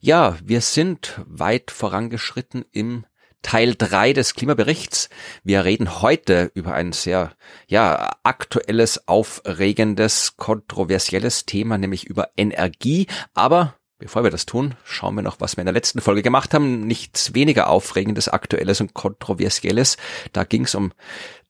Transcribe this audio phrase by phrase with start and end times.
[0.00, 3.04] Ja, wir sind weit vorangeschritten im
[3.42, 5.08] Teil drei des Klimaberichts.
[5.42, 7.32] Wir reden heute über ein sehr,
[7.66, 13.08] ja, aktuelles, aufregendes, kontroversielles Thema, nämlich über Energie.
[13.34, 16.54] Aber Bevor wir das tun, schauen wir noch, was wir in der letzten Folge gemacht
[16.54, 16.86] haben.
[16.86, 19.96] Nichts weniger Aufregendes, Aktuelles und Kontroversielles.
[20.32, 20.92] Da ging es um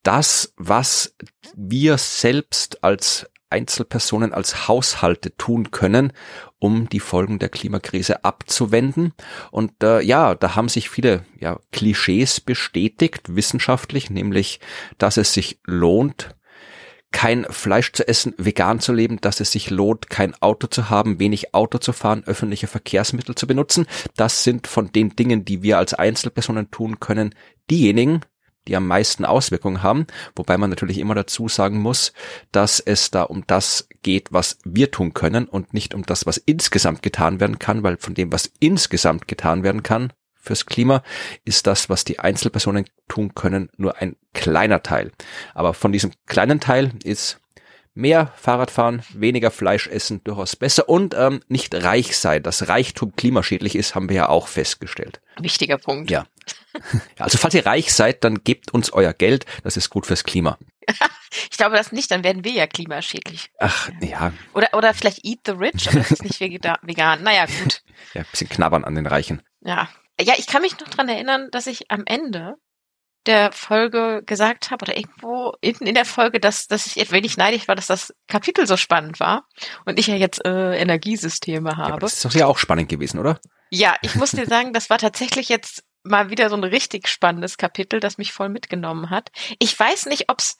[0.02, 1.14] das, was
[1.54, 6.12] wir selbst als Einzelpersonen, als Haushalte tun können,
[6.58, 9.12] um die Folgen der Klimakrise abzuwenden.
[9.50, 14.60] Und äh, ja, da haben sich viele ja, Klischees bestätigt, wissenschaftlich, nämlich,
[14.98, 16.34] dass es sich lohnt,
[17.10, 21.18] kein Fleisch zu essen, vegan zu leben, dass es sich lohnt, kein Auto zu haben,
[21.18, 23.86] wenig Auto zu fahren, öffentliche Verkehrsmittel zu benutzen.
[24.16, 27.34] Das sind von den Dingen, die wir als Einzelpersonen tun können,
[27.70, 28.20] diejenigen,
[28.68, 32.12] die am meisten Auswirkungen haben, wobei man natürlich immer dazu sagen muss,
[32.52, 36.36] dass es da um das geht, was wir tun können und nicht um das, was
[36.38, 41.02] insgesamt getan werden kann, weil von dem, was insgesamt getan werden kann, fürs Klima
[41.44, 45.12] ist das, was die Einzelpersonen tun können, nur ein kleiner Teil.
[45.54, 47.40] Aber von diesem kleinen Teil ist
[47.98, 52.42] mehr Fahrradfahren, weniger Fleisch essen durchaus besser und ähm, nicht reich sein.
[52.42, 55.20] Dass Reichtum klimaschädlich ist, haben wir ja auch festgestellt.
[55.38, 56.10] Wichtiger Punkt.
[56.10, 56.26] Ja.
[57.18, 59.44] Also falls ihr reich seid, dann gebt uns euer Geld.
[59.64, 60.58] Das ist gut fürs Klima.
[61.50, 63.50] ich glaube das nicht, dann werden wir ja klimaschädlich.
[63.58, 64.32] Ach, ja.
[64.54, 67.22] Oder, oder vielleicht eat the rich, aber das ist nicht vegan.
[67.22, 67.82] Naja, gut.
[68.14, 69.42] Ja, ein bisschen knabbern an den Reichen.
[69.60, 69.88] Ja,
[70.20, 72.54] ja, ich kann mich noch dran erinnern, dass ich am Ende
[73.26, 77.36] der Folge gesagt habe oder irgendwo hinten in der Folge, dass, dass ich ein wenig
[77.36, 79.46] neidisch war, dass das Kapitel so spannend war
[79.84, 81.90] und ich ja jetzt äh, Energiesysteme habe.
[81.90, 83.40] Ja, das ist doch ja auch spannend gewesen, oder?
[83.70, 87.58] Ja, ich muss dir sagen, das war tatsächlich jetzt mal wieder so ein richtig spannendes
[87.58, 89.30] Kapitel, das mich voll mitgenommen hat.
[89.58, 90.56] Ich weiß nicht, ob es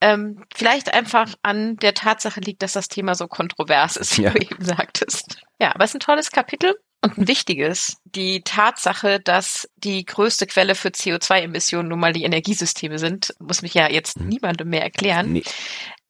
[0.00, 4.30] ähm, vielleicht einfach an der Tatsache liegt, dass das Thema so kontrovers ist, wie ja.
[4.30, 5.40] du eben sagtest.
[5.58, 6.74] Ja, aber es ist ein tolles Kapitel
[7.06, 7.98] und ein wichtiges.
[8.04, 13.74] Die Tatsache, dass die größte Quelle für CO2-Emissionen nun mal die Energiesysteme sind, muss mich
[13.74, 14.28] ja jetzt mhm.
[14.28, 15.32] niemandem mehr erklären.
[15.32, 15.44] Nee.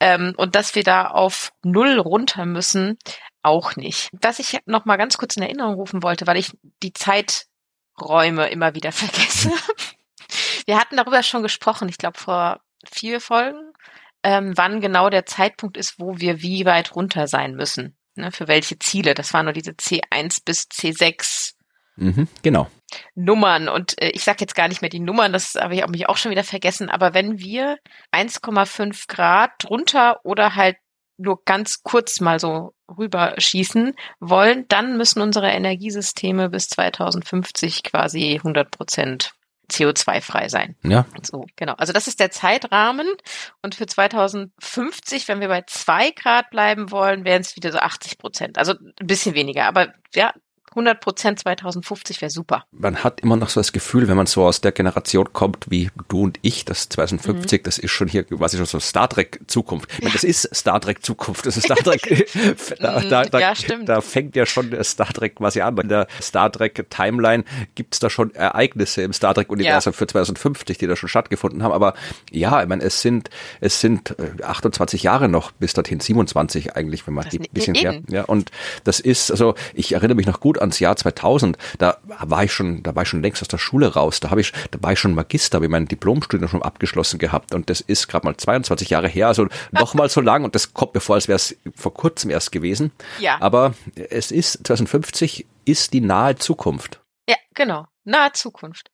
[0.00, 2.98] Ähm, und dass wir da auf Null runter müssen,
[3.42, 4.10] auch nicht.
[4.20, 6.52] Was ich noch mal ganz kurz in Erinnerung rufen wollte, weil ich
[6.82, 9.52] die Zeiträume immer wieder vergesse.
[10.66, 13.72] wir hatten darüber schon gesprochen, ich glaube vor vier Folgen,
[14.22, 18.48] ähm, wann genau der Zeitpunkt ist, wo wir wie weit runter sein müssen ne, für
[18.48, 19.14] welche Ziele.
[19.14, 21.56] Das waren nur diese C1 bis C6
[21.96, 22.68] Mhm, genau.
[23.14, 25.88] Nummern und äh, ich sage jetzt gar nicht mehr die Nummern, das habe ich auch
[25.88, 27.78] mich auch schon wieder vergessen, aber wenn wir
[28.12, 30.76] 1,5 Grad drunter oder halt
[31.18, 38.70] nur ganz kurz mal so rüberschießen wollen, dann müssen unsere Energiesysteme bis 2050 quasi 100
[38.70, 39.32] Prozent
[39.70, 40.76] CO2-frei sein.
[40.82, 41.06] Ja.
[41.22, 41.74] So, genau.
[41.74, 43.06] Also das ist der Zeitrahmen.
[43.62, 48.18] Und für 2050, wenn wir bei zwei Grad bleiben wollen, wären es wieder so 80
[48.18, 48.58] Prozent.
[48.58, 49.64] Also ein bisschen weniger.
[49.64, 50.32] Aber ja,
[50.76, 52.64] 100 Prozent 2050 wäre super.
[52.70, 55.90] Man hat immer noch so das Gefühl, wenn man so aus der Generation kommt wie
[56.08, 57.64] du und ich, das 2050, mhm.
[57.64, 59.90] das ist schon hier quasi schon so Star Trek Zukunft.
[59.94, 62.26] Ich meine, das ist Star Trek Zukunft, das ist Star Trek.
[62.78, 63.88] da, da, da, ja, stimmt.
[63.88, 65.78] da fängt ja schon Star Trek quasi an.
[65.78, 67.44] In der Star Trek Timeline
[67.74, 69.96] gibt's da schon Ereignisse im Star Trek Universum ja.
[69.96, 71.72] für 2050, die da schon stattgefunden haben.
[71.72, 71.94] Aber
[72.30, 77.06] ja, ich meine, es sind, es sind 28 äh, Jahre noch bis dorthin, 27 eigentlich,
[77.06, 78.02] wenn man die bisschen her.
[78.08, 78.50] Ja, und
[78.84, 82.52] das ist, also ich erinnere mich noch gut an ans Jahr 2000, da war ich
[82.52, 84.20] schon, da war ich schon längst aus der Schule raus.
[84.20, 87.54] Da habe ich, da war ich schon Magister, habe ich mein Diplomstudium schon abgeschlossen gehabt
[87.54, 90.74] und das ist gerade mal 22 Jahre her, also noch mal so lang und das
[90.74, 92.92] kommt mir vor, als wäre es vor kurzem erst gewesen.
[93.18, 93.40] Ja.
[93.40, 97.00] Aber es ist 2050 ist die nahe Zukunft.
[97.28, 98.90] Ja, genau, nahe Zukunft.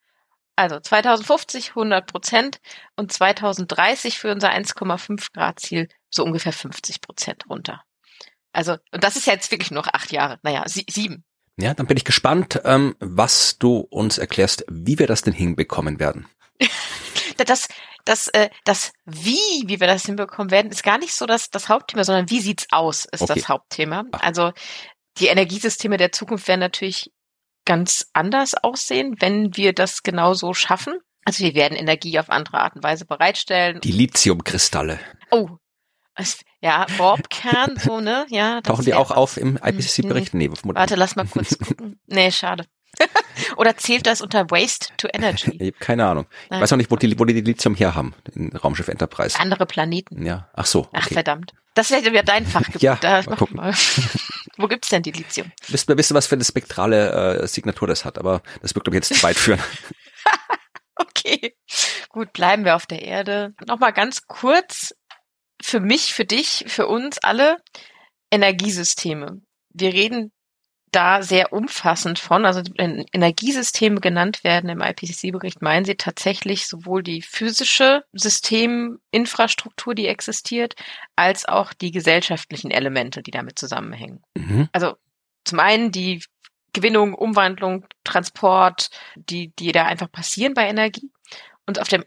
[0.57, 2.61] Also 2050 100 Prozent
[2.97, 7.83] und 2030 für unser 1,5 Grad Ziel so ungefähr 50 Prozent runter.
[8.53, 10.39] Also, und das ist jetzt wirklich noch acht Jahre.
[10.43, 11.25] Naja, sie, sieben.
[11.59, 16.01] Ja, dann bin ich gespannt, ähm, was du uns erklärst, wie wir das denn hinbekommen
[16.01, 16.27] werden.
[17.37, 17.69] das,
[18.05, 21.69] das, äh, das Wie, wie wir das hinbekommen werden, ist gar nicht so das, das
[21.69, 23.35] Hauptthema, sondern wie sieht's aus, ist okay.
[23.35, 24.05] das Hauptthema.
[24.13, 24.53] Also
[25.19, 27.13] die Energiesysteme der Zukunft werden natürlich
[27.65, 30.95] ganz anders aussehen, wenn wir das genauso schaffen.
[31.25, 33.81] Also wir werden Energie auf andere Art und Weise bereitstellen.
[33.81, 34.99] Die Lithiumkristalle.
[35.31, 35.51] Oh,
[36.61, 38.27] ja, Borbkern, so, ne?
[38.29, 38.61] Ja.
[38.61, 40.35] Tauchen die auch auf im IPCC-Bericht?
[40.35, 41.99] Nee, nee, Warte, lass mal kurz gucken.
[42.07, 42.67] Nee, schade.
[43.57, 45.51] Oder zählt das unter Waste to Energy?
[45.59, 46.27] Ich habe keine Ahnung.
[46.51, 49.39] Ich weiß auch nicht, wo die, wo die Lithium her haben, in Raumschiff Enterprise.
[49.39, 50.25] Andere Planeten.
[50.25, 50.81] Ja, ach so.
[50.81, 50.91] Okay.
[50.93, 51.55] Ach verdammt.
[51.75, 52.83] Das wäre wieder dein Fachgebiet.
[52.83, 53.57] Ja, da mal gucken.
[53.57, 53.73] mal.
[54.59, 55.51] Wo gibt's denn die Lithium?
[55.69, 58.99] Wisst ihr wissen, was für eine spektrale äh, Signatur das hat, aber das wird, glaube
[58.99, 59.61] ich, jetzt zu weit führen.
[60.97, 61.57] Okay,
[62.11, 63.55] gut, bleiben wir auf der Erde.
[63.67, 64.95] Nochmal ganz kurz
[65.63, 67.57] für mich, für dich, für uns alle
[68.31, 69.41] Energiesysteme.
[69.71, 70.33] Wir reden
[70.91, 77.03] da sehr umfassend von, also wenn Energiesysteme genannt werden im IPCC-Bericht, meinen sie tatsächlich sowohl
[77.03, 80.75] die physische Systeminfrastruktur, die existiert,
[81.17, 84.23] als auch die gesellschaftlichen Elemente, die damit zusammenhängen.
[84.37, 84.69] Mhm.
[84.73, 84.97] Also
[85.45, 86.23] zum einen die
[86.75, 91.11] Gewinnung, Umwandlung, Transport, die, die da einfach passieren bei Energie.
[91.67, 92.05] Und auf dem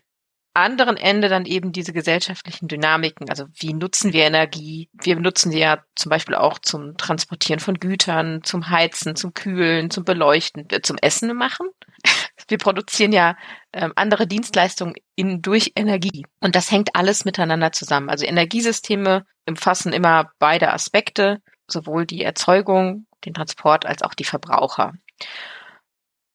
[0.56, 3.30] anderen Ende dann eben diese gesellschaftlichen Dynamiken.
[3.30, 4.90] Also wie nutzen wir Energie?
[4.94, 9.90] Wir benutzen sie ja zum Beispiel auch zum Transportieren von Gütern, zum Heizen, zum Kühlen,
[9.90, 11.68] zum Beleuchten, äh, zum Essen machen.
[12.48, 13.36] Wir produzieren ja
[13.74, 16.26] ähm, andere Dienstleistungen in, durch Energie.
[16.42, 18.10] Und das hängt alles miteinander zusammen.
[18.10, 24.94] Also Energiesysteme umfassen immer beide Aspekte, sowohl die Erzeugung, den Transport als auch die Verbraucher.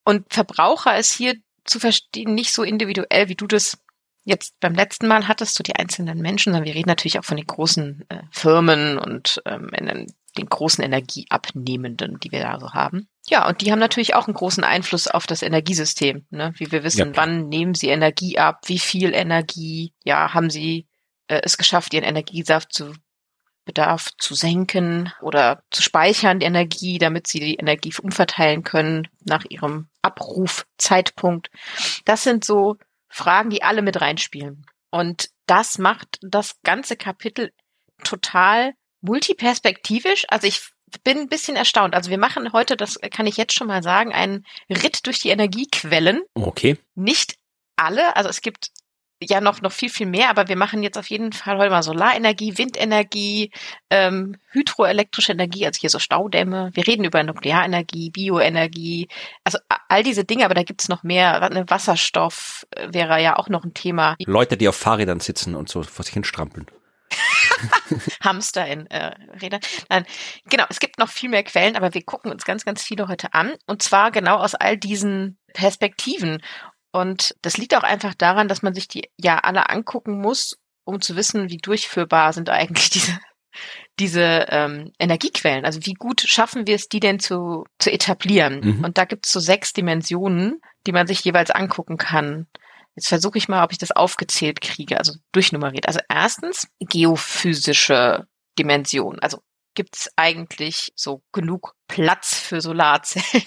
[0.05, 1.35] Und Verbraucher ist hier
[1.65, 3.79] zu verstehen nicht so individuell, wie du das
[4.25, 7.37] jetzt beim letzten Mal hattest, du die einzelnen Menschen, sondern wir reden natürlich auch von
[7.37, 10.07] den großen äh, Firmen und ähm, den,
[10.37, 13.09] den großen Energieabnehmenden, die wir da so haben.
[13.29, 16.27] Ja, und die haben natürlich auch einen großen Einfluss auf das Energiesystem.
[16.31, 16.53] Ne?
[16.57, 20.87] Wie wir wissen, Ja, wann nehmen sie Energie ab, wie viel Energie, ja, haben sie
[21.29, 22.93] äh, es geschafft, ihren Energiesaft zu
[23.65, 29.45] Bedarf zu senken oder zu speichern, die Energie, damit sie die Energie umverteilen können nach
[29.49, 31.51] ihrem Abrufzeitpunkt.
[32.05, 32.79] Das sind so
[33.11, 34.65] Fragen, die alle mit reinspielen.
[34.91, 37.53] Und das macht das ganze Kapitel
[38.05, 38.73] total
[39.03, 40.25] multiperspektivisch.
[40.29, 40.63] Also ich
[41.05, 41.95] bin ein bisschen erstaunt.
[41.95, 45.29] Also wir machen heute, das kann ich jetzt schon mal sagen, einen Ritt durch die
[45.29, 46.79] Energiequellen Okay.
[46.95, 47.37] nicht
[47.77, 48.71] alle, also es gibt
[49.23, 51.83] ja noch noch viel viel mehr, aber wir machen jetzt auf jeden Fall heute mal
[51.83, 53.51] Solarenergie, Windenergie,
[53.91, 56.71] ähm, hydroelektrische Energie, also hier so Staudämme.
[56.75, 59.09] Wir reden über Nuklearenergie, Bioenergie,
[59.45, 59.59] also
[59.89, 61.49] all diese Dinge, aber da gibt's noch mehr.
[61.51, 64.17] Ne, Wasserstoff äh, wäre ja auch noch ein Thema.
[64.25, 66.67] Leute, die auf Fahrrädern sitzen und so vor sich hin strampeln.
[68.23, 69.61] Hamster in äh, Rädern.
[69.89, 70.07] Nein,
[70.49, 73.35] genau, es gibt noch viel mehr Quellen, aber wir gucken uns ganz, ganz viele heute
[73.35, 73.53] an.
[73.67, 76.43] Und zwar genau aus all diesen Perspektiven.
[76.93, 81.01] Und das liegt auch einfach daran, dass man sich die ja alle angucken muss, um
[81.01, 83.19] zu wissen, wie durchführbar sind eigentlich diese,
[83.99, 85.65] diese ähm, Energiequellen.
[85.65, 88.61] Also wie gut schaffen wir es, die denn zu, zu etablieren?
[88.61, 88.85] Mhm.
[88.85, 92.47] Und da gibt es so sechs Dimensionen, die man sich jeweils angucken kann.
[92.97, 95.87] Jetzt versuche ich mal, ob ich das aufgezählt kriege, also durchnummeriert.
[95.87, 98.27] Also erstens geophysische
[98.59, 99.19] Dimension.
[99.21, 99.43] Also
[99.75, 103.47] gibt es eigentlich so genug Platz für Solarzellen?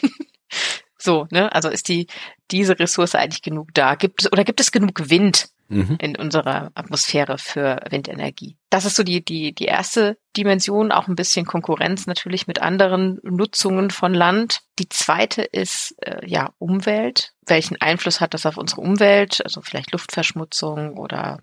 [1.04, 1.54] so, ne?
[1.54, 2.08] Also ist die
[2.52, 3.96] diese Ressource eigentlich genug da?
[3.96, 5.98] Gibt es oder gibt es genug Wind Mhm.
[6.00, 8.58] in unserer Atmosphäre für Windenergie?
[8.70, 13.20] Das ist so die die die erste Dimension, auch ein bisschen Konkurrenz natürlich mit anderen
[13.24, 14.60] Nutzungen von Land.
[14.78, 17.34] Die zweite ist äh, ja Umwelt.
[17.46, 19.42] Welchen Einfluss hat das auf unsere Umwelt?
[19.44, 21.40] Also vielleicht Luftverschmutzung oder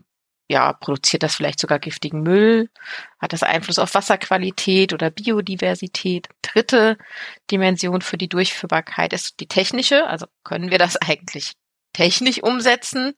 [0.50, 2.70] ja, produziert das vielleicht sogar giftigen Müll?
[3.20, 6.29] Hat das Einfluss auf Wasserqualität oder Biodiversität?
[6.43, 6.99] Dritte
[7.52, 10.08] Dimension für die Durchführbarkeit ist die technische.
[10.08, 11.52] Also können wir das eigentlich
[11.92, 13.14] technisch umsetzen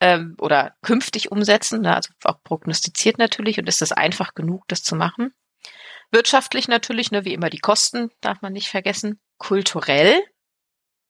[0.00, 1.82] ähm, oder künftig umsetzen?
[1.82, 1.94] Ne?
[1.94, 3.60] Also auch prognostiziert natürlich.
[3.60, 5.32] Und ist es einfach genug, das zu machen?
[6.10, 9.20] Wirtschaftlich natürlich, ne, wie immer die Kosten, darf man nicht vergessen.
[9.38, 10.24] Kulturell,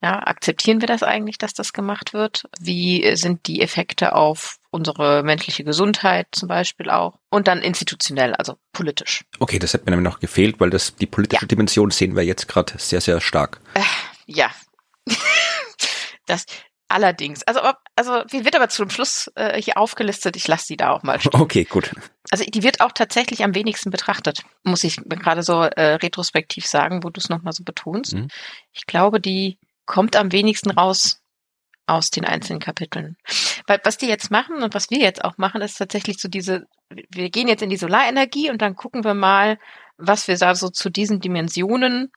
[0.02, 2.44] ja, akzeptieren wir das eigentlich, dass das gemacht wird?
[2.60, 7.18] Wie sind die Effekte auf unsere menschliche Gesundheit zum Beispiel auch?
[7.30, 9.24] Und dann institutionell, also politisch.
[9.38, 12.48] Okay, das hat mir nämlich noch gefehlt, weil das die politische Dimension sehen wir jetzt
[12.48, 13.60] gerade sehr, sehr stark.
[14.26, 14.50] Ja.
[16.26, 16.46] das
[16.88, 17.42] allerdings.
[17.42, 17.60] Also,
[17.96, 20.36] also die wird aber zum Schluss äh, hier aufgelistet.
[20.36, 21.40] Ich lasse die da auch mal stehen.
[21.40, 21.90] Okay, gut.
[22.30, 27.02] Also die wird auch tatsächlich am wenigsten betrachtet, muss ich gerade so äh, retrospektiv sagen,
[27.02, 28.14] wo du es nochmal so betonst.
[28.14, 28.28] Mhm.
[28.72, 31.20] Ich glaube, die kommt am wenigsten raus
[31.86, 33.16] aus den einzelnen Kapiteln.
[33.66, 36.66] Weil was die jetzt machen und was wir jetzt auch machen, ist tatsächlich so diese,
[37.10, 39.58] wir gehen jetzt in die Solarenergie und dann gucken wir mal,
[39.96, 42.10] was wir da so zu diesen Dimensionen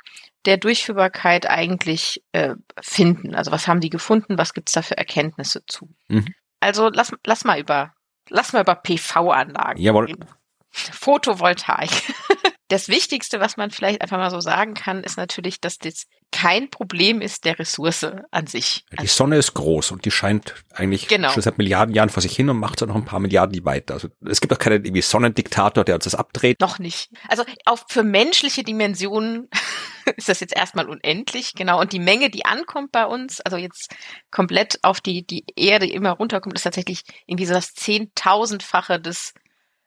[0.46, 3.36] der Durchführbarkeit eigentlich äh, finden.
[3.36, 5.90] Also was haben die gefunden, was gibt's da für Erkenntnisse zu?
[6.08, 6.34] Mhm.
[6.60, 7.94] Also lass, lass mal über
[8.30, 10.06] lass mal über PV-Anlagen Jawohl.
[10.06, 10.26] reden.
[10.72, 11.90] Photovoltaik.
[12.70, 16.70] Das Wichtigste, was man vielleicht einfach mal so sagen kann, ist natürlich, dass das kein
[16.70, 18.84] Problem ist der Ressource an sich.
[19.02, 21.30] Die Sonne ist groß und die scheint eigentlich Genau.
[21.30, 23.64] schon seit Milliarden Jahren vor sich hin und macht auch noch ein paar Milliarden die
[23.64, 23.94] weiter.
[23.94, 26.60] Also es gibt auch keinen irgendwie Sonnendiktator, der uns das abdreht.
[26.60, 27.10] Noch nicht.
[27.30, 29.50] Also auch für menschliche Dimensionen
[30.18, 31.80] ist das jetzt erstmal unendlich, genau.
[31.80, 33.96] Und die Menge, die ankommt bei uns, also jetzt
[34.30, 39.34] komplett auf die, die Erde immer runterkommt, ist tatsächlich irgendwie so das Zehntausendfache des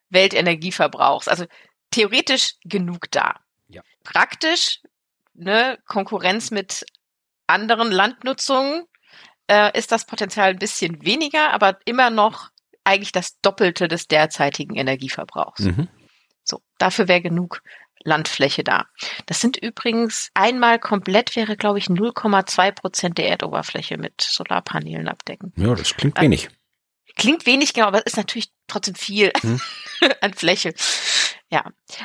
[0.09, 1.29] Weltenergieverbrauchs.
[1.29, 1.45] Also
[1.91, 3.41] theoretisch genug da.
[3.69, 3.83] Ja.
[4.05, 4.81] Praktisch,
[5.35, 6.85] ne, Konkurrenz mit
[7.47, 8.85] anderen Landnutzungen,
[9.49, 12.51] äh, ist das Potenzial ein bisschen weniger, aber immer noch
[12.85, 15.61] eigentlich das Doppelte des derzeitigen Energieverbrauchs.
[15.61, 15.89] Mhm.
[16.45, 17.63] So, dafür wäre genug
[18.03, 18.87] Landfläche da.
[19.27, 25.53] Das sind übrigens einmal komplett wäre, glaube ich, 0,2 Prozent der Erdoberfläche mit Solarpanelen abdecken.
[25.57, 26.49] Ja, das klingt wenig.
[27.17, 29.61] Klingt wenig, genau, aber ist natürlich trotzdem viel Hm.
[30.21, 30.73] an Fläche.
[31.53, 31.65] Ja,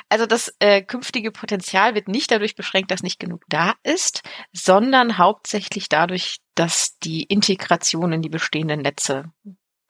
[0.10, 5.20] also das äh, künftige Potenzial wird nicht dadurch beschränkt, dass nicht genug da ist, sondern
[5.20, 9.32] hauptsächlich dadurch, dass die Integration in die bestehenden Netze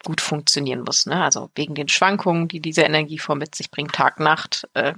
[0.04, 1.06] gut funktionieren muss.
[1.06, 1.24] Ne?
[1.24, 4.94] Also wegen den Schwankungen, die diese Energieform mit sich bringt, Tag, Nacht, äh,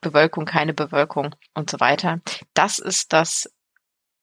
[0.00, 2.20] Bewölkung, keine Bewölkung und so weiter.
[2.54, 3.48] Das ist das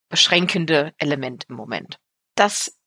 [0.09, 1.99] beschränkende Element im Moment.
[2.35, 2.77] Das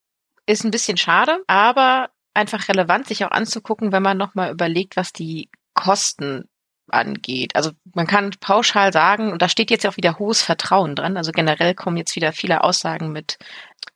[0.46, 5.12] ist ein bisschen schade, aber einfach relevant, sich auch anzugucken, wenn man nochmal überlegt, was
[5.12, 6.48] die Kosten
[6.90, 7.56] angeht.
[7.56, 11.32] Also man kann pauschal sagen, und da steht jetzt auch wieder hohes Vertrauen dran, also
[11.32, 13.38] generell kommen jetzt wieder viele Aussagen mit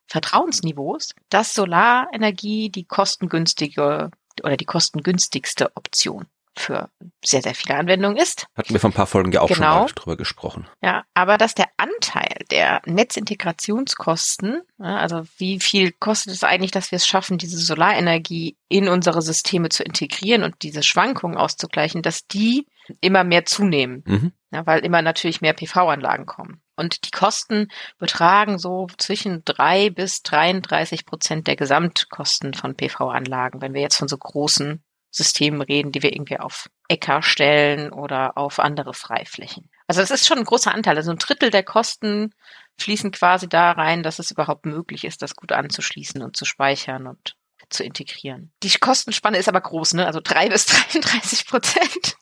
[0.07, 4.11] Vertrauensniveaus, dass Solarenergie die kostengünstige
[4.43, 6.89] oder die kostengünstigste Option für
[7.25, 8.45] sehr, sehr viele Anwendungen ist.
[8.55, 9.81] Hatten wir vor ein paar Folgen ja auch schon Genau.
[9.81, 10.67] mal drüber gesprochen.
[10.81, 16.91] Ja, aber dass der Anteil der Netzintegrationskosten, ja, also wie viel kostet es eigentlich, dass
[16.91, 22.27] wir es schaffen, diese Solarenergie in unsere Systeme zu integrieren und diese Schwankungen auszugleichen, dass
[22.27, 22.67] die
[23.01, 24.31] immer mehr zunehmen, Mhm.
[24.51, 26.61] ja, weil immer natürlich mehr PV-Anlagen kommen.
[26.75, 27.69] Und die Kosten
[27.99, 34.07] betragen so zwischen drei bis 33 Prozent der Gesamtkosten von PV-Anlagen, wenn wir jetzt von
[34.07, 34.83] so großen
[35.13, 39.69] Systemen reden, die wir irgendwie auf Äcker stellen oder auf andere Freiflächen.
[39.87, 40.97] Also das ist schon ein großer Anteil.
[40.97, 42.33] Also ein Drittel der Kosten
[42.79, 47.07] fließen quasi da rein, dass es überhaupt möglich ist, das gut anzuschließen und zu speichern
[47.07, 47.35] und
[47.69, 48.51] zu integrieren.
[48.63, 50.07] Die Kostenspanne ist aber groß, ne?
[50.07, 52.17] Also drei bis 33 Prozent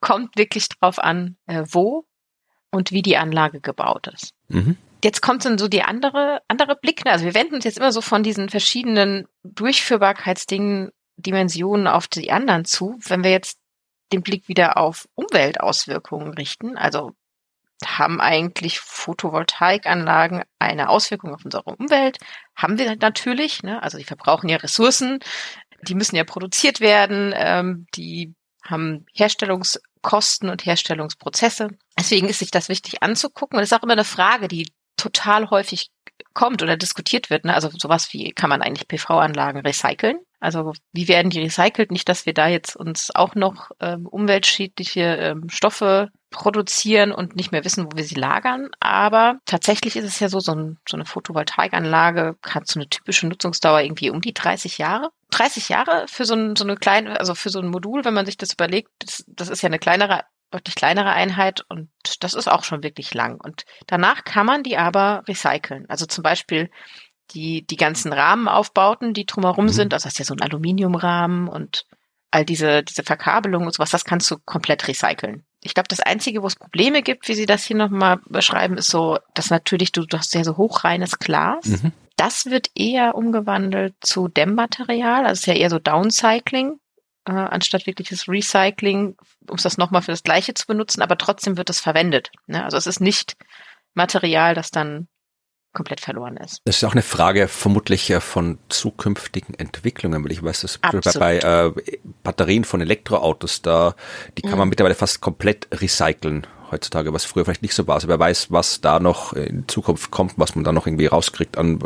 [0.00, 2.06] kommt wirklich drauf an, äh, wo
[2.70, 4.32] und wie die Anlage gebaut ist.
[4.48, 4.76] Mhm.
[5.04, 7.04] Jetzt kommt dann so die andere, andere Blick.
[7.04, 7.10] ne?
[7.10, 12.64] Also wir wenden uns jetzt immer so von diesen verschiedenen Durchführbarkeitsdingen, Dimensionen auf die anderen
[12.64, 12.98] zu.
[13.06, 13.58] Wenn wir jetzt
[14.12, 17.12] den Blick wieder auf Umweltauswirkungen richten, also
[17.84, 22.18] haben eigentlich Photovoltaikanlagen eine Auswirkung auf unsere Umwelt?
[22.54, 23.82] Haben wir natürlich, ne?
[23.82, 25.20] also die verbrauchen ja Ressourcen,
[25.82, 31.70] die müssen ja produziert werden, ähm, die haben Herstellungskosten und Herstellungsprozesse.
[31.98, 33.56] Deswegen ist sich das wichtig anzugucken.
[33.56, 35.90] Und das ist auch immer eine Frage, die total häufig
[36.32, 37.44] kommt oder diskutiert wird.
[37.44, 37.54] Ne?
[37.54, 40.18] Also sowas wie, kann man eigentlich PV-Anlagen recyceln?
[40.42, 41.92] Also wie werden die recycelt?
[41.92, 47.52] Nicht, dass wir da jetzt uns auch noch ähm, umweltschädliche ähm, Stoffe produzieren und nicht
[47.52, 48.70] mehr wissen, wo wir sie lagern.
[48.80, 53.28] Aber tatsächlich ist es ja so, so, ein, so eine Photovoltaikanlage hat so eine typische
[53.28, 55.10] Nutzungsdauer irgendwie um die 30 Jahre.
[55.30, 58.26] 30 Jahre für so, ein, so eine kleine, also für so ein Modul, wenn man
[58.26, 62.50] sich das überlegt, das, das ist ja eine kleinere, deutlich kleinere Einheit und das ist
[62.50, 63.40] auch schon wirklich lang.
[63.40, 65.86] Und danach kann man die aber recyceln.
[65.88, 66.68] Also zum Beispiel
[67.34, 69.70] die, die ganzen Rahmenaufbauten, die drumherum Mhm.
[69.70, 71.86] sind, also das ist ja so ein Aluminiumrahmen und
[72.30, 75.44] all diese, diese Verkabelung und sowas, das kannst du komplett recyceln.
[75.60, 78.88] Ich glaube, das Einzige, wo es Probleme gibt, wie Sie das hier nochmal beschreiben, ist
[78.88, 81.66] so, dass natürlich du, du hast ja so hochreines Glas.
[81.66, 81.92] Mhm.
[82.16, 86.78] Das wird eher umgewandelt zu Dämmmaterial, also es ist ja eher so Downcycling,
[87.26, 89.16] äh, anstatt wirkliches Recycling,
[89.48, 92.30] um es das nochmal für das Gleiche zu benutzen, aber trotzdem wird es verwendet.
[92.46, 92.64] Ne?
[92.64, 93.36] Also es ist nicht
[93.94, 95.06] Material, das dann
[95.72, 96.60] komplett verloren ist.
[96.64, 100.88] Das ist auch eine Frage vermutlich äh, von zukünftigen Entwicklungen, weil ich weiß, dass bei,
[100.88, 101.18] Absolut.
[101.18, 101.72] bei äh,
[102.22, 103.94] Batterien von Elektroautos da,
[104.36, 104.70] die kann man Mhm.
[104.70, 107.96] mittlerweile fast komplett recyceln heutzutage, was früher vielleicht nicht so war.
[107.96, 111.58] Also wer weiß, was da noch in Zukunft kommt, was man da noch irgendwie rauskriegt
[111.58, 111.78] an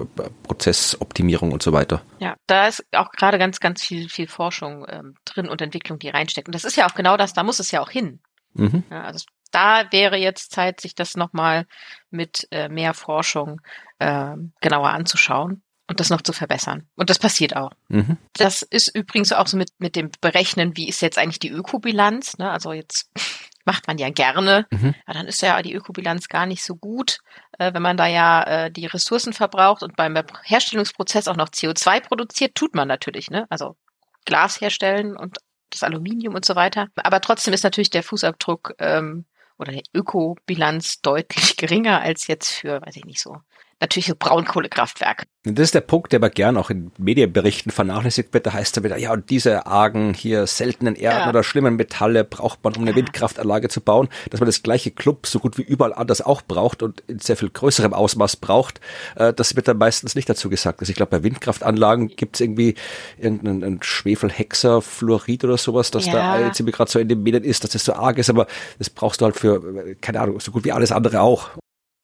[0.45, 2.03] Prozessoptimierung und so weiter.
[2.19, 6.09] Ja, da ist auch gerade ganz, ganz viel, viel Forschung ähm, drin und Entwicklung, die
[6.09, 6.49] reinsteckt.
[6.49, 8.21] Und das ist ja auch genau das, da muss es ja auch hin.
[8.55, 8.85] Mhm.
[8.91, 11.67] Ja, also da wäre jetzt Zeit, sich das nochmal
[12.11, 13.61] mit äh, mehr Forschung
[14.01, 16.89] ähm, genauer anzuschauen und das noch zu verbessern.
[16.97, 17.71] Und das passiert auch.
[17.89, 18.17] Mhm.
[18.35, 22.39] Das ist übrigens auch so mit, mit dem Berechnen, wie ist jetzt eigentlich die Ökobilanz.
[22.39, 22.51] Ne?
[22.51, 23.11] Also jetzt
[23.65, 24.95] macht man ja gerne, Mhm.
[25.07, 27.19] ja, dann ist ja die Ökobilanz gar nicht so gut,
[27.59, 32.01] äh, wenn man da ja äh, die Ressourcen verbraucht und beim Herstellungsprozess auch noch CO2
[32.01, 33.31] produziert, tut man natürlich.
[33.31, 33.47] Ne?
[33.49, 33.77] Also
[34.25, 35.39] Glas herstellen und
[35.71, 36.89] das Aluminium und so weiter.
[36.97, 39.25] Aber trotzdem ist natürlich der Fußabdruck ähm,
[39.59, 43.41] oder Ökobilanz deutlich geringer als jetzt für, weiß ich nicht so,
[43.81, 45.25] natürlich so Braunkohlekraftwerk.
[45.45, 48.47] Das ist der Punkt, der aber gern auch in Medienberichten vernachlässigt wird.
[48.47, 51.29] Da heißt er wieder, ja, und diese argen, hier seltenen Erden ja.
[51.29, 52.97] oder schlimmen Metalle braucht man, um eine ja.
[52.97, 56.83] Windkraftanlage zu bauen, dass man das gleiche Club so gut wie überall anders auch braucht
[56.83, 58.81] und in sehr viel größerem Ausmaß braucht.
[59.15, 60.81] Äh, das wird dann meistens nicht dazu gesagt.
[60.81, 62.75] Also ich glaube, bei Windkraftanlagen gibt es irgendwie
[63.19, 66.13] irgendeinen Schwefelhexerfluorid oder sowas, dass ja.
[66.13, 68.91] da jetzt gerade so in den Medien ist, dass das so arg ist, aber das
[68.91, 71.51] brauchst du halt für, keine Ahnung, so gut wie alles andere auch.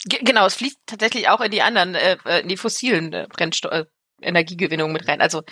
[0.04, 3.72] Genau, es fließt tatsächlich auch in die anderen, äh, äh in die fossilen äh, Brennstoff,
[3.72, 3.84] äh,
[4.20, 5.20] Energiegewinnung mit rein.
[5.20, 5.42] Also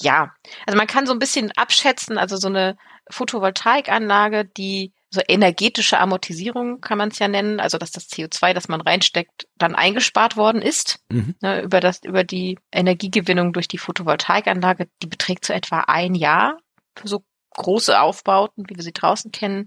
[0.00, 0.34] ja,
[0.66, 2.76] also man kann so ein bisschen abschätzen, also so eine
[3.10, 8.68] Photovoltaikanlage, die so energetische Amortisierung kann man es ja nennen, also dass das CO2, das
[8.68, 11.36] man reinsteckt, dann eingespart worden ist mhm.
[11.40, 16.58] ne, über das über die Energiegewinnung durch die Photovoltaikanlage, die beträgt so etwa ein Jahr
[16.96, 19.66] für so große Aufbauten, wie wir sie draußen kennen,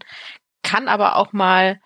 [0.62, 1.80] kann aber auch mal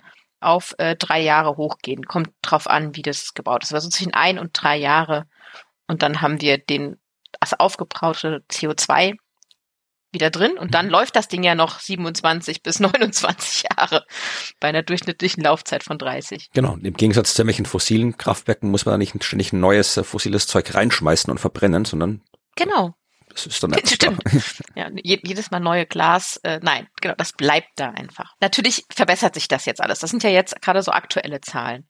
[0.44, 2.06] auf äh, drei Jahre hochgehen.
[2.06, 3.74] Kommt drauf an, wie das gebaut ist.
[3.74, 5.26] Also zwischen ein und drei Jahre.
[5.88, 6.98] Und dann haben wir den,
[7.40, 9.16] das aufgebraute CO2
[10.14, 10.92] wieder drin und dann mhm.
[10.92, 14.06] läuft das Ding ja noch 27 bis 29 Jahre
[14.60, 16.52] bei einer durchschnittlichen Laufzeit von 30.
[16.54, 20.04] Genau, im Gegensatz zu irgendwelchen fossilen Kraftwerken muss man da nicht ständig ein neues äh,
[20.04, 22.22] fossiles Zeug reinschmeißen und verbrennen, sondern
[22.56, 22.94] genau.
[23.34, 24.24] Das ist dann einfach Stimmt.
[24.76, 26.38] Ja, jedes Mal neue Glas.
[26.44, 28.34] Äh, nein, genau, das bleibt da einfach.
[28.42, 30.00] Natürlich verbessert sich das jetzt alles.
[30.00, 31.88] Das sind ja jetzt gerade so aktuelle Zahlen.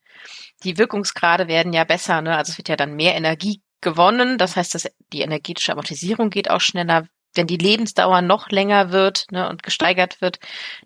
[0.64, 2.36] Die Wirkungsgrade werden ja besser, ne?
[2.38, 4.38] Also es wird ja dann mehr Energie gewonnen.
[4.38, 7.08] Das heißt, dass die energetische Amortisierung geht auch schneller.
[7.36, 10.40] Wenn die Lebensdauer noch länger wird ne, und gesteigert wird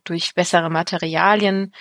[0.06, 1.74] durch bessere Materialien,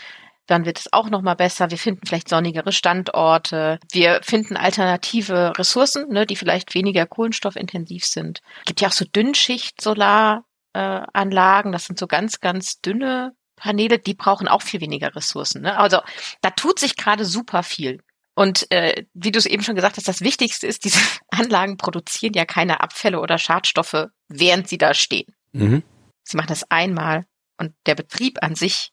[0.47, 1.71] dann wird es auch noch mal besser.
[1.71, 3.81] Wir finden vielleicht sonnigere Standorte.
[3.91, 8.41] Wir finden alternative Ressourcen, ne, die vielleicht weniger kohlenstoffintensiv sind.
[8.61, 11.73] Es gibt ja auch so Dünnschicht-Solaranlagen.
[11.73, 13.99] das sind so ganz, ganz dünne Paneele.
[13.99, 15.63] Die brauchen auch viel weniger Ressourcen.
[15.63, 15.79] Ne?
[15.79, 16.01] Also
[16.43, 18.03] da tut sich gerade super viel.
[18.35, 21.01] Und äh, wie du es eben schon gesagt hast, das Wichtigste ist, diese
[21.31, 25.35] Anlagen produzieren ja keine Abfälle oder Schadstoffe, während sie da stehen.
[25.53, 25.83] Mhm.
[26.23, 27.25] Sie machen das einmal
[27.57, 28.93] und der Betrieb an sich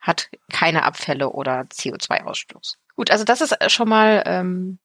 [0.00, 2.76] hat keine Abfälle oder CO2-Ausstoß.
[2.96, 4.78] Gut, also das ist äh, schon mal ähm,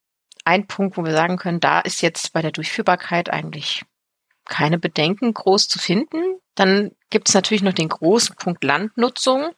[0.44, 3.84] ein Punkt, wo wir sagen können, da ist jetzt bei der Durchführbarkeit eigentlich
[4.44, 6.38] keine Bedenken groß zu finden.
[6.54, 9.50] Dann gibt es natürlich noch den großen Punkt Landnutzung.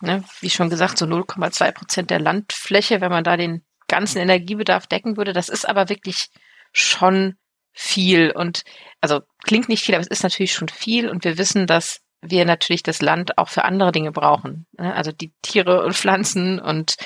[0.00, 4.86] Ne, wie schon gesagt, so 0,2 Prozent der Landfläche, wenn man da den ganzen Energiebedarf
[4.86, 5.32] decken würde.
[5.32, 6.30] Das ist aber wirklich
[6.72, 7.36] schon
[7.72, 8.64] viel und
[9.00, 12.44] also klingt nicht viel, aber es ist natürlich schon viel und wir wissen, dass wir
[12.44, 14.66] natürlich das Land auch für andere Dinge brauchen.
[14.78, 14.94] Ne?
[14.94, 16.96] Also die Tiere und Pflanzen und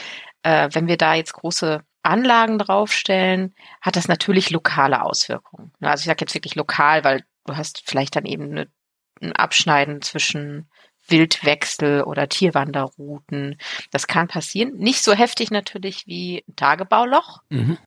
[0.42, 5.72] äh, wenn wir da jetzt große Anlagen draufstellen, hat das natürlich lokale Auswirkungen.
[5.80, 5.90] Ne?
[5.90, 8.68] Also ich sage jetzt wirklich lokal, weil du hast vielleicht dann eben eine,
[9.20, 10.68] ein Abschneiden zwischen
[11.08, 13.58] Wildwechsel oder Tierwanderrouten.
[13.90, 14.74] Das kann passieren.
[14.76, 17.42] Nicht so heftig natürlich wie ein Tagebauloch.
[17.48, 17.78] Mhm.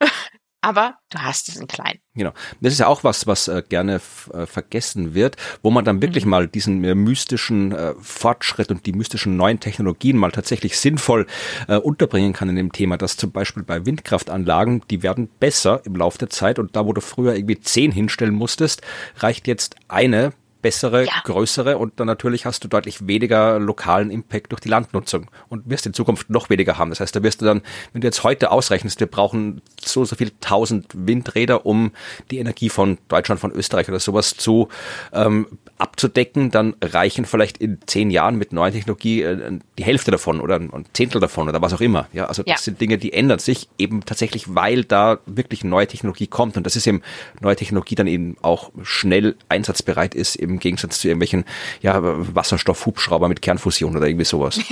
[0.60, 1.98] aber du hast es in klein.
[2.14, 2.32] Genau.
[2.60, 4.00] Das ist ja auch was, was äh, gerne
[4.32, 6.30] äh, vergessen wird, wo man dann wirklich mhm.
[6.30, 11.26] mal diesen äh, mystischen äh, Fortschritt und die mystischen neuen Technologien mal tatsächlich sinnvoll
[11.68, 15.96] äh, unterbringen kann in dem Thema, dass zum Beispiel bei Windkraftanlagen, die werden besser im
[15.96, 18.82] Laufe der Zeit und da, wo du früher irgendwie zehn hinstellen musstest,
[19.16, 21.12] reicht jetzt eine bessere, ja.
[21.24, 25.86] größere und dann natürlich hast du deutlich weniger lokalen Impact durch die Landnutzung und wirst
[25.86, 26.90] in Zukunft noch weniger haben.
[26.90, 30.16] Das heißt, da wirst du dann, wenn du jetzt heute ausrechnest, wir brauchen so, so
[30.16, 31.92] viel tausend Windräder, um
[32.30, 34.68] die Energie von Deutschland, von Österreich oder sowas zu
[35.12, 35.46] ähm,
[35.78, 40.56] abzudecken, dann reichen vielleicht in zehn Jahren mit neuer Technologie äh, die Hälfte davon oder
[40.56, 42.08] ein Zehntel davon oder was auch immer.
[42.12, 42.56] Ja, also das ja.
[42.58, 46.76] sind Dinge, die ändern sich eben tatsächlich, weil da wirklich neue Technologie kommt und das
[46.76, 47.02] ist eben
[47.40, 51.44] neue Technologie dann eben auch schnell einsatzbereit ist im Gegensatz zu irgendwelchen
[51.80, 54.58] ja, Wasserstoffhubschrauber mit Kernfusion oder irgendwie sowas.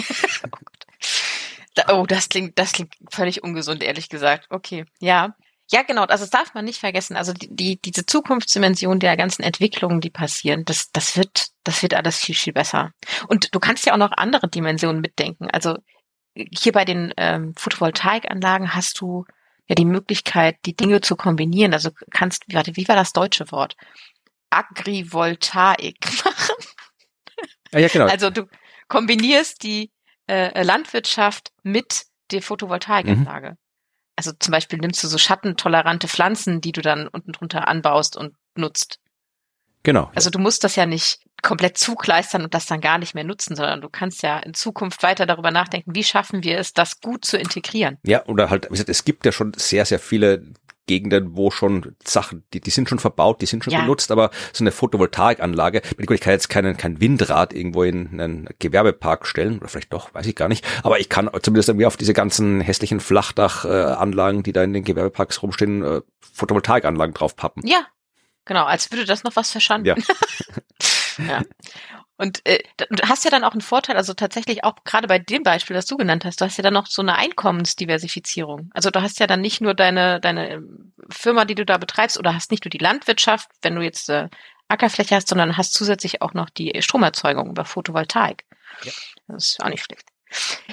[1.89, 4.47] oh, oh, das klingt, das klingt völlig ungesund, ehrlich gesagt.
[4.51, 5.35] Okay, ja.
[5.71, 6.05] Ja, genau.
[6.05, 7.15] Also das darf man nicht vergessen.
[7.15, 11.93] Also die, die diese Zukunftsdimension der ganzen Entwicklungen, die passieren, das, das wird, das wird
[11.93, 12.93] alles viel, viel besser.
[13.29, 15.51] Und du kannst ja auch noch andere Dimensionen mitdenken.
[15.51, 15.77] Also
[16.35, 19.27] hier bei den ähm, Photovoltaikanlagen hast du
[19.67, 21.75] ja die Möglichkeit, die Dinge zu kombinieren.
[21.75, 23.77] Also kannst, warte, wie war das deutsche Wort?
[24.51, 26.57] Agrivoltaik machen.
[27.73, 28.07] Ja, ja, genau.
[28.07, 28.49] Also du
[28.89, 29.91] kombinierst die
[30.27, 33.51] äh, Landwirtschaft mit der Photovoltaikanlage.
[33.51, 33.57] Mhm.
[34.17, 38.35] Also zum Beispiel nimmst du so schattentolerante Pflanzen, die du dann unten drunter anbaust und
[38.57, 38.99] nutzt.
[39.85, 40.11] Genau.
[40.15, 43.55] Also du musst das ja nicht komplett zukleistern und das dann gar nicht mehr nutzen,
[43.55, 47.25] sondern du kannst ja in Zukunft weiter darüber nachdenken, wie schaffen wir es, das gut
[47.25, 47.99] zu integrieren.
[48.03, 50.53] Ja, oder halt, wie gesagt, es gibt ja schon sehr, sehr viele
[50.89, 53.83] Gegenden, wo schon Sachen, die, die sind schon verbaut, die sind schon Ja.
[53.83, 59.25] benutzt, aber so eine Photovoltaikanlage, ich kann jetzt keinen, kein Windrad irgendwo in einen Gewerbepark
[59.27, 62.13] stellen, oder vielleicht doch, weiß ich gar nicht, aber ich kann zumindest irgendwie auf diese
[62.15, 66.01] ganzen hässlichen Flachdachanlagen, die da in den Gewerbeparks rumstehen, äh,
[66.33, 67.65] Photovoltaikanlagen draufpappen.
[67.65, 67.87] Ja,
[68.45, 69.87] genau, als würde das noch was verschanden.
[69.87, 69.95] Ja.
[71.29, 71.43] ja.
[72.19, 75.45] Und äh, du hast ja dann auch einen Vorteil, also tatsächlich auch gerade bei dem
[75.45, 78.71] Beispiel, das du genannt hast, du hast ja dann noch so eine Einkommensdiversifizierung.
[78.75, 82.19] Also du hast ja dann nicht nur deine, deine ähm, Firma, die du da betreibst,
[82.19, 84.29] oder hast nicht nur die Landwirtschaft, wenn du jetzt äh,
[84.67, 88.45] Ackerfläche hast, sondern hast zusätzlich auch noch die Stromerzeugung über Photovoltaik.
[88.83, 88.93] Ja.
[89.29, 90.09] Das ist auch nicht schlecht.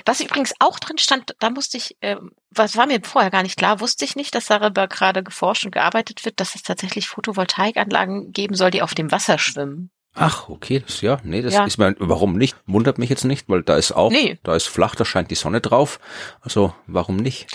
[0.04, 2.18] Was übrigens auch drin stand, da musste ich, äh,
[2.50, 5.72] was war mir vorher gar nicht klar, wusste ich nicht, dass darüber gerade geforscht und
[5.72, 9.92] gearbeitet wird, dass es tatsächlich Photovoltaikanlagen geben soll, die auf dem Wasser schwimmen.
[10.16, 11.66] Ach, okay, das ja, nee, das Ja.
[11.66, 12.56] ist mir, warum nicht?
[12.66, 14.40] Wundert mich jetzt nicht, weil da ist auch, Nee.
[14.44, 16.00] da ist flach, da scheint die Sonne drauf.
[16.42, 17.48] Also, warum nicht?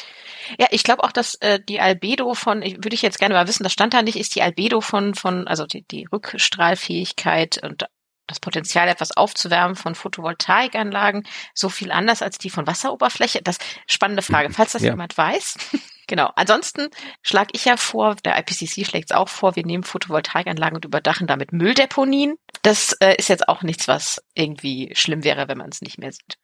[0.59, 3.47] Ja, ich glaube auch, dass äh, die Albedo von, ich, würde ich jetzt gerne mal
[3.49, 7.87] wissen, das stand da nicht, ist die Albedo von, von also die, die Rückstrahlfähigkeit und
[8.27, 13.41] das Potenzial, etwas aufzuwärmen von Photovoltaikanlagen, so viel anders als die von Wasseroberfläche?
[13.43, 14.91] Das spannende Frage, falls das Ja.
[14.91, 15.57] jemand weiß.
[16.07, 16.31] genau.
[16.37, 16.89] Ansonsten
[17.23, 21.27] schlage ich ja vor, der IPCC schlägt es auch vor, wir nehmen Photovoltaikanlagen und überdachen
[21.27, 22.37] damit Mülldeponien.
[22.63, 26.13] Das äh, ist jetzt auch nichts, was irgendwie schlimm wäre, wenn man es nicht mehr
[26.13, 26.39] sieht.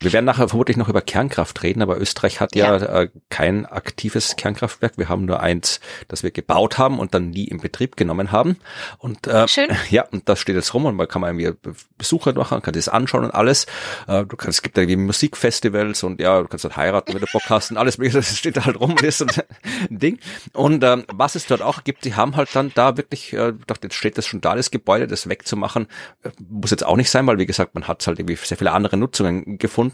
[0.00, 4.36] Wir werden nachher vermutlich noch über Kernkraft reden, aber Österreich hat ja, äh, kein aktives
[4.36, 4.96] Kernkraftwerk.
[4.96, 8.58] Wir haben nur eins, das wir gebaut haben und dann nie in Betrieb genommen haben.
[8.98, 9.68] Und äh, Schön.
[9.90, 12.88] ja, und das steht jetzt rum und man kann man irgendwie Besucher machen, kann das
[12.88, 13.66] anschauen und alles.
[14.06, 17.20] Äh, du kannst, es gibt da irgendwie Musikfestivals und ja, du kannst dort heiraten, wenn
[17.20, 18.18] du Bock hast und alles mögliche.
[18.18, 19.30] Das steht da halt rum und ist ein
[19.90, 20.20] Ding.
[20.52, 23.64] Und ähm, was es dort auch gibt, die haben halt dann da wirklich, äh, ich
[23.66, 25.88] dachte, jetzt steht das schon da, das Gebäude, das wegzumachen,
[26.22, 28.72] äh, muss jetzt auch nicht sein, weil wie gesagt, man hat halt irgendwie sehr viele
[28.72, 29.87] andere Nutzungen gefunden.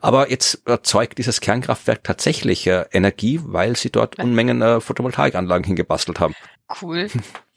[0.00, 6.20] Aber jetzt erzeugt dieses Kernkraftwerk tatsächlich äh, Energie, weil sie dort Unmengen äh, Photovoltaikanlagen hingebastelt
[6.20, 6.34] haben.
[6.80, 7.08] Cool.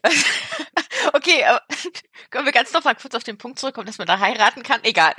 [1.14, 1.62] okay, aber
[2.30, 4.80] können wir ganz noch mal kurz auf den Punkt zurückkommen, dass man da heiraten kann?
[4.84, 5.14] Egal.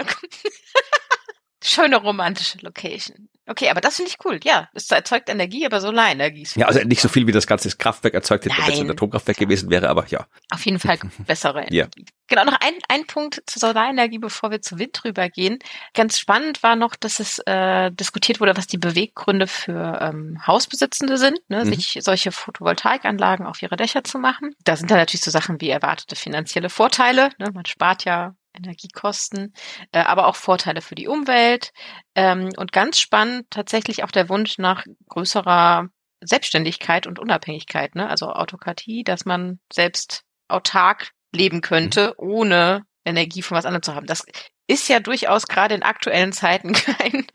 [1.62, 3.28] Schöne romantische Location.
[3.50, 4.38] Okay, aber das finde ich cool.
[4.44, 6.42] Ja, es erzeugt Energie, aber Solarenergie.
[6.42, 8.90] ist Ja, also nicht so viel wie das ganze Kraftwerk erzeugt hätte, wenn es ein.
[8.90, 10.26] Atomkraftwerk gewesen wäre, aber ja.
[10.50, 11.84] Auf jeden Fall bessere Ja.
[11.84, 12.04] Energie.
[12.26, 15.60] Genau, noch ein, ein Punkt zur Solarenergie, bevor wir zu Wind rübergehen.
[15.94, 21.16] Ganz spannend war noch, dass es äh, diskutiert wurde, was die Beweggründe für ähm, Hausbesitzende
[21.16, 21.72] sind, ne, Mhm.
[21.72, 24.54] sich solche Photovoltaikanlagen auf ihre Dächer zu machen.
[24.64, 27.30] Da sind dann natürlich so Sachen wie erwartete finanzielle Vorteile.
[27.38, 29.54] Ne, man spart ja Energiekosten,
[29.92, 31.72] äh, aber auch Vorteile für die Umwelt.
[32.14, 35.88] Ähm, und ganz spannend tatsächlich auch der Wunsch nach größerer
[36.20, 38.08] Selbstständigkeit und Unabhängigkeit, ne?
[38.08, 44.06] also Autokratie, dass man selbst autark leben könnte, ohne Energie von was anderem zu haben.
[44.06, 44.24] Das
[44.66, 47.26] ist ja durchaus gerade in aktuellen Zeiten kein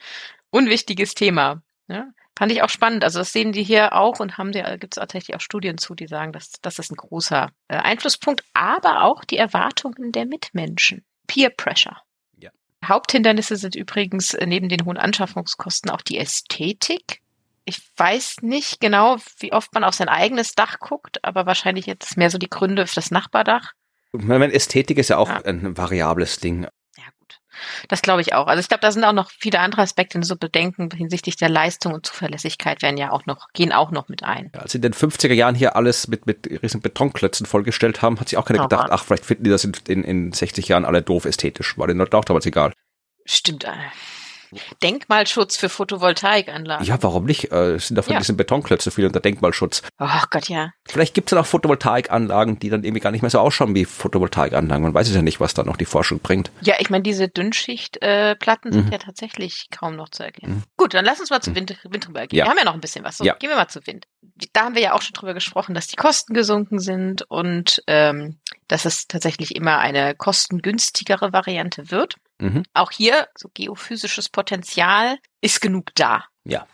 [0.49, 1.63] unwichtiges Thema.
[1.87, 2.13] Ne?
[2.37, 3.03] Fand ich auch spannend.
[3.03, 5.93] Also das sehen die hier auch und haben die, gibt es tatsächlich auch Studien zu,
[5.95, 11.05] die sagen, dass das ist ein großer äh, Einflusspunkt, aber auch die Erwartungen der Mitmenschen.
[11.27, 11.97] Peer Pressure.
[12.37, 12.49] Ja.
[12.85, 17.21] Haupthindernisse sind übrigens äh, neben den hohen Anschaffungskosten auch die Ästhetik.
[17.65, 22.17] Ich weiß nicht genau, wie oft man auf sein eigenes Dach guckt, aber wahrscheinlich jetzt
[22.17, 23.71] mehr so die Gründe für das Nachbardach.
[24.11, 25.41] Ich meine, Ästhetik ist ja auch Ja.
[25.45, 26.67] ein variables Ding.
[27.87, 28.47] Das glaube ich auch.
[28.47, 31.93] Also ich glaube, da sind auch noch viele andere Aspekte, so bedenken hinsichtlich der Leistung
[31.93, 34.51] und Zuverlässigkeit werden ja auch noch, gehen auch noch mit ein.
[34.53, 38.29] Als sie in den 50er Jahren hier alles mit, mit riesen Betonklötzen vollgestellt haben, hat
[38.29, 38.91] sich auch keiner Oh gedacht, Mann.
[38.91, 41.77] ach, vielleicht finden die das in, in, in 60 Jahren alle doof ästhetisch.
[41.77, 42.73] War denen auch damals egal.
[43.25, 43.65] Stimmt.
[44.81, 46.85] Denkmalschutz für Photovoltaikanlagen.
[46.85, 47.51] Ja, warum nicht?
[47.51, 48.19] Äh, es sind davon Ja.
[48.19, 49.81] diesen Betonklötze viel unter Denkmalschutz.
[49.99, 50.71] Oh Gott, ja.
[50.87, 53.85] Vielleicht gibt es dann auch Photovoltaikanlagen, die dann irgendwie gar nicht mehr so ausschauen wie
[53.85, 54.83] Photovoltaikanlagen.
[54.83, 56.51] Man weiß es ja nicht, was da noch die Forschung bringt.
[56.61, 58.91] Ja, ich meine, diese Dünnschichtplatten äh, sind Mhm.
[58.91, 60.63] ja tatsächlich kaum noch zu erkennen.
[60.77, 61.55] Gut, dann lass uns mal zu Mhm.
[61.55, 62.39] Wind, Wind rüber gehen.
[62.39, 62.45] Ja.
[62.45, 63.17] Wir haben ja noch ein bisschen was.
[63.17, 63.35] So, Ja.
[63.35, 64.05] gehen wir mal zu Wind.
[64.53, 68.39] Da haben wir ja auch schon drüber gesprochen, dass die Kosten gesunken sind und ähm,
[68.67, 72.15] dass es tatsächlich immer eine kostengünstigere Variante wird.
[72.43, 72.63] Mhm.
[72.73, 76.25] Auch hier, so geophysisches Potenzial ist genug da.
[76.43, 76.67] Ja.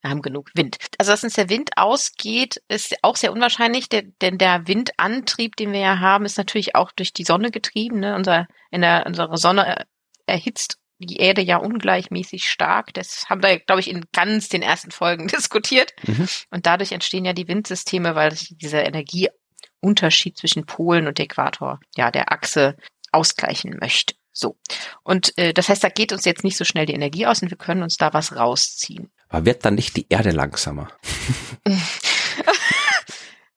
[0.00, 0.78] Wir haben genug Wind.
[0.98, 5.80] Also, dass uns der Wind ausgeht, ist auch sehr unwahrscheinlich, denn der Windantrieb, den wir
[5.80, 7.98] ja haben, ist natürlich auch durch die Sonne getrieben.
[7.98, 8.14] Ne?
[8.14, 9.84] Unser, in der, unsere Sonne äh,
[10.26, 12.94] erhitzt die Erde ja ungleichmäßig stark.
[12.94, 15.92] Das haben wir, glaube ich, in ganz den ersten Folgen diskutiert.
[16.06, 16.28] Mhm.
[16.50, 22.12] Und dadurch entstehen ja die Windsysteme, weil sich dieser Energieunterschied zwischen Polen und Äquator, ja,
[22.12, 22.76] der Achse
[23.10, 24.14] ausgleichen möchte.
[24.36, 24.58] So.
[25.02, 27.50] Und äh, das heißt, da geht uns jetzt nicht so schnell die Energie aus und
[27.50, 29.10] wir können uns da was rausziehen.
[29.28, 30.88] Aber wird dann nicht die Erde langsamer?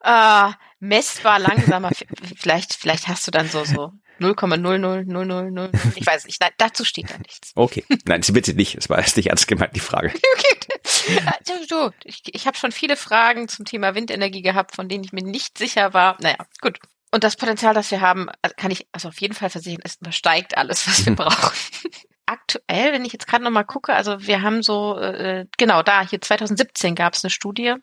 [0.01, 1.91] Ah, messbar langsamer.
[2.37, 5.69] Vielleicht, vielleicht hast du dann so, so 0,00000.
[5.95, 6.41] Ich weiß nicht.
[6.41, 7.51] Nein, dazu steht da nichts.
[7.55, 7.83] Okay.
[8.05, 8.75] Nein, sie sie nicht.
[8.75, 10.13] Es war erst nicht ernst gemeint, die Frage.
[10.35, 11.65] Okay.
[11.69, 15.23] du, ich, ich habe schon viele Fragen zum Thema Windenergie gehabt, von denen ich mir
[15.23, 16.17] nicht sicher war.
[16.19, 16.79] Naja, gut.
[17.11, 19.97] Und das Potenzial, das wir haben, also kann ich also auf jeden Fall versichern, es
[19.99, 21.55] übersteigt alles, was wir brauchen.
[22.25, 26.21] Aktuell, wenn ich jetzt gerade nochmal gucke, also wir haben so, äh, genau da, hier
[26.21, 27.75] 2017 gab es eine Studie,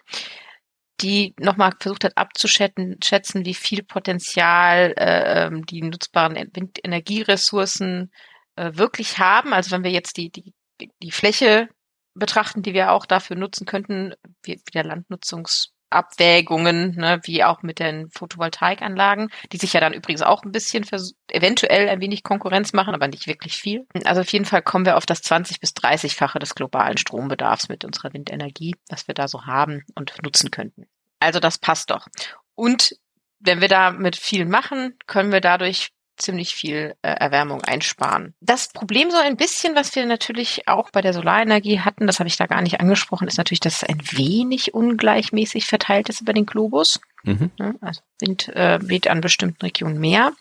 [1.00, 8.12] die nochmal versucht hat abzuschätzen, schätzen, wie viel Potenzial äh, ähm, die nutzbaren Windenergieressourcen
[8.54, 9.52] äh, wirklich haben.
[9.52, 10.54] Also wenn wir jetzt die, die,
[11.02, 11.68] die Fläche
[12.14, 17.62] betrachten, die wir auch dafür nutzen könnten, wie, wie der Landnutzungs Abwägungen, ne, wie auch
[17.62, 20.84] mit den Photovoltaikanlagen, die sich ja dann übrigens auch ein bisschen
[21.28, 23.86] eventuell ein wenig Konkurrenz machen, aber nicht wirklich viel.
[24.04, 27.84] Also auf jeden Fall kommen wir auf das 20 bis 30-fache des globalen Strombedarfs mit
[27.84, 30.86] unserer Windenergie, was wir da so haben und nutzen könnten.
[31.20, 32.08] Also das passt doch.
[32.54, 32.96] Und
[33.38, 38.34] wenn wir da mit viel machen, können wir dadurch ziemlich viel äh, Erwärmung einsparen.
[38.40, 42.28] Das Problem so ein bisschen, was wir natürlich auch bei der Solarenergie hatten, das habe
[42.28, 46.32] ich da gar nicht angesprochen, ist natürlich, dass es ein wenig ungleichmäßig verteilt ist über
[46.32, 47.00] den Globus.
[47.24, 47.50] Mhm.
[47.80, 50.32] Also Wind äh, weht an bestimmten Regionen mehr,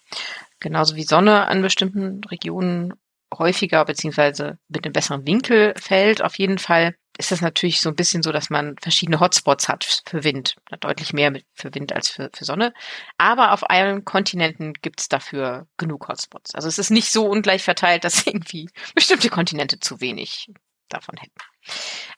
[0.59, 2.93] genauso wie Sonne an bestimmten Regionen
[3.39, 6.21] häufiger beziehungsweise mit einem besseren Winkel fällt.
[6.21, 10.01] Auf jeden Fall ist das natürlich so ein bisschen so, dass man verschiedene Hotspots hat
[10.05, 10.55] für Wind.
[10.81, 12.73] Deutlich mehr für Wind als für, für Sonne.
[13.17, 16.55] Aber auf allen Kontinenten gibt es dafür genug Hotspots.
[16.55, 20.51] Also es ist nicht so ungleich verteilt, dass irgendwie bestimmte Kontinente zu wenig
[20.89, 21.33] davon hätten.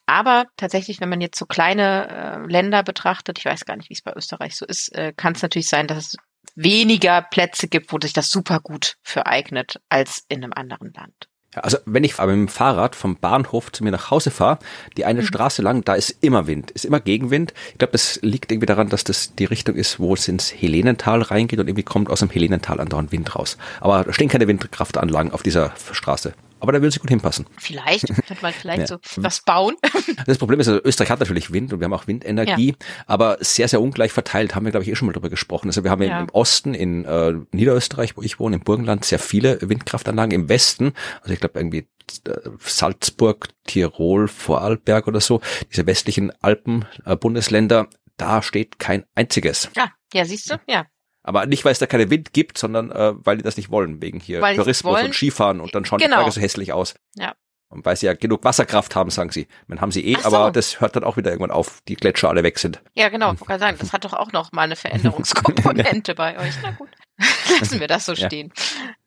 [0.06, 3.94] Aber tatsächlich, wenn man jetzt so kleine äh, Länder betrachtet, ich weiß gar nicht, wie
[3.94, 6.16] es bei Österreich so ist, äh, kann es natürlich sein, dass es
[6.58, 11.28] weniger Plätze gibt, wo sich das super gut für eignet als in einem anderen Land.
[11.54, 14.58] Also wenn ich aber mit dem Fahrrad vom Bahnhof zu mir nach Hause fahre,
[14.96, 15.26] die eine mhm.
[15.26, 17.54] Straße lang, da ist immer Wind, ist immer Gegenwind.
[17.72, 21.22] Ich glaube, das liegt irgendwie daran, dass das die Richtung ist, wo es ins Helenental
[21.22, 23.56] reingeht und irgendwie kommt aus dem Helenental andauernd Wind raus.
[23.80, 27.46] Aber da stehen keine Windkraftanlagen auf dieser Straße aber da würde sie gut hinpassen.
[27.58, 28.98] Vielleicht, könnte man vielleicht ja.
[29.04, 29.76] so was bauen.
[30.26, 32.86] Das Problem ist, also Österreich hat natürlich Wind und wir haben auch Windenergie, ja.
[33.06, 35.68] aber sehr, sehr ungleich verteilt, haben wir, glaube ich, eh schon mal drüber gesprochen.
[35.68, 36.20] Also wir haben ja.
[36.20, 40.32] im Osten, in äh, Niederösterreich, wo ich wohne, im Burgenland, sehr viele Windkraftanlagen.
[40.32, 41.88] Im Westen, also ich glaube irgendwie
[42.26, 45.40] äh, Salzburg, Tirol, Vorarlberg oder so,
[45.70, 49.70] diese westlichen Alpen-Bundesländer, äh, da steht kein einziges.
[49.76, 50.86] Ja, ja, siehst du, ja.
[51.28, 54.00] Aber nicht, weil es da keine Wind gibt, sondern äh, weil die das nicht wollen,
[54.00, 56.16] wegen hier weil Tourismus und Skifahren und dann schauen genau.
[56.16, 56.94] die Berge so hässlich aus.
[57.16, 57.34] Ja.
[57.68, 59.46] Und weil sie ja genug Wasserkraft haben, sagen sie.
[59.66, 60.24] Man haben sie eh, so.
[60.24, 62.80] aber das hört dann auch wieder irgendwann auf, die Gletscher alle weg sind.
[62.94, 66.54] Ja, genau, ich kann sagen, das hat doch auch noch mal eine Veränderungskomponente bei euch.
[66.62, 66.88] Na gut,
[67.60, 68.50] lassen wir das so stehen.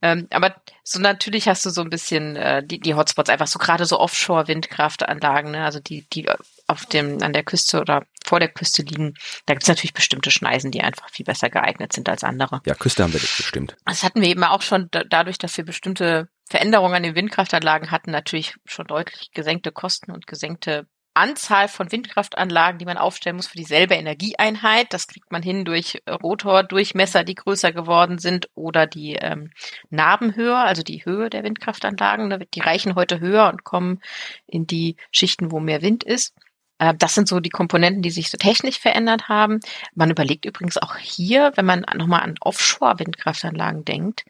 [0.04, 3.58] Ähm, aber so natürlich hast du so ein bisschen äh, die, die Hotspots, einfach so
[3.58, 5.66] gerade so Offshore-Windkraftanlagen, ne?
[5.66, 6.30] also die, die
[6.72, 9.14] auf dem, an der Küste oder vor der Küste liegen,
[9.46, 12.62] da gibt es natürlich bestimmte Schneisen, die einfach viel besser geeignet sind als andere.
[12.66, 13.76] Ja, Küste haben wir nicht bestimmt.
[13.86, 18.12] Das hatten wir eben auch schon dadurch, dass wir bestimmte Veränderungen an den Windkraftanlagen hatten,
[18.12, 23.58] natürlich schon deutlich gesenkte Kosten und gesenkte Anzahl von Windkraftanlagen, die man aufstellen muss für
[23.58, 24.94] dieselbe Energieeinheit.
[24.94, 29.52] Das kriegt man hin durch Rotordurchmesser, die größer geworden sind oder die ähm,
[29.90, 32.46] Narbenhöhe, also die Höhe der Windkraftanlagen.
[32.54, 34.00] Die reichen heute höher und kommen
[34.48, 36.34] in die Schichten, wo mehr Wind ist.
[36.82, 39.60] Äh, das sind so die Komponenten, die sich so technisch verändert haben.
[39.94, 44.26] Man überlegt übrigens auch hier, wenn man nochmal an Offshore-Windkraftanlagen denkt,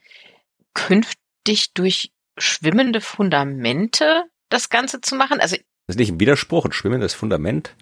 [0.74, 5.40] künftig durch schwimmende Fundamente das Ganze zu machen.
[5.40, 5.56] Also
[5.88, 7.74] das ist nicht ein Widerspruch, ein schwimmendes Fundament.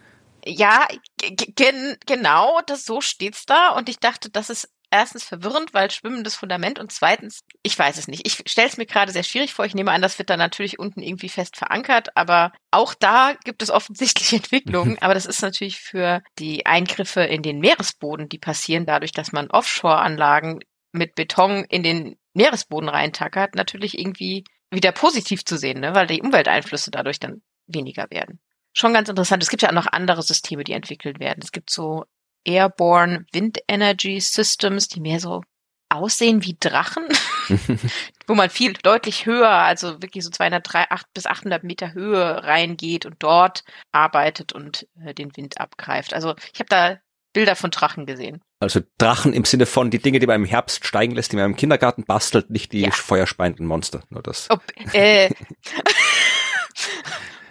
[0.45, 3.71] Ja, gen genau, das so steht's da.
[3.71, 8.07] Und ich dachte, das ist erstens verwirrend, weil schwimmendes Fundament und zweitens, ich weiß es
[8.07, 8.25] nicht.
[8.25, 9.65] Ich stelle es mir gerade sehr schwierig vor.
[9.65, 13.61] Ich nehme an, das wird dann natürlich unten irgendwie fest verankert, aber auch da gibt
[13.61, 14.97] es offensichtlich Entwicklungen.
[15.01, 19.49] aber das ist natürlich für die Eingriffe in den Meeresboden, die passieren dadurch, dass man
[19.49, 20.59] Offshore-Anlagen
[20.91, 25.93] mit Beton in den Meeresboden reintackert, natürlich irgendwie wieder positiv zu sehen, ne?
[25.95, 28.39] weil die Umwelteinflüsse dadurch dann weniger werden.
[28.73, 29.41] Schon ganz interessant.
[29.43, 31.41] Es gibt ja auch noch andere Systeme, die entwickelt werden.
[31.43, 32.05] Es gibt so
[32.45, 35.41] Airborne Wind Energy Systems, die mehr so
[35.89, 37.07] aussehen wie Drachen,
[38.27, 43.15] wo man viel deutlich höher, also wirklich so 208 bis 800 Meter Höhe reingeht und
[43.19, 46.13] dort arbeitet und äh, den Wind abgreift.
[46.13, 46.99] Also ich habe da
[47.33, 48.41] Bilder von Drachen gesehen.
[48.59, 51.45] Also Drachen im Sinne von die Dinge, die man im Herbst steigen lässt, die man
[51.45, 52.91] im Kindergarten bastelt, nicht die ja.
[52.91, 54.03] feuerspeienden Monster.
[54.09, 54.49] Nur das.
[54.49, 54.61] Ob,
[54.93, 55.29] äh,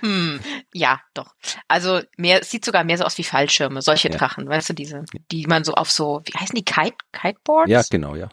[0.01, 0.41] Hm,
[0.79, 1.35] ja, doch.
[1.67, 4.17] Also mehr, sieht sogar mehr so aus wie Fallschirme, solche ja.
[4.17, 7.71] Drachen, weißt du, diese, die man so auf so, wie heißen die, Kite, Kiteboards?
[7.71, 8.29] Ja, genau, ja.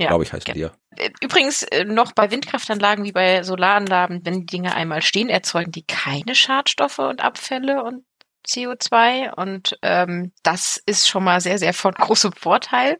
[0.00, 0.70] Ja, glaube ich heißt die ja.
[0.96, 5.72] Äh, übrigens äh, noch bei Windkraftanlagen wie bei Solaranlagen, wenn die Dinge einmal stehen, erzeugen
[5.72, 8.04] die keine Schadstoffe und Abfälle und
[8.46, 12.98] CO2 und ähm, das ist schon mal sehr, sehr von großem Vorteil.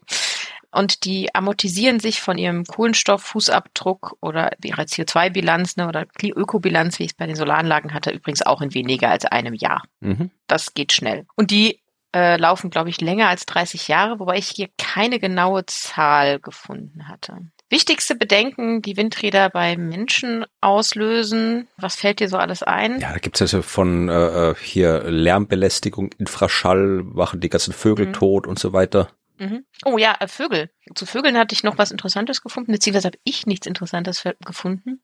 [0.71, 7.11] Und die amortisieren sich von ihrem Kohlenstofffußabdruck oder ihrer CO2-Bilanz ne, oder Ökobilanz, wie ich
[7.11, 9.83] es bei den Solaranlagen hatte, übrigens auch in weniger als einem Jahr.
[9.99, 10.31] Mhm.
[10.47, 11.25] Das geht schnell.
[11.35, 11.79] Und die
[12.15, 17.07] äh, laufen, glaube ich, länger als 30 Jahre, wobei ich hier keine genaue Zahl gefunden
[17.07, 17.37] hatte.
[17.71, 21.67] Wichtigste Bedenken, die Windräder bei Menschen auslösen.
[21.77, 22.99] Was fällt dir so alles ein?
[22.99, 28.13] Ja, da gibt's also von äh, äh hier Lärmbelästigung, Infraschall, machen die ganzen Vögel mhm.
[28.13, 29.09] tot und so weiter.
[29.39, 29.65] Mhm.
[29.85, 30.69] Oh ja, äh, Vögel.
[30.95, 35.01] Zu Vögeln hatte ich noch was Interessantes gefunden, beziehungsweise habe ich nichts Interessantes gefunden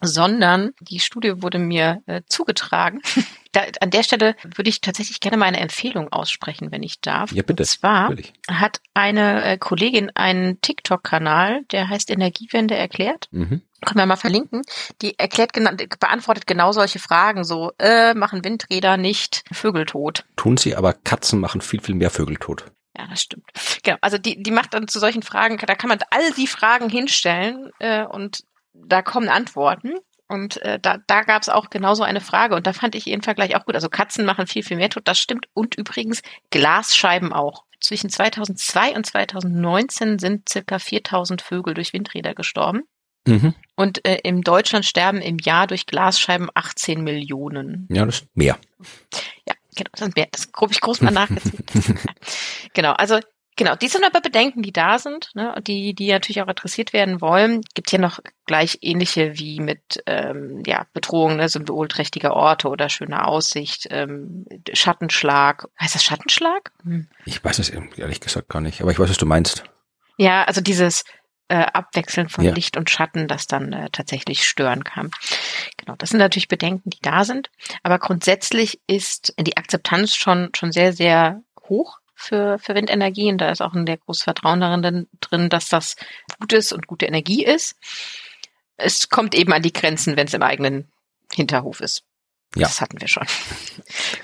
[0.00, 3.00] sondern die Studie wurde mir äh, zugetragen.
[3.52, 7.32] da, an der Stelle würde ich tatsächlich gerne mal eine Empfehlung aussprechen, wenn ich darf.
[7.32, 7.62] Ja, bitte.
[7.62, 8.14] Und zwar
[8.48, 13.28] hat eine äh, Kollegin einen TikTok-Kanal, der heißt Energiewende erklärt.
[13.30, 13.62] Mhm.
[13.84, 14.62] Können wir mal verlinken.
[15.02, 15.70] Die erklärt genau,
[16.00, 20.24] beantwortet genau solche Fragen, so äh, machen Windräder nicht Vögel tot.
[20.34, 22.64] Tun sie, aber Katzen machen viel, viel mehr Vögel tot.
[22.98, 23.46] Ja, das stimmt.
[23.84, 26.90] Genau, also die, die macht dann zu solchen Fragen, da kann man all die Fragen
[26.90, 28.42] hinstellen äh, und
[28.74, 29.94] da kommen Antworten.
[30.26, 33.22] Und äh, da, da gab es auch genauso eine Frage und da fand ich ihren
[33.22, 33.76] Vergleich auch gut.
[33.76, 35.46] Also Katzen machen viel, viel mehr tot, das stimmt.
[35.54, 37.64] Und übrigens Glasscheiben auch.
[37.80, 42.82] Zwischen 2002 und 2019 sind circa 4000 Vögel durch Windräder gestorben.
[43.26, 43.54] Mhm.
[43.76, 47.86] Und äh, in Deutschland sterben im Jahr durch Glasscheiben 18 Millionen.
[47.90, 48.58] Ja, das ist mehr.
[49.46, 50.26] Ja, genau, das.
[50.32, 51.64] Das grob ich groß mal nachgezählt.
[52.74, 53.20] genau, also
[53.58, 57.20] Genau, die sind aber Bedenken, die da sind, ne, die, die natürlich auch adressiert werden
[57.20, 57.60] wollen.
[57.74, 63.26] Gibt hier noch gleich ähnliche wie mit ähm, ja, Bedrohungen, ne, symbolträchtige Orte oder schöne
[63.26, 65.66] Aussicht, ähm, Schattenschlag.
[65.80, 66.70] Heißt das Schattenschlag?
[66.84, 67.08] Hm.
[67.24, 69.64] Ich weiß es ehrlich gesagt gar nicht, aber ich weiß, was du meinst.
[70.18, 71.02] Ja, also dieses
[71.48, 72.52] äh, Abwechseln von ja.
[72.52, 75.10] Licht und Schatten, das dann äh, tatsächlich stören kann.
[75.76, 77.50] Genau, das sind natürlich Bedenken, die da sind.
[77.82, 83.50] Aber grundsätzlich ist die Akzeptanz schon, schon sehr, sehr hoch für, für Windenergie und da
[83.50, 85.96] ist auch ein sehr großes Vertrauen darin drin, dass das
[86.40, 87.76] gut ist und gute Energie ist.
[88.76, 90.88] Es kommt eben an die Grenzen, wenn es im eigenen
[91.32, 92.04] Hinterhof ist.
[92.54, 92.66] Ja.
[92.66, 93.26] Das hatten wir schon.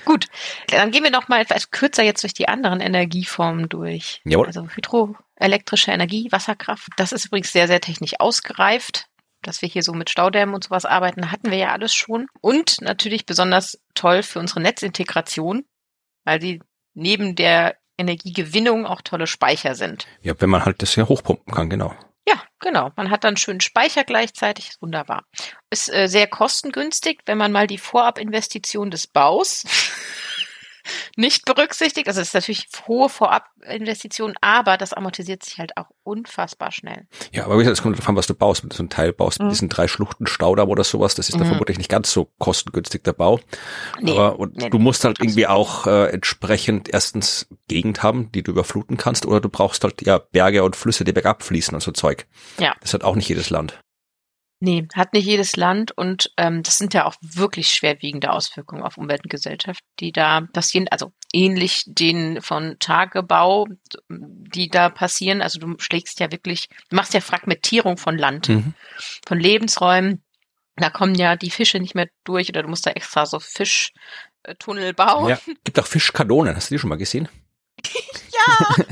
[0.03, 0.27] Gut,
[0.67, 4.21] dann gehen wir noch mal etwas kürzer jetzt durch die anderen Energieformen durch.
[4.25, 4.47] Jawohl.
[4.47, 6.89] Also hydroelektrische Energie, Wasserkraft.
[6.97, 9.07] Das ist übrigens sehr, sehr technisch ausgereift.
[9.41, 12.25] Dass wir hier so mit Staudämmen und sowas arbeiten, hatten wir ja alles schon.
[12.41, 15.65] Und natürlich besonders toll für unsere Netzintegration,
[16.23, 16.63] weil die
[16.95, 20.07] neben der Energiegewinnung auch tolle Speicher sind.
[20.21, 21.93] Ja, wenn man halt das ja hochpumpen kann, genau.
[22.65, 22.91] Genau.
[22.95, 24.69] Man hat dann schönen Speicher gleichzeitig.
[24.69, 25.23] Ist wunderbar.
[25.69, 29.65] Ist äh, sehr kostengünstig, wenn man mal die Vorabinvestition des Baus
[31.15, 32.07] nicht berücksichtigt.
[32.07, 37.07] Also es ist natürlich hohe Vorabinvestitionen, aber das amortisiert sich halt auch unfassbar schnell.
[37.31, 38.63] Ja, aber wie gesagt, es kommt davon, was du baust.
[38.63, 39.51] Wenn du so ein Teil baust mit mhm.
[39.51, 41.39] diesen drei Schluchten Staudamm oder sowas, das ist mhm.
[41.39, 43.39] da vermutlich nicht ganz so kostengünstig der Bau.
[43.99, 48.43] Nee, aber und nee, du musst halt irgendwie auch äh, entsprechend erstens Gegend haben, die
[48.43, 51.81] du überfluten kannst, oder du brauchst halt ja Berge und Flüsse, die bergab fließen und
[51.81, 52.27] so Zeug.
[52.59, 52.75] Ja.
[52.81, 53.79] Das hat auch nicht jedes Land.
[54.61, 58.97] Nee, hat nicht jedes Land und ähm, das sind ja auch wirklich schwerwiegende Auswirkungen auf
[58.97, 63.67] Umwelt und Gesellschaft, die da passieren, also ähnlich den von Tagebau,
[64.09, 65.41] die da passieren.
[65.41, 68.73] Also du schlägst ja wirklich, du machst ja Fragmentierung von Land, mhm.
[69.27, 70.23] von Lebensräumen.
[70.77, 74.93] Da kommen ja die Fische nicht mehr durch oder du musst da extra so Fischtunnel
[74.93, 75.29] bauen.
[75.29, 77.27] Ja, gibt auch Fischkanonen, hast du die schon mal gesehen?
[78.31, 78.85] ja!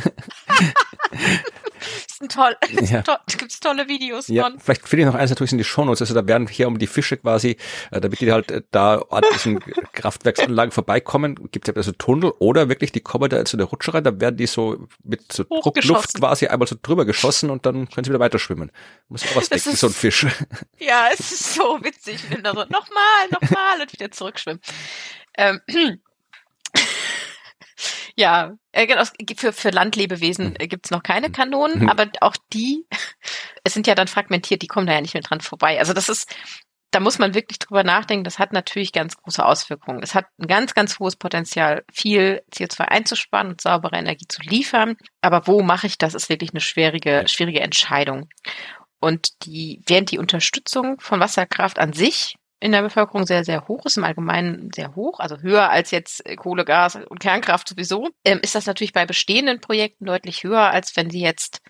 [2.08, 3.04] Ist ein toll, ist ja.
[3.38, 4.60] gibt's tolle Videos ja, von.
[4.60, 6.02] Vielleicht finde ich noch eins natürlich in die Shownotes.
[6.02, 7.58] Also da werden hier um die Fische quasi,
[7.92, 9.60] äh, damit die halt äh, da an diesen
[9.94, 13.94] Kraftwerksanlagen vorbeikommen, gibt es ja so Tunnel oder wirklich, die kommen da zu der Rutsche
[13.94, 17.90] rein, da werden die so mit so Druckluft quasi einmal so drüber geschossen und dann
[17.90, 18.72] können sie wieder weiter schwimmen.
[19.10, 20.26] Muss auch was denken, so ein Fisch.
[20.80, 22.20] Ja, es ist so witzig.
[22.30, 24.62] Wenn da so, nochmal, nochmal und wieder zurückschwimmen.
[25.38, 25.62] Ähm,
[28.16, 29.04] ja, äh, genau,
[29.36, 30.56] für, für Landlebewesen hm.
[30.60, 31.34] äh, gibt's noch keine hm.
[31.34, 31.90] Kanonen, hm.
[31.90, 32.86] aber auch die,
[33.64, 35.80] es sind ja dann fragmentiert, die kommen da ja nicht mehr dran vorbei.
[35.80, 36.34] Also das ist,
[36.92, 38.24] da muss man wirklich drüber nachdenken.
[38.24, 40.04] Das hat natürlich ganz große Auswirkungen.
[40.04, 44.96] Es hat ein ganz, ganz hohes Potenzial, viel CO2 einzusparen und saubere Energie zu liefern.
[45.22, 48.30] Aber wo mache ich das, ist wirklich eine schwierige, schwierige Entscheidung.
[49.00, 53.86] Und die, während die Unterstützung von Wasserkraft an sich in der Bevölkerung sehr, sehr hoch
[53.86, 58.40] ist, im Allgemeinen sehr hoch, also höher als jetzt Kohle, Gas und Kernkraft sowieso, ähm,
[58.42, 61.62] ist das natürlich bei bestehenden Projekten deutlich höher, als wenn du jetzt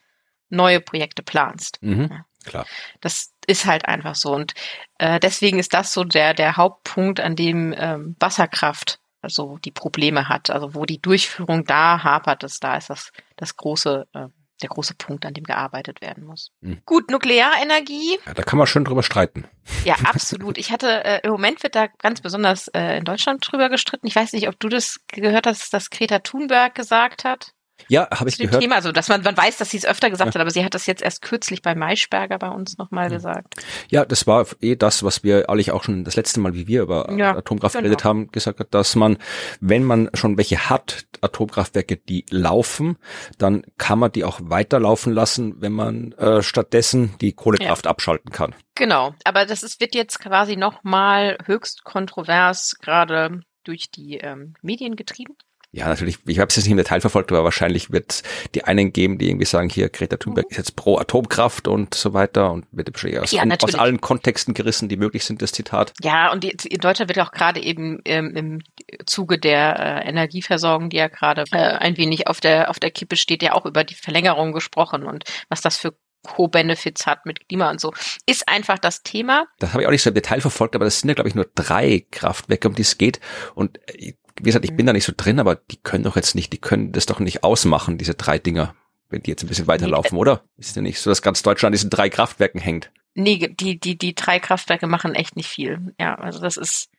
[0.49, 1.79] neue Projekte planst.
[1.81, 2.25] Mhm, ja.
[2.45, 2.65] Klar.
[3.01, 4.33] Das ist halt einfach so.
[4.33, 4.53] Und
[4.99, 10.27] äh, deswegen ist das so der, der Hauptpunkt, an dem ähm, Wasserkraft also die Probleme
[10.27, 10.49] hat.
[10.49, 14.27] Also wo die Durchführung da hapert, ist, da ist das, das große äh,
[14.61, 16.51] der große Punkt, an dem gearbeitet werden muss.
[16.61, 16.81] Mhm.
[16.85, 18.19] Gut, Nuklearenergie.
[18.25, 19.45] Ja, da kann man schön drüber streiten.
[19.83, 20.57] Ja, absolut.
[20.57, 24.07] Ich hatte, äh, im Moment wird da ganz besonders äh, in Deutschland drüber gestritten.
[24.07, 27.53] Ich weiß nicht, ob du das gehört hast, dass Greta Thunberg gesagt hat.
[27.87, 28.61] Ja, habe ich gehört.
[28.61, 30.35] Thema, also dass man, man weiß, dass sie es öfter gesagt ja.
[30.35, 33.17] hat, aber sie hat das jetzt erst kürzlich bei Maischberger bei uns nochmal ja.
[33.17, 33.55] gesagt.
[33.89, 36.83] Ja, das war eh das, was wir eigentlich auch schon das letzte Mal, wie wir
[36.83, 37.83] über ja, Atomkraft genau.
[37.83, 39.17] geredet haben, gesagt hat, dass man,
[39.59, 42.97] wenn man schon welche hat, Atomkraftwerke, die laufen,
[43.37, 48.55] dann kann man die auch weiterlaufen lassen, wenn man äh, stattdessen die Kohlekraft abschalten kann.
[48.75, 54.95] Genau, aber das ist, wird jetzt quasi nochmal höchst kontrovers gerade durch die ähm, Medien
[54.95, 55.35] getrieben.
[55.75, 58.63] Ja, natürlich, ich habe es jetzt nicht im Detail verfolgt, aber wahrscheinlich wird es die
[58.63, 60.51] einen geben, die irgendwie sagen, hier, Greta Thunberg mhm.
[60.51, 64.87] ist jetzt pro Atomkraft und so weiter und wird aus, ja, aus allen Kontexten gerissen,
[64.87, 65.93] die möglich sind, das Zitat.
[66.03, 68.61] Ja, und die, in Deutschland wird auch gerade eben ähm, im
[69.07, 73.15] Zuge der äh, Energieversorgung, die ja gerade äh, ein wenig auf der, auf der Kippe
[73.15, 77.69] steht, ja auch über die Verlängerung gesprochen und was das für Co-Benefits hat mit Klima
[77.71, 77.93] und so,
[78.25, 79.47] ist einfach das Thema.
[79.59, 81.35] Das habe ich auch nicht so im Detail verfolgt, aber das sind ja, glaube ich,
[81.35, 83.19] nur drei Kraftwerke, um die es geht.
[83.55, 86.35] Und äh, wie gesagt, ich bin da nicht so drin, aber die können doch jetzt
[86.35, 88.75] nicht, die können das doch nicht ausmachen, diese drei Dinger,
[89.09, 90.43] wenn die jetzt ein bisschen weiterlaufen, nee, oder?
[90.57, 92.91] Ist ja nicht so, dass ganz Deutschland an diesen drei Kraftwerken hängt.
[93.15, 95.93] Nee, die, die, die drei Kraftwerke machen echt nicht viel.
[95.99, 96.89] Ja, also das ist,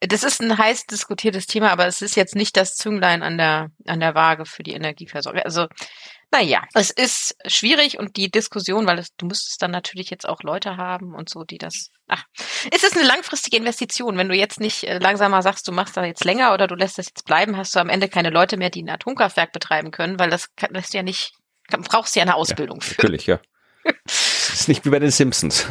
[0.00, 3.70] das ist ein heiß diskutiertes Thema, aber es ist jetzt nicht das Zünglein an der,
[3.86, 5.42] an der Waage für die Energieversorgung.
[5.42, 5.66] Also
[6.32, 10.42] naja, es ist schwierig und die Diskussion, weil es, du müsstest dann natürlich jetzt auch
[10.42, 11.90] Leute haben und so, die das.
[12.06, 12.24] Ach,
[12.72, 14.16] ist es eine langfristige Investition?
[14.16, 16.98] Wenn du jetzt nicht äh, langsamer sagst, du machst da jetzt länger oder du lässt
[16.98, 20.18] das jetzt bleiben, hast du am Ende keine Leute mehr, die ein Atomkraftwerk betreiben können,
[20.18, 21.32] weil das lässt ja nicht,
[21.68, 22.94] brauchst ja eine Ausbildung ja, für.
[22.96, 23.40] Natürlich, ja.
[23.82, 25.66] Das ist nicht wie bei den Simpsons.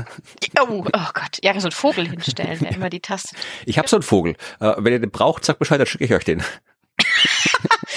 [0.60, 1.38] Oh, oh Gott.
[1.42, 3.36] Ja, so einen Vogel hinstellen, der immer die Taste.
[3.66, 4.36] Ich habe so einen Vogel.
[4.60, 6.44] Äh, wenn ihr den braucht, sagt Bescheid, dann schicke ich euch den.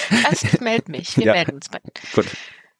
[0.09, 1.17] Das meldet mich.
[1.17, 1.33] Wir ja.
[1.33, 1.79] melden uns bei.
[2.13, 2.27] Gut.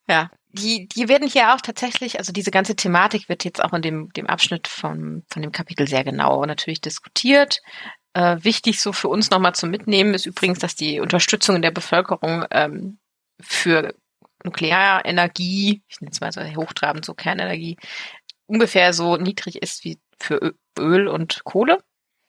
[0.07, 3.81] Ja, die, die werden hier auch tatsächlich, also diese ganze Thematik wird jetzt auch in
[3.81, 7.61] dem, dem Abschnitt von, von dem Kapitel sehr genau natürlich diskutiert.
[8.13, 11.71] Äh, wichtig so für uns nochmal zu mitnehmen ist übrigens, dass die Unterstützung in der
[11.71, 12.99] Bevölkerung ähm,
[13.41, 13.95] für
[14.43, 17.77] Nuklearenergie, ich nenne es mal so hochtrabend, so Kernenergie,
[18.45, 21.79] ungefähr so niedrig ist wie für Öl und Kohle.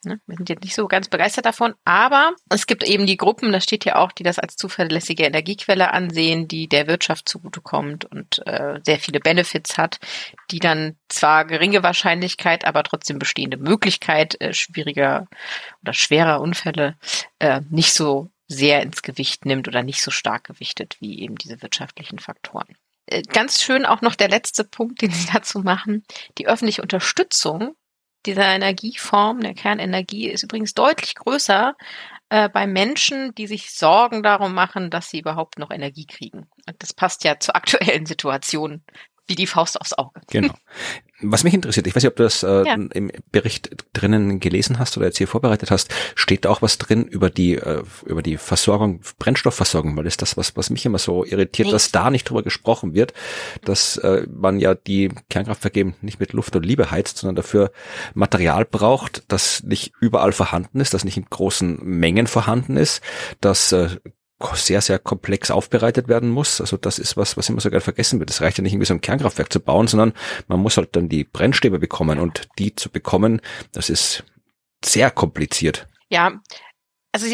[0.05, 0.20] Ne?
[0.26, 3.61] Wir sind jetzt nicht so ganz begeistert davon, aber es gibt eben die Gruppen, da
[3.61, 8.80] steht ja auch, die das als zuverlässige Energiequelle ansehen, die der Wirtschaft zugutekommt und äh,
[8.84, 9.98] sehr viele Benefits hat,
[10.50, 15.26] die dann zwar geringe Wahrscheinlichkeit, aber trotzdem bestehende Möglichkeit äh, schwieriger
[15.82, 16.96] oder schwerer Unfälle
[17.38, 21.62] äh, nicht so sehr ins Gewicht nimmt oder nicht so stark gewichtet wie eben diese
[21.62, 22.76] wirtschaftlichen Faktoren.
[23.07, 26.05] Äh, ganz schön auch noch der letzte Punkt, den Sie dazu machen.
[26.38, 27.74] Die öffentliche Unterstützung
[28.27, 31.75] dieser Energieform, der Kernenergie, ist übrigens deutlich größer
[32.29, 36.47] äh, bei Menschen, die sich Sorgen darum machen, dass sie überhaupt noch Energie kriegen.
[36.66, 38.83] Und das passt ja zur aktuellen Situation
[39.27, 40.20] wie die Faust aufs Auge.
[40.29, 40.55] Genau.
[41.31, 42.75] Was mich interessiert, ich weiß nicht, ob du das äh, ja.
[42.75, 47.05] im Bericht drinnen gelesen hast oder jetzt hier vorbereitet hast, steht da auch was drin
[47.05, 50.99] über die äh, über die Versorgung, Brennstoffversorgung, weil das ist das, was, was mich immer
[50.99, 51.72] so irritiert, nee.
[51.72, 53.12] dass da nicht drüber gesprochen wird,
[53.64, 57.70] dass äh, man ja die Kernkraftwerke nicht mit Luft und Liebe heizt, sondern dafür
[58.14, 63.03] Material braucht, das nicht überall vorhanden ist, das nicht in großen Mengen vorhanden ist,
[63.41, 63.89] dass äh,
[64.55, 66.61] sehr, sehr komplex aufbereitet werden muss.
[66.61, 68.30] Also das ist was, was immer so gerne vergessen wird.
[68.30, 70.12] Es reicht ja nicht irgendwie so ein Kernkraftwerk zu bauen, sondern
[70.49, 73.40] man muss halt dann die Brennstäbe bekommen und die zu bekommen,
[73.72, 74.24] das ist
[74.84, 75.86] sehr kompliziert.
[76.09, 76.40] Ja,
[77.12, 77.26] also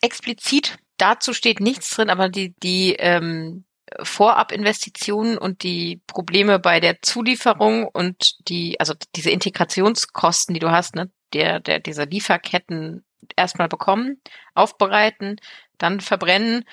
[0.00, 3.64] explizit dazu steht nichts drin, aber die, die ähm,
[4.00, 10.94] Vorabinvestitionen und die Probleme bei der Zulieferung und die, also diese Integrationskosten, die du hast,
[10.94, 13.04] ne, der, der, dieser Lieferketten
[13.36, 14.20] erstmal bekommen,
[14.54, 15.36] aufbereiten,
[15.82, 16.64] dann verbrennen,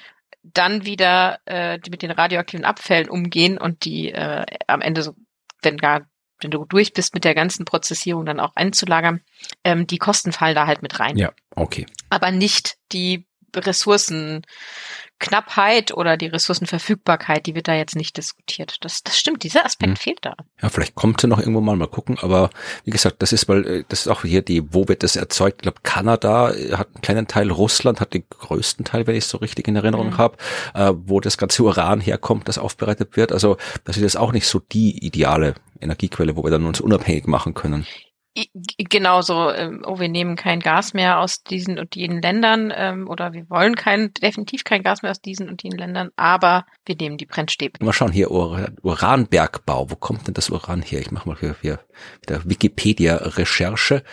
[0.43, 5.15] dann wieder äh, mit den radioaktiven Abfällen umgehen und die äh, am Ende so,
[5.61, 6.05] wenn gar
[6.41, 9.19] wenn du durch bist mit der ganzen Prozessierung dann auch einzulagern,
[9.65, 11.17] ähm, die Kosten fallen da halt mit rein.
[11.17, 11.85] Ja, okay.
[12.09, 14.43] Aber nicht die Ressourcen
[15.19, 18.77] Knappheit oder die Ressourcenverfügbarkeit, die wird da jetzt nicht diskutiert.
[18.81, 19.95] Das, das stimmt, dieser Aspekt hm.
[19.97, 20.35] fehlt da.
[20.61, 22.49] Ja, vielleicht kommt sie noch irgendwo mal, mal gucken, aber
[22.85, 25.57] wie gesagt, das ist, weil äh, das ist auch hier die, wo wird das erzeugt?
[25.57, 29.25] Ich glaube, Kanada äh, hat einen kleinen Teil, Russland hat den größten Teil, wenn ich
[29.25, 30.17] es so richtig in Erinnerung mhm.
[30.17, 30.37] habe,
[30.73, 33.31] äh, wo das ganze Uran herkommt, das aufbereitet wird.
[33.31, 37.27] Also das ist jetzt auch nicht so die ideale Energiequelle, wo wir dann uns unabhängig
[37.27, 37.85] machen können.
[38.77, 43.33] Genauso, ähm, oh, wir nehmen kein Gas mehr aus diesen und jenen Ländern ähm, oder
[43.33, 47.17] wir wollen kein, definitiv kein Gas mehr aus diesen und jenen Ländern, aber wir nehmen
[47.17, 47.83] die Brennstäbe.
[47.83, 51.01] Mal schauen hier, Ur Uranbergbau, wo kommt denn das Uran her?
[51.01, 51.79] Ich mache mal hier, hier
[52.21, 54.03] wieder Wikipedia-Recherche.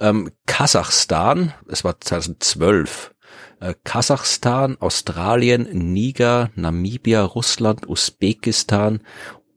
[0.00, 3.14] Ähm, Kasachstan, es war 2012,
[3.60, 9.00] äh, Kasachstan, Australien, Niger, Namibia, Russland, Usbekistan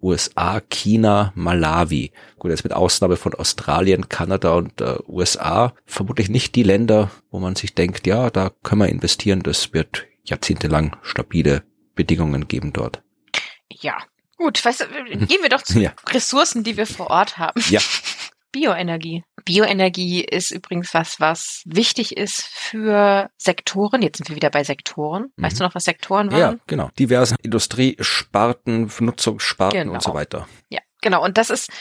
[0.02, 2.12] USA, China, Malawi.
[2.38, 7.40] Gut, jetzt mit Ausnahme von Australien, Kanada und äh, USA vermutlich nicht die Länder, wo
[7.40, 11.64] man sich denkt, ja, da können wir investieren, das wird jahrzehntelang stabile
[11.96, 13.02] Bedingungen geben dort.
[13.72, 13.98] Ja,
[14.38, 14.64] gut.
[14.64, 15.94] Weißt gehen wir doch zu ja.
[16.08, 17.62] Ressourcen, die wir vor Ort haben.
[17.70, 17.82] Ja.
[18.52, 19.24] Bioenergie.
[19.50, 24.04] Bioenergie ist übrigens was, was wichtig ist für Sektoren.
[24.04, 25.34] Jetzt sind wir wieder bei Sektoren.
[25.38, 25.58] Weißt mhm.
[25.58, 26.40] du noch, was Sektoren waren?
[26.40, 26.92] Ja, genau.
[27.00, 29.94] Diverse Industriesparten, Nutzungssparten genau.
[29.94, 30.48] und so weiter.
[30.70, 31.26] Ja, genau.
[31.26, 31.72] Und das ist,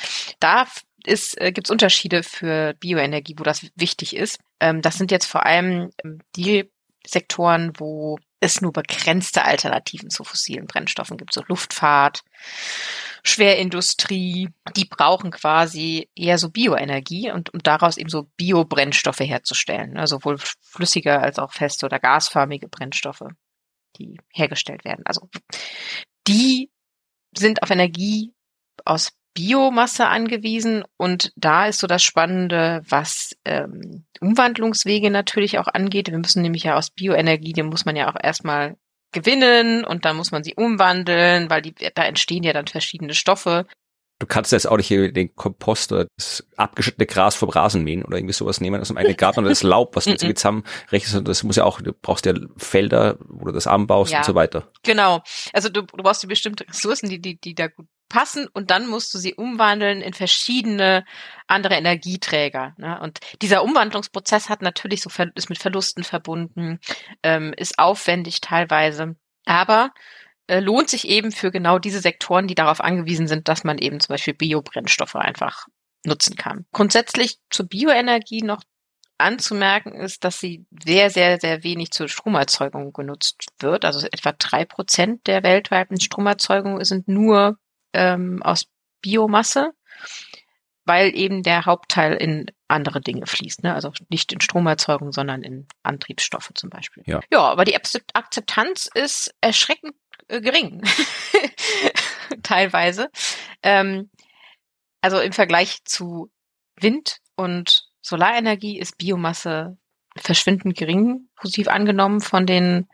[0.41, 0.67] da
[1.05, 4.39] ist, äh, gibt es Unterschiede für Bioenergie, wo das wichtig ist.
[4.61, 6.71] Ähm, das sind jetzt vor allem ähm, die
[7.07, 12.23] Sektoren, wo es nur begrenzte Alternativen zu fossilen Brennstoffen gibt, so Luftfahrt,
[13.25, 20.07] Schwerindustrie, die brauchen quasi eher so Bioenergie und um daraus eben so Biobrennstoffe herzustellen, ne?
[20.07, 23.25] sowohl flüssige als auch feste oder gasförmige Brennstoffe,
[23.97, 25.05] die hergestellt werden.
[25.05, 25.29] Also
[26.29, 26.71] die
[27.37, 28.33] sind auf Energie
[28.85, 36.11] aus Biomasse angewiesen und da ist so das Spannende, was ähm, Umwandlungswege natürlich auch angeht.
[36.11, 38.77] Wir müssen nämlich ja aus Bioenergie, die muss man ja auch erstmal
[39.13, 43.67] gewinnen und dann muss man sie umwandeln, weil die, da entstehen ja dann verschiedene Stoffe.
[44.19, 48.05] Du kannst jetzt auch nicht hier den Kompost oder das abgeschnittene Gras vom Rasen mähen
[48.05, 51.27] oder irgendwie sowas nehmen aus dem eigenen Garten oder das Laub, was du jetzt zusammenrechnest.
[51.27, 54.35] Das muss ja auch, du brauchst ja Felder, wo du das anbaust ja, und so
[54.35, 54.69] weiter.
[54.83, 55.23] Genau.
[55.53, 58.89] Also du, du brauchst die bestimmte Ressourcen, die, die, die da gut passen und dann
[58.89, 61.05] musst du sie umwandeln in verschiedene
[61.47, 62.75] andere Energieträger.
[62.79, 62.99] Ne?
[63.01, 66.81] Und dieser Umwandlungsprozess hat natürlich so ist mit Verlusten verbunden,
[67.23, 69.93] ähm, ist aufwendig teilweise, aber
[70.49, 74.15] lohnt sich eben für genau diese Sektoren, die darauf angewiesen sind, dass man eben zum
[74.15, 75.67] Beispiel Biobrennstoffe einfach
[76.05, 76.67] nutzen kann.
[76.73, 78.63] Grundsätzlich zur Bioenergie noch
[79.19, 83.85] anzumerken ist, dass sie sehr, sehr, sehr wenig zur Stromerzeugung genutzt wird.
[83.85, 87.59] Also etwa drei Prozent der weltweiten Stromerzeugung sind nur
[87.93, 88.67] ähm, aus
[89.03, 89.73] Biomasse,
[90.85, 93.65] weil eben der Hauptteil in andere Dinge fließt.
[93.65, 93.75] Ne?
[93.75, 97.03] Also nicht in Stromerzeugung, sondern in Antriebsstoffe zum Beispiel.
[97.07, 99.95] Ja, ja aber die Akzeptanz ist erschreckend
[100.29, 100.83] äh, gering.
[102.43, 103.09] Teilweise.
[103.63, 104.11] Ähm,
[105.01, 106.31] also im Vergleich zu
[106.77, 109.77] Wind und Solarenergie ist Biomasse
[110.17, 112.89] verschwindend gering positiv angenommen von den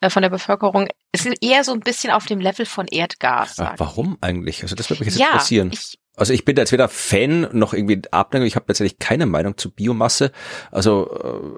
[0.00, 0.88] äh, von der Bevölkerung.
[1.12, 3.58] Es ist eher so ein bisschen auf dem Level von Erdgas.
[3.60, 4.62] Ach, warum eigentlich?
[4.62, 5.70] Also das würde mich jetzt ja, interessieren.
[5.72, 8.46] Ich, also ich bin jetzt weder Fan noch irgendwie Ablenkung.
[8.46, 10.30] Ich habe tatsächlich keine Meinung zu Biomasse.
[10.70, 11.10] Also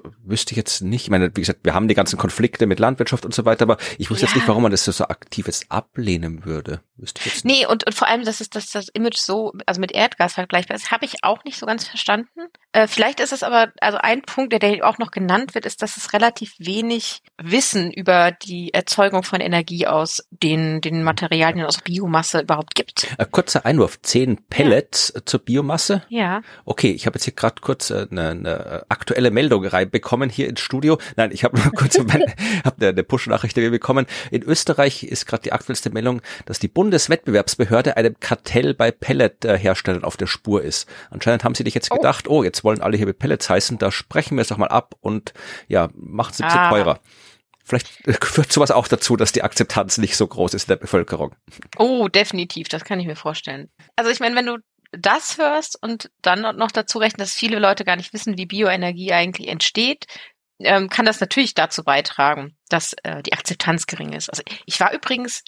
[0.03, 1.03] äh, wüsste ich jetzt nicht.
[1.03, 3.77] Ich meine, wie gesagt, wir haben die ganzen Konflikte mit Landwirtschaft und so weiter, aber
[3.97, 4.29] ich wüsste ja.
[4.29, 6.81] jetzt nicht, warum man das so aktiv jetzt ablehnen würde.
[6.95, 7.59] Wüsste ich jetzt nicht.
[7.59, 10.75] Nee, und, und vor allem, dass es dass das Image so, also mit Erdgas vergleichbar
[10.75, 12.47] ist, habe ich auch nicht so ganz verstanden.
[12.77, 15.81] Äh, vielleicht ist es aber, also ein Punkt, der, der auch noch genannt wird, ist,
[15.81, 21.81] dass es relativ wenig Wissen über die Erzeugung von Energie aus den, den Materialien aus
[21.81, 23.07] Biomasse überhaupt gibt.
[23.17, 23.99] Äh, kurzer Einwurf.
[24.03, 25.25] Zehn Pellets ja.
[25.25, 26.03] zur Biomasse?
[26.09, 26.41] Ja.
[26.65, 30.59] Okay, ich habe jetzt hier gerade kurz äh, eine, eine aktuelle Meldung reinbekommen hier ins
[30.59, 30.99] Studio.
[31.15, 31.97] Nein, ich habe nur kurz
[32.63, 34.05] hab eine, eine Push-Nachricht bekommen.
[34.29, 40.15] In Österreich ist gerade die aktuellste Meldung, dass die Bundeswettbewerbsbehörde einem Kartell bei Pelletherstellern auf
[40.15, 40.87] der Spur ist.
[41.09, 41.95] Anscheinend haben sie dich jetzt oh.
[41.95, 44.67] gedacht, oh, jetzt wollen alle hier mit Pellets heißen, da sprechen wir es doch mal
[44.67, 45.33] ab und
[45.69, 46.69] ja, macht es ein bisschen ah.
[46.69, 46.99] teurer.
[47.63, 47.87] Vielleicht
[48.25, 51.33] führt sowas auch dazu, dass die Akzeptanz nicht so groß ist in der Bevölkerung.
[51.77, 53.69] Oh, definitiv, das kann ich mir vorstellen.
[53.95, 54.57] Also ich meine, wenn du
[54.91, 59.13] das hörst und dann noch dazu rechnen, dass viele Leute gar nicht wissen, wie Bioenergie
[59.13, 60.05] eigentlich entsteht,
[60.59, 64.29] ähm, kann das natürlich dazu beitragen, dass äh, die Akzeptanz gering ist.
[64.29, 65.43] Also ich war übrigens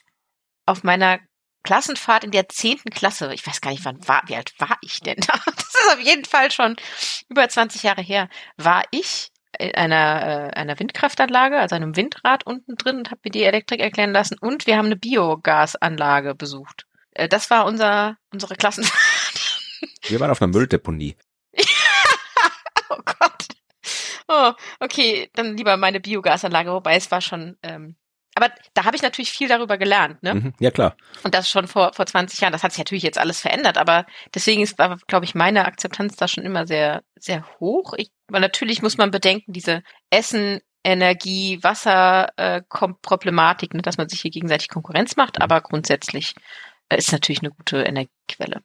[0.66, 1.20] auf meiner
[1.64, 3.34] Klassenfahrt in der zehnten Klasse.
[3.34, 5.34] Ich weiß gar nicht, wann war, wie alt war ich denn da?
[5.46, 6.76] Das ist auf jeden Fall schon
[7.30, 8.28] über 20 Jahre her.
[8.58, 13.44] War ich einer, äh, einer Windkraftanlage, also einem Windrad unten drin und habe mir die
[13.44, 16.86] Elektrik erklären lassen und wir haben eine Biogasanlage besucht.
[17.12, 19.00] Äh, das war unser, unsere Klassenfahrt.
[20.04, 21.16] Wir waren auf einer Mülldeponie.
[22.90, 23.48] oh Gott.
[24.28, 27.96] Oh, okay, dann lieber meine Biogasanlage, wobei es war schon ähm,
[28.36, 30.36] aber da habe ich natürlich viel darüber gelernt, ne?
[30.36, 30.96] Mhm, ja, klar.
[31.24, 32.54] Und das schon vor, vor 20 Jahren.
[32.54, 36.28] Das hat sich natürlich jetzt alles verändert, aber deswegen ist, glaube ich, meine Akzeptanz da
[36.28, 37.94] schon immer sehr, sehr hoch.
[37.98, 42.62] Ich, weil natürlich muss man bedenken, diese Essen, Energie, Wasser, äh,
[43.02, 45.44] Problematik, ne, dass man sich hier gegenseitig Konkurrenz macht, mhm.
[45.44, 46.34] aber grundsätzlich
[46.90, 48.62] äh, ist natürlich eine gute Energiequelle.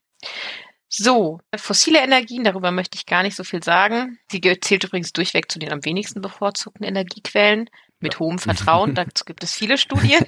[0.97, 4.21] So, fossile Energien, darüber möchte ich gar nicht so viel sagen.
[4.31, 7.69] Sie zählt übrigens durchweg zu den am wenigsten bevorzugten Energiequellen
[7.99, 8.95] mit hohem Vertrauen.
[8.95, 10.25] Dazu gibt es viele Studien.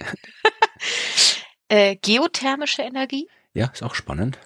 [1.68, 3.28] äh, geothermische Energie.
[3.54, 4.40] Ja, ist auch spannend.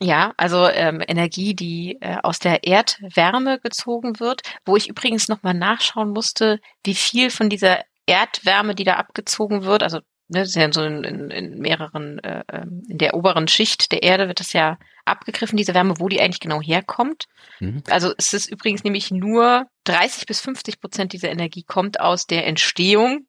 [0.00, 5.54] Ja, also ähm, Energie, die äh, aus der Erdwärme gezogen wird, wo ich übrigens nochmal
[5.54, 10.54] nachschauen musste, wie viel von dieser Erdwärme, die da abgezogen wird, also ne, das ist
[10.56, 14.40] ja so in, in, in mehreren, äh, ähm, in der oberen Schicht der Erde wird
[14.40, 17.26] das ja abgegriffen, diese Wärme, wo die eigentlich genau herkommt.
[17.60, 17.82] Mhm.
[17.90, 22.46] Also es ist übrigens nämlich nur 30 bis 50 Prozent dieser Energie kommt aus der
[22.46, 23.26] Entstehung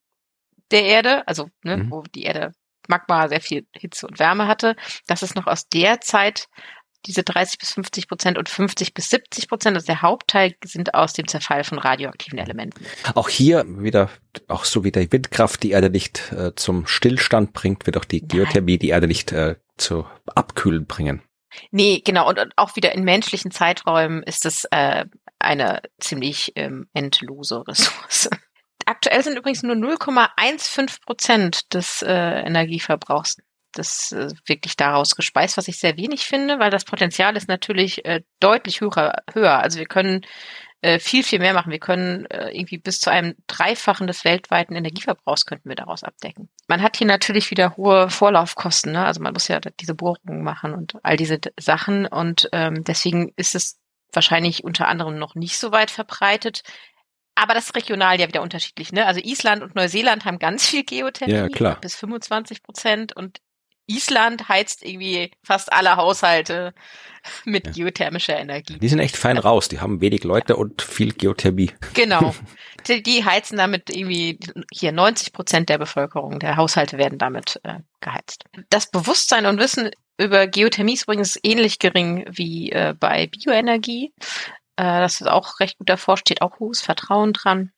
[0.72, 1.92] der Erde, also ne, Mhm.
[1.92, 2.54] wo die Erde
[2.88, 4.76] Magma sehr viel Hitze und Wärme hatte.
[5.08, 6.48] Das ist noch aus der Zeit
[7.06, 11.14] diese 30 bis 50 Prozent und 50 bis 70 Prozent, also der Hauptteil sind aus
[11.14, 12.86] dem Zerfall von radioaktiven Elementen.
[13.14, 14.10] Auch hier wieder,
[14.48, 18.26] auch so wie der Windkraft die Erde nicht äh, zum Stillstand bringt, wird auch die.
[18.28, 21.22] Geothermie die Erde nicht äh, zu Abkühlen bringen.
[21.72, 22.28] Nee, genau.
[22.28, 25.06] Und, und auch wieder in menschlichen Zeiträumen ist es äh,
[25.40, 28.30] eine ziemlich ähm, endlose Ressource.
[28.86, 33.38] Aktuell sind übrigens nur 0,15 Prozent des äh, Energieverbrauchs
[33.78, 38.04] das äh, wirklich daraus gespeist, was ich sehr wenig finde, weil das Potenzial ist natürlich
[38.06, 39.60] äh, deutlich höher, höher.
[39.60, 40.26] Also wir können
[40.82, 41.72] äh, viel, viel mehr machen.
[41.72, 46.50] Wir können äh, irgendwie bis zu einem Dreifachen des weltweiten Energieverbrauchs könnten wir daraus abdecken.
[46.68, 48.92] Man hat hier natürlich wieder hohe Vorlaufkosten.
[48.92, 49.06] Ne?
[49.06, 52.06] Also man muss ja diese Bohrungen machen und all diese Sachen.
[52.06, 53.80] Und ähm, deswegen ist es
[54.14, 56.62] wahrscheinlich unter anderem noch nicht so weit verbreitet.
[57.36, 58.92] Aber das ist regional ja wieder unterschiedlich.
[58.94, 59.06] Ne?
[59.06, 61.80] Also Island und Neuseeland haben ganz viel Geothermie, Ja, klar.
[61.82, 63.16] bis 25 Prozent.
[63.16, 63.40] Und
[63.88, 66.74] Island heizt irgendwie fast alle Haushalte
[67.44, 67.74] mit Ja.
[67.74, 68.78] geothermischer Energie.
[68.80, 69.68] Die sind echt fein raus.
[69.68, 71.72] Die haben wenig Leute und viel Geothermie.
[71.94, 72.36] Genau.
[72.88, 74.38] Die, die heizen damit irgendwie
[74.72, 78.44] hier 90 Prozent der Bevölkerung, der Haushalte werden damit äh, geheizt.
[78.70, 84.14] Das Bewusstsein und Wissen über Geothermie ist übrigens ähnlich gering wie äh, bei Bioenergie.
[84.76, 87.72] Äh, das ist auch recht gut erforscht, steht auch hohes Vertrauen dran.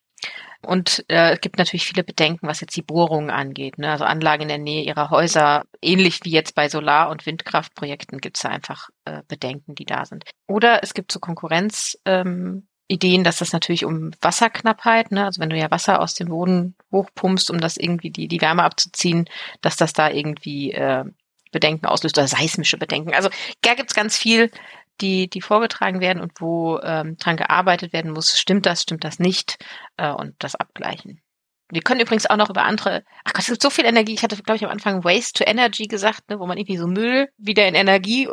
[0.60, 3.78] Und äh, es gibt natürlich viele Bedenken, was jetzt die Bohrungen angeht.
[3.78, 3.90] Ne?
[3.90, 8.38] Also Anlagen in der Nähe ihrer Häuser, ähnlich wie jetzt bei Solar- und Windkraftprojekten, gibt
[8.38, 10.24] es einfach äh, Bedenken, die da sind.
[10.46, 11.96] Oder es gibt so Konkurrenz.
[12.04, 16.28] Ähm, Ideen, dass das natürlich um Wasserknappheit, ne, also wenn du ja Wasser aus dem
[16.28, 19.28] Boden hochpumpst, um das irgendwie die, die Wärme abzuziehen,
[19.60, 21.04] dass das da irgendwie äh,
[21.52, 23.14] Bedenken auslöst oder seismische Bedenken.
[23.14, 23.28] Also
[23.60, 24.50] da gibt's ganz viel,
[25.00, 28.38] die, die vorgetragen werden und wo ähm, dran gearbeitet werden muss.
[28.38, 29.56] Stimmt das, stimmt das nicht?
[29.96, 31.20] Äh, und das abgleichen.
[31.70, 34.14] Wir können übrigens auch noch über andere, ach Gott, es gibt so viel Energie.
[34.14, 36.86] Ich hatte, glaube ich, am Anfang Waste to Energy gesagt, ne, wo man irgendwie so
[36.86, 38.28] Müll wieder in Energie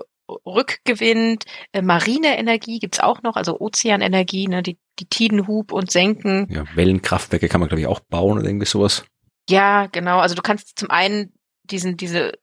[0.46, 1.46] rückgewinnt.
[1.72, 6.48] Äh, marine Energie gibt's auch noch, also Ozeanenergie, ne, die, die Tiden hub und senken.
[6.50, 9.06] Ja, Wellenkraftwerke kann man, glaube ich, auch bauen oder irgendwie sowas.
[9.50, 10.20] Ja, genau.
[10.20, 12.34] Also du kannst zum einen diesen, diese,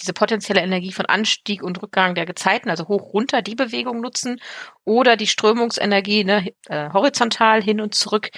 [0.00, 4.40] diese potenzielle Energie von Anstieg und Rückgang der Gezeiten, also hoch runter, die Bewegung nutzen,
[4.84, 8.30] oder die Strömungsenergie, ne, äh, horizontal hin und zurück.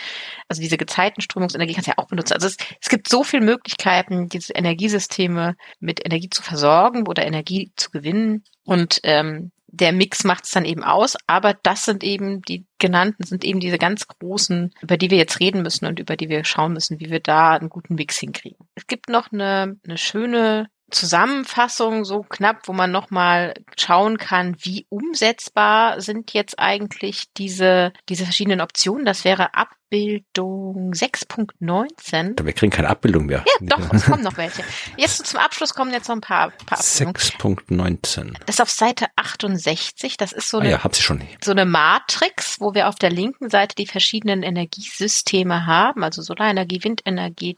[0.48, 2.34] Also diese Gezeitenströmungsenergie kannst du ja auch benutzen.
[2.34, 7.72] Also es, es gibt so viele Möglichkeiten, diese Energiesysteme mit Energie zu versorgen oder Energie
[7.76, 8.44] zu gewinnen.
[8.64, 13.24] Und ähm, der Mix macht es dann eben aus, aber das sind eben die genannten,
[13.24, 16.44] sind eben diese ganz großen, über die wir jetzt reden müssen und über die wir
[16.44, 18.66] schauen müssen, wie wir da einen guten Mix hinkriegen.
[18.74, 24.86] Es gibt noch eine, eine schöne Zusammenfassung, so knapp, wo man nochmal schauen kann, wie
[24.88, 29.04] umsetzbar sind jetzt eigentlich diese, diese verschiedenen Optionen.
[29.04, 32.44] Das wäre Abbildung 6.19.
[32.44, 33.44] Wir kriegen keine Abbildung mehr.
[33.46, 34.62] Ja, doch, es kommen noch welche.
[34.96, 37.16] Jetzt so zum Abschluss kommen jetzt noch ein paar, paar Abbildungen.
[37.16, 38.34] 6.19.
[38.46, 40.16] Das ist auf Seite 68.
[40.16, 41.22] Das ist so Ah eine ja, sie schon.
[41.42, 46.84] so eine Matrix, wo wir auf der linken Seite die verschiedenen Energiesysteme haben, also Solarenergie,
[46.84, 47.56] Windenergie,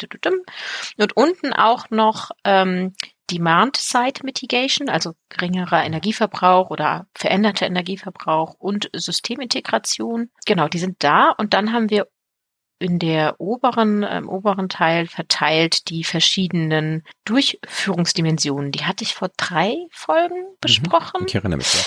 [0.97, 2.95] und unten auch noch ähm,
[3.31, 10.31] Demand-Side Mitigation, also geringerer Energieverbrauch oder veränderter Energieverbrauch und Systemintegration.
[10.47, 12.09] Genau, die sind da und dann haben wir
[12.81, 18.71] in der oberen, im oberen Teil verteilt die verschiedenen Durchführungsdimensionen.
[18.71, 21.25] Die hatte ich vor drei Folgen besprochen.
[21.27, 21.81] Ich erinnere mich, ja.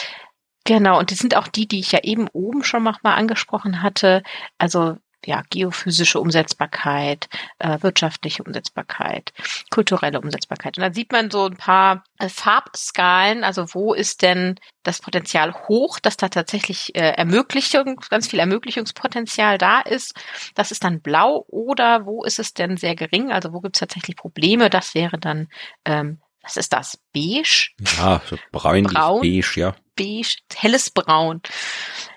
[0.63, 3.81] Genau, und das sind auch die, die ich ja eben oben schon noch mal angesprochen
[3.81, 4.21] hatte.
[4.57, 9.33] Also ja, geophysische Umsetzbarkeit, äh, wirtschaftliche Umsetzbarkeit,
[9.69, 10.77] kulturelle Umsetzbarkeit.
[10.77, 15.53] Und dann sieht man so ein paar äh, Farbskalen, also wo ist denn das Potenzial
[15.67, 20.15] hoch, dass da tatsächlich äh, Ermöglichung, ganz viel Ermöglichungspotenzial da ist.
[20.55, 23.79] Das ist dann blau oder wo ist es denn sehr gering, also wo gibt es
[23.79, 25.47] tatsächlich Probleme, das wäre dann,
[25.85, 27.69] ähm, was ist das, beige?
[27.97, 29.21] Ja, so bräunlich, Braun.
[29.21, 29.75] beige, ja.
[29.95, 31.41] beige, helles Braun.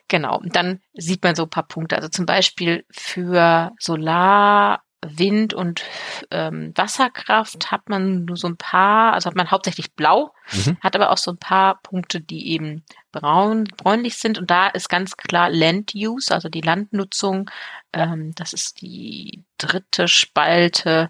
[0.09, 0.39] Genau.
[0.39, 1.97] Und dann sieht man so ein paar Punkte.
[1.97, 5.83] Also zum Beispiel für Solar, Wind und
[6.31, 10.79] ähm, Wasserkraft hat man nur so ein paar, also hat man hauptsächlich blau, Mhm.
[10.83, 14.39] hat aber auch so ein paar Punkte, die eben braun, bräunlich sind.
[14.39, 17.51] Und da ist ganz klar Land Use, also die Landnutzung.
[17.93, 21.09] Ähm, das ist die dritte Spalte.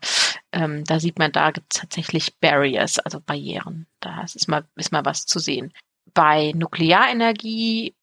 [0.53, 3.86] Ähm, da sieht man, da gibt es tatsächlich Barriers, also Barrieren.
[4.01, 5.72] Da ist mal, ist mal was zu sehen.
[6.14, 7.95] Bei Nuklearenergie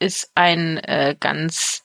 [0.00, 1.84] ist ein äh, ganz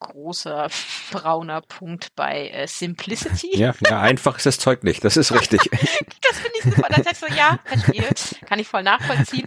[0.00, 0.68] großer
[1.12, 3.56] brauner Punkt bei äh, Simplicity.
[3.56, 5.04] Ja, ja, einfach ist das Zeug nicht.
[5.04, 5.60] Das ist richtig.
[6.28, 6.88] Das finde ich super.
[6.90, 8.04] Das heißt so, ja, verstehe.
[8.46, 9.46] Kann ich voll nachvollziehen.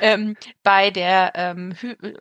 [0.00, 1.74] ähm, bei der ähm,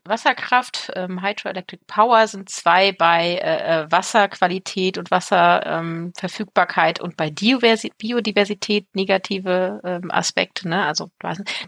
[0.06, 7.30] Wasserkraft, ähm, Hydroelectric Power, sind zwei bei äh, äh, Wasserqualität und Wasserverfügbarkeit ähm, und bei
[7.30, 10.68] Diversität, Biodiversität negative ähm, Aspekte.
[10.70, 10.86] Ne?
[10.86, 11.10] Also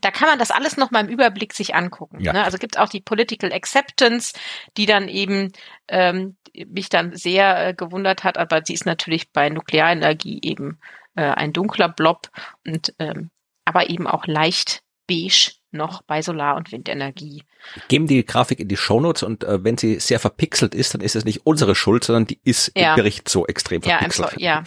[0.02, 2.20] da kann man das alles noch mal im Überblick sich angucken.
[2.20, 2.34] Ja.
[2.34, 2.44] Ne?
[2.44, 4.34] Also gibt es auch die Political Acceptance,
[4.78, 5.52] die dann eben
[5.92, 6.36] ähm,
[6.68, 10.80] mich dann sehr äh, gewundert hat, aber sie ist natürlich bei Nuklearenergie eben
[11.16, 12.30] äh, ein dunkler Blob
[12.66, 13.30] und ähm,
[13.66, 17.44] aber eben auch leicht beige noch bei Solar- und Windenergie.
[17.88, 21.16] Geben die Grafik in die Shownotes und äh, wenn sie sehr verpixelt ist, dann ist
[21.16, 22.92] es nicht unsere Schuld, sondern die ist ja.
[22.92, 24.34] im Bericht so extrem verpixelt.
[24.38, 24.64] Ja,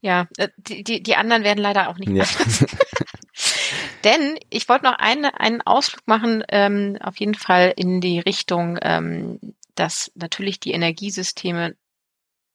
[0.00, 0.26] ja.
[0.28, 2.24] ja, äh, die, die, die anderen werden leider auch nicht ja.
[4.04, 8.78] Denn ich wollte noch einen, einen Ausflug machen, ähm, auf jeden Fall in die Richtung,
[8.82, 9.40] ähm,
[9.78, 11.76] dass natürlich die Energiesysteme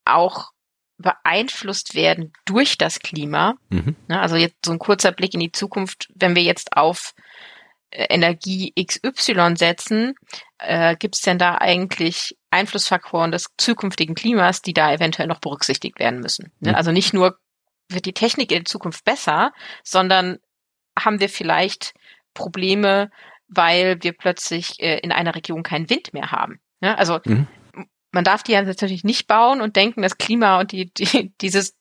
[0.05, 0.51] auch
[0.97, 3.55] beeinflusst werden durch das Klima.
[3.69, 3.95] Mhm.
[4.07, 7.13] Also jetzt so ein kurzer Blick in die Zukunft, wenn wir jetzt auf
[7.89, 10.15] äh, Energie XY setzen,
[10.59, 15.99] äh, gibt es denn da eigentlich Einflussfaktoren des zukünftigen Klimas, die da eventuell noch berücksichtigt
[15.99, 16.51] werden müssen?
[16.59, 16.71] Ne?
[16.71, 16.75] Mhm.
[16.75, 17.39] Also nicht nur
[17.89, 19.51] wird die Technik in Zukunft besser,
[19.83, 20.37] sondern
[20.97, 21.93] haben wir vielleicht
[22.33, 23.11] Probleme,
[23.47, 26.61] weil wir plötzlich äh, in einer Region keinen Wind mehr haben.
[26.81, 27.47] Ja, also mhm
[28.11, 31.75] man darf die ja natürlich nicht bauen und denken, das Klima und die, die, dieses,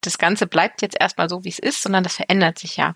[0.00, 2.94] das Ganze bleibt jetzt erstmal so, wie es ist, sondern das verändert sich ja.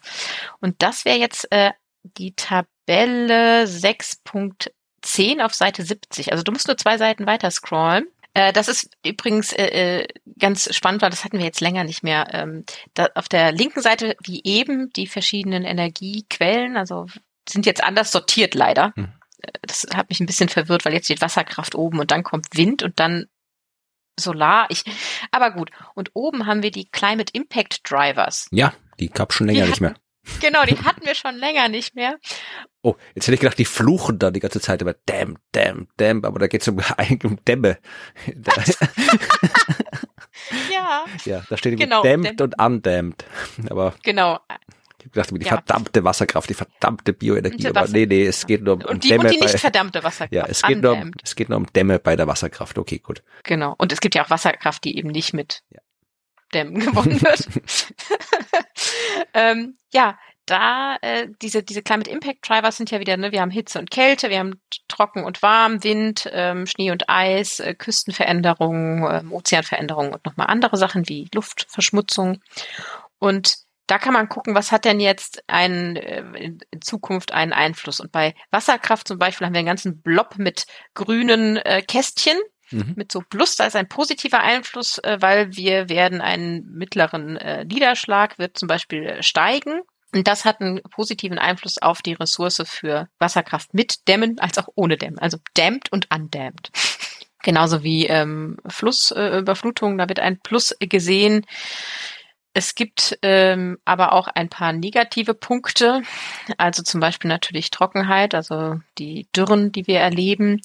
[0.61, 6.33] Und das wäre jetzt äh, die Tabelle 6.10 auf Seite 70.
[6.33, 8.07] Also du musst nur zwei Seiten weiter scrollen.
[8.35, 10.07] Äh, das ist übrigens äh, äh,
[10.39, 12.29] ganz spannend, weil das hatten wir jetzt länger nicht mehr.
[12.33, 17.07] Ähm, da, auf der linken Seite, wie eben, die verschiedenen Energiequellen, also
[17.49, 18.93] sind jetzt anders sortiert leider.
[18.95, 19.13] Hm
[19.63, 22.83] das hat mich ein bisschen verwirrt, weil jetzt steht Wasserkraft oben und dann kommt Wind
[22.83, 23.27] und dann
[24.19, 24.67] Solar.
[24.71, 24.83] Ich,
[25.31, 25.71] aber gut.
[25.95, 28.49] Und oben haben wir die Climate Impact Drivers.
[28.51, 29.95] Ja, die gab schon länger hatten, nicht mehr.
[30.41, 32.19] Genau, die hatten wir schon länger nicht mehr.
[32.83, 36.25] Oh, jetzt hätte ich gedacht, die fluchen da die ganze Zeit über Damn, Damn, Damn,
[36.25, 36.79] aber da geht es um,
[37.25, 37.79] um Dämme.
[40.73, 41.05] ja.
[41.25, 43.25] Ja, da steht genau, Damned und Undammed.
[43.71, 44.39] Aber genau,
[45.09, 45.55] ich dachte die ja.
[45.55, 47.69] verdammte Wasserkraft, die verdammte Bioenergie.
[47.69, 49.25] Aber nee, nee, es geht nur um, und die, Dämme.
[49.25, 50.33] Und die nicht bei, verdammte Wasserkraft.
[50.33, 52.79] Ja, es geht, nur um, es geht nur um Dämme bei der Wasserkraft.
[52.79, 53.23] Okay, gut.
[53.45, 53.75] Genau.
[53.79, 55.81] Und es gibt ja auch Wasserkraft, die eben nicht mit ja.
[56.55, 57.49] Dämmen gewonnen wird.
[59.35, 63.51] ähm, ja, da äh, diese diese Climate Impact Drivers sind ja wieder, ne, wir haben
[63.51, 69.03] Hitze und Kälte, wir haben trocken und warm, Wind, ähm, Schnee und Eis, äh, Küstenveränderungen,
[69.05, 72.41] äh, Ozeanveränderungen und nochmal andere Sachen wie Luftverschmutzung.
[73.19, 76.23] Und da kann man gucken, was hat denn jetzt ein, äh,
[76.71, 78.01] in Zukunft einen Einfluss.
[78.01, 82.39] Und bei Wasserkraft zum Beispiel haben wir einen ganzen Blob mit grünen äh, Kästchen.
[82.71, 82.93] Mhm.
[82.97, 87.65] Mit so Plus, da ist ein positiver Einfluss, äh, weil wir werden einen mittleren äh,
[87.65, 89.81] Niederschlag, wird zum Beispiel äh, steigen.
[90.15, 94.69] Und das hat einen positiven Einfluss auf die Ressource für Wasserkraft mit Dämmen als auch
[94.75, 95.19] ohne Dämmen.
[95.19, 96.71] Also dammed und undammed.
[97.43, 101.47] Genauso wie ähm, Flussüberflutung, äh, da wird ein Plus gesehen.
[102.55, 106.03] Es gibt ähm, aber auch ein paar negative Punkte,
[106.57, 110.63] also zum Beispiel natürlich Trockenheit, also die Dürren, die wir erleben,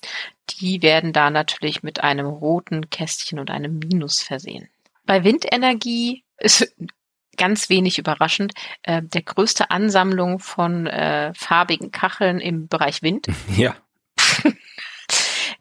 [0.49, 4.69] die werden da natürlich mit einem roten Kästchen und einem Minus versehen.
[5.05, 6.73] Bei Windenergie ist
[7.37, 8.53] ganz wenig überraschend
[8.83, 13.27] äh, der größte Ansammlung von äh, farbigen Kacheln im Bereich Wind.
[13.57, 13.75] Ja.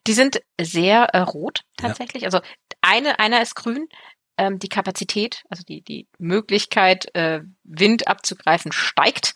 [0.09, 2.23] Die sind sehr äh, rot tatsächlich.
[2.23, 2.27] Ja.
[2.27, 2.41] Also
[2.81, 3.89] eine, einer ist grün,
[4.37, 9.35] ähm, die Kapazität, also die, die Möglichkeit, äh, Wind abzugreifen, steigt.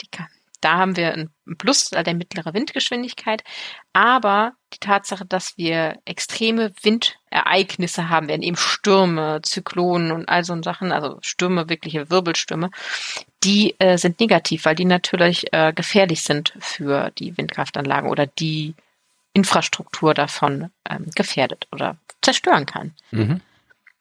[0.00, 0.08] Die,
[0.60, 3.44] da haben wir ein Plus der mittlere Windgeschwindigkeit.
[3.92, 10.60] Aber die Tatsache, dass wir extreme Windereignisse haben, werden eben Stürme, Zyklonen und all so
[10.62, 12.70] Sachen, also Stürme, wirkliche Wirbelstürme,
[13.44, 18.74] die äh, sind negativ, weil die natürlich äh, gefährlich sind für die Windkraftanlagen oder die
[19.32, 22.94] Infrastruktur davon ähm, gefährdet oder zerstören kann.
[23.12, 23.40] Mhm.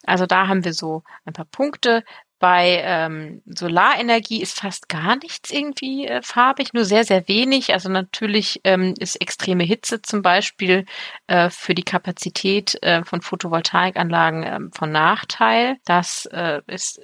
[0.08, 2.04] Also da haben wir so ein paar Punkte.
[2.40, 7.74] Bei ähm, Solarenergie ist fast gar nichts irgendwie äh, farbig, nur sehr, sehr wenig.
[7.74, 10.86] Also natürlich ähm, ist extreme Hitze zum Beispiel
[11.26, 15.78] äh, für die Kapazität äh, von Photovoltaikanlagen äh, von Nachteil.
[15.86, 17.02] Das äh, ist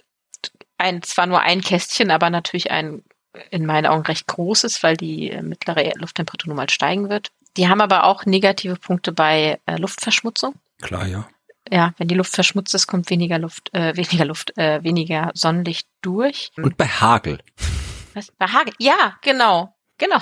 [0.77, 3.03] ein, zwar nur ein Kästchen, aber natürlich ein
[3.49, 7.31] in meinen Augen recht großes, weil die äh, mittlere Lufttemperatur nun mal steigen wird.
[7.57, 10.53] Die haben aber auch negative Punkte bei äh, Luftverschmutzung.
[10.79, 11.27] Klar, ja
[11.71, 15.87] ja, wenn die Luft verschmutzt ist, kommt weniger Luft, äh, weniger Luft, äh, weniger Sonnenlicht
[16.01, 16.51] durch.
[16.57, 17.39] Und bei Hagel.
[18.13, 18.31] Was?
[18.37, 18.73] Bei Hagel?
[18.79, 19.73] Ja, genau.
[19.99, 20.17] Genau,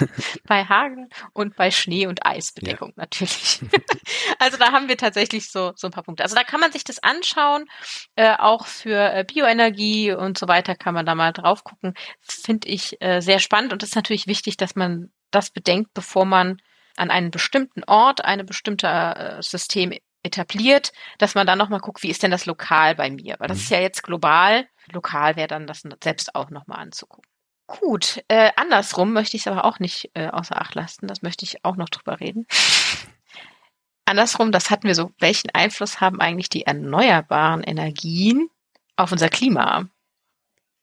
[0.46, 2.94] bei Hagel und bei Schnee- und Eisbedeckung ja.
[2.96, 3.60] natürlich.
[4.38, 6.22] also da haben wir tatsächlich so, so ein paar Punkte.
[6.22, 7.66] Also da kann man sich das anschauen,
[8.14, 11.94] äh, auch für äh, Bioenergie und so weiter kann man da mal drauf gucken.
[12.20, 16.24] Finde ich äh, sehr spannend und es ist natürlich wichtig, dass man das bedenkt, bevor
[16.24, 16.58] man
[16.96, 19.92] an einen bestimmten Ort eine bestimmte äh, System
[20.26, 23.36] etabliert, dass man dann nochmal guckt, wie ist denn das lokal bei mir?
[23.38, 23.62] Weil das mhm.
[23.62, 24.66] ist ja jetzt global.
[24.92, 27.30] Lokal wäre dann das selbst auch nochmal anzugucken.
[27.66, 31.08] Gut, äh, andersrum möchte ich es aber auch nicht äh, außer Acht lassen.
[31.08, 32.46] Das möchte ich auch noch drüber reden.
[34.04, 38.48] andersrum, das hatten wir so, welchen Einfluss haben eigentlich die erneuerbaren Energien
[38.94, 39.88] auf unser Klima?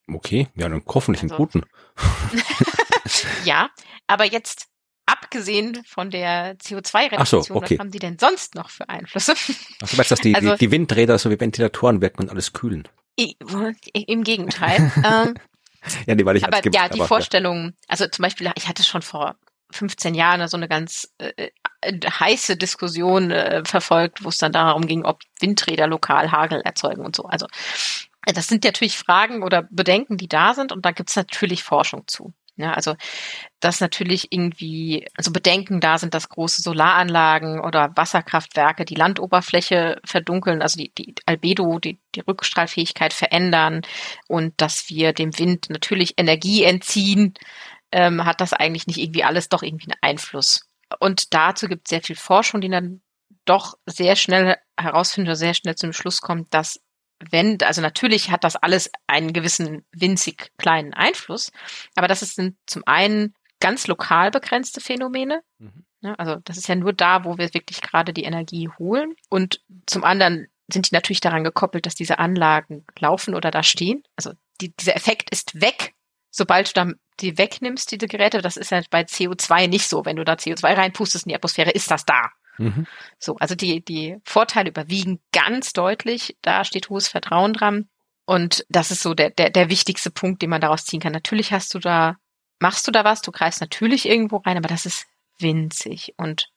[0.07, 1.63] Okay, ja, dann hoffentlich einen also, guten.
[3.45, 3.69] ja,
[4.07, 4.67] aber jetzt
[5.05, 7.75] abgesehen von der CO2-Reduktion, so, okay.
[7.75, 9.33] was haben die denn sonst noch für Einflüsse?
[9.33, 12.53] Ach, du meinst, dass die, also, die, die Windräder so wie Ventilatoren wirken und alles
[12.53, 12.87] kühlen?
[13.15, 14.91] Im Gegenteil.
[15.05, 15.35] ähm,
[16.05, 17.71] ja, nee, weil ich aber gibt, ja, die aber, Vorstellung, ja.
[17.87, 19.35] also zum Beispiel, ich hatte schon vor
[19.71, 21.49] 15 Jahren so eine ganz äh,
[21.81, 27.05] äh, heiße Diskussion äh, verfolgt, wo es dann darum ging, ob Windräder lokal Hagel erzeugen
[27.05, 27.23] und so.
[27.23, 27.47] Also
[28.25, 32.03] das sind natürlich Fragen oder Bedenken, die da sind und da gibt es natürlich Forschung
[32.07, 32.33] zu.
[32.55, 32.95] Ja, also
[33.59, 40.61] dass natürlich irgendwie also Bedenken da sind, dass große Solaranlagen oder Wasserkraftwerke die Landoberfläche verdunkeln,
[40.61, 43.81] also die, die Albedo, die, die Rückstrahlfähigkeit verändern
[44.27, 47.33] und dass wir dem Wind natürlich Energie entziehen,
[47.91, 50.67] ähm, hat das eigentlich nicht irgendwie alles doch irgendwie einen Einfluss.
[50.99, 53.01] Und dazu gibt es sehr viel Forschung, die dann
[53.45, 56.79] doch sehr schnell herausfindet oder sehr schnell zum Schluss kommt, dass
[57.31, 61.51] wenn, also natürlich hat das alles einen gewissen winzig kleinen Einfluss,
[61.95, 65.41] aber das sind zum einen ganz lokal begrenzte Phänomene.
[65.59, 65.85] Mhm.
[66.01, 69.15] Ja, also das ist ja nur da, wo wir wirklich gerade die Energie holen.
[69.29, 74.03] Und zum anderen sind die natürlich daran gekoppelt, dass diese Anlagen laufen oder da stehen.
[74.17, 75.93] Also die, dieser Effekt ist weg,
[76.29, 78.41] sobald du dann die wegnimmst, diese Geräte.
[78.41, 80.03] Das ist ja bei CO2 nicht so.
[80.03, 82.31] Wenn du da CO2 reinpustest in die Atmosphäre, ist das da.
[82.57, 82.87] Mhm.
[83.19, 86.37] So, also die, die Vorteile überwiegen ganz deutlich.
[86.41, 87.89] Da steht hohes Vertrauen dran.
[88.25, 91.11] Und das ist so der, der, der wichtigste Punkt, den man daraus ziehen kann.
[91.11, 92.15] Natürlich hast du da,
[92.59, 95.05] machst du da was, du greifst natürlich irgendwo rein, aber das ist
[95.39, 96.49] winzig und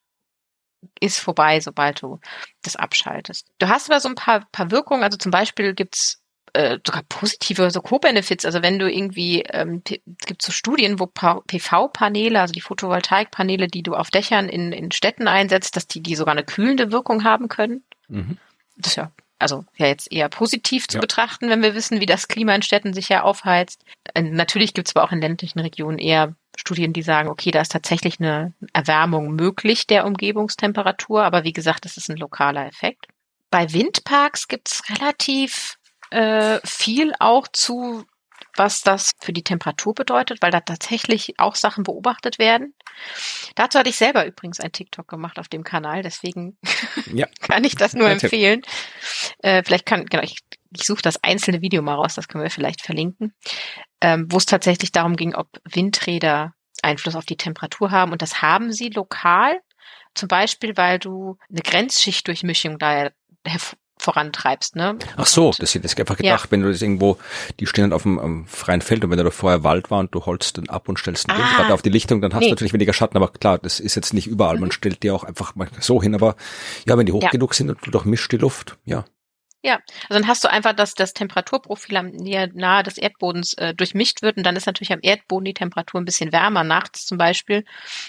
[1.01, 2.21] ist vorbei, sobald du
[2.63, 3.49] das abschaltest.
[3.59, 6.23] Du hast aber so ein paar, paar Wirkungen, also zum Beispiel gibt's
[6.57, 8.45] äh, sogar positive so Co-Benefits.
[8.45, 13.83] Also wenn du irgendwie, ähm, es gibt so Studien, wo PV-Paneele, also die Photovoltaikpaneele, die
[13.83, 17.49] du auf Dächern in, in Städten einsetzt, dass die, die sogar eine kühlende Wirkung haben
[17.49, 17.85] können.
[18.09, 18.39] Mhm.
[18.77, 21.01] Das ist ja also ja jetzt eher positiv zu ja.
[21.01, 23.85] betrachten, wenn wir wissen, wie das Klima in Städten sich ja aufheizt.
[24.15, 27.61] Äh, natürlich gibt es aber auch in ländlichen Regionen eher Studien, die sagen, okay, da
[27.61, 33.09] ist tatsächlich eine Erwärmung möglich der Umgebungstemperatur, aber wie gesagt, das ist ein lokaler Effekt.
[33.51, 35.77] Bei Windparks gibt es relativ
[36.11, 38.05] äh, viel auch zu,
[38.55, 42.75] was das für die Temperatur bedeutet, weil da tatsächlich auch Sachen beobachtet werden.
[43.55, 46.59] Dazu hatte ich selber übrigens ein TikTok gemacht auf dem Kanal, deswegen
[47.13, 47.27] ja.
[47.41, 48.63] kann ich das nur empfehlen.
[49.39, 50.39] Äh, vielleicht kann, genau, ich,
[50.75, 53.35] ich suche das einzelne Video mal raus, das können wir vielleicht verlinken,
[54.01, 58.43] ähm, wo es tatsächlich darum ging, ob Windräder Einfluss auf die Temperatur haben und das
[58.43, 59.61] haben sie lokal.
[60.15, 63.11] Zum Beispiel, weil du eine Grenzschichtdurchmischung da
[63.99, 64.97] vorantreibst, ne?
[65.17, 66.51] Ach so, das hätte ich einfach gedacht, ja.
[66.51, 67.19] wenn du das irgendwo,
[67.61, 70.25] die stehen auf dem, am freien Feld und wenn da vorher Wald war und du
[70.27, 72.47] holst dann ab und stellst einen ah, auf die Lichtung, dann hast nee.
[72.47, 74.63] du natürlich weniger Schatten, aber klar, das ist jetzt nicht überall, mhm.
[74.63, 76.37] man stellt die auch einfach mal so hin, aber
[76.87, 77.31] ja, wenn die hoch ja.
[77.31, 79.05] genug sind und du durchmischst die Luft, ja.
[79.67, 84.23] Ja, also dann hast du einfach, dass das Temperaturprofil am nahe des Erdbodens äh, durchmischt
[84.23, 87.65] wird und dann ist natürlich am Erdboden die Temperatur ein bisschen wärmer nachts zum Beispiel,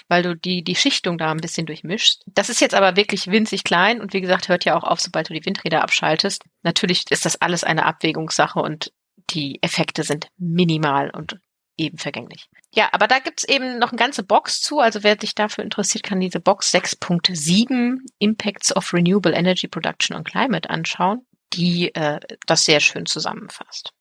[0.06, 2.22] weil du die die Schichtung da ein bisschen durchmischst.
[2.28, 5.30] Das ist jetzt aber wirklich winzig klein und wie gesagt hört ja auch auf, sobald
[5.30, 6.44] du die Windräder abschaltest.
[6.62, 8.92] Natürlich ist das alles eine Abwägungssache und
[9.30, 11.40] die Effekte sind minimal und
[11.76, 12.48] eben vergänglich.
[12.72, 14.78] Ja, aber da gibt's eben noch eine ganze Box zu.
[14.78, 20.22] Also wer sich dafür interessiert, kann diese Box 6.7 Impacts of Renewable Energy Production on
[20.22, 23.92] Climate anschauen die äh, das sehr schön zusammenfasst.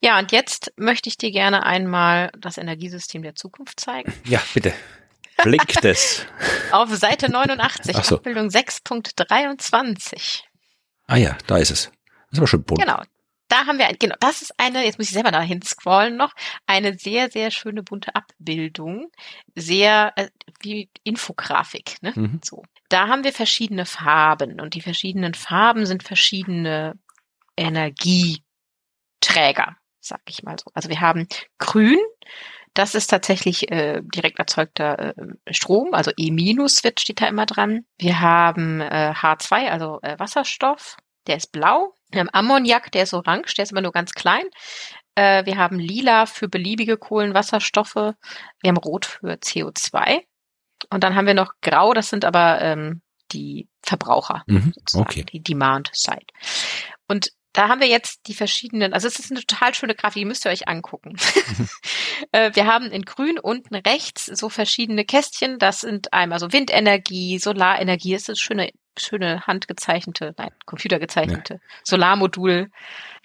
[0.00, 4.12] Ja, und jetzt möchte ich dir gerne einmal das Energiesystem der Zukunft zeigen.
[4.24, 4.74] Ja, bitte.
[5.42, 6.26] Blinkt es.
[6.70, 8.16] Auf Seite 89, so.
[8.16, 10.42] Abbildung 6.23.
[11.06, 11.84] Ah ja, da ist es.
[11.84, 11.92] Das
[12.32, 12.80] ist aber schon bunt.
[12.80, 13.02] Genau.
[13.52, 16.32] Da haben wir, genau, das ist eine, jetzt muss ich selber dahin scrollen noch,
[16.66, 19.10] eine sehr, sehr schöne bunte Abbildung.
[19.54, 20.28] Sehr, äh,
[20.60, 22.12] wie Infografik, ne?
[22.14, 22.40] Mhm.
[22.44, 26.98] So da haben wir verschiedene Farben und die verschiedenen Farben sind verschiedene
[27.56, 28.42] Energieträger,
[30.00, 30.70] sag ich mal so.
[30.74, 31.26] Also wir haben
[31.58, 31.98] grün,
[32.74, 37.86] das ist tatsächlich äh, direkt erzeugter äh, Strom, also E- wird steht da immer dran.
[37.98, 40.96] Wir haben äh, H2, also äh, Wasserstoff,
[41.26, 41.94] der ist blau.
[42.10, 44.44] Wir haben Ammoniak, der ist orange, der ist aber nur ganz klein.
[45.14, 47.94] Äh, wir haben lila für beliebige Kohlenwasserstoffe.
[47.94, 50.22] Wir haben rot für CO2.
[50.90, 53.02] Und dann haben wir noch grau, das sind aber ähm,
[53.32, 54.72] die Verbraucher, mhm.
[54.94, 55.24] okay.
[55.24, 56.26] die Demand Side.
[57.08, 60.24] Und da haben wir jetzt die verschiedenen, also es ist eine total schöne Grafik, die
[60.24, 61.16] müsst ihr euch angucken.
[61.58, 61.68] Mhm.
[62.54, 65.58] wir haben in grün unten rechts so verschiedene Kästchen.
[65.58, 71.60] Das sind einmal so Windenergie, Solarenergie, das ist schöne, schöne handgezeichnete, nein, computergezeichnete ja.
[71.84, 72.70] Solarmodul,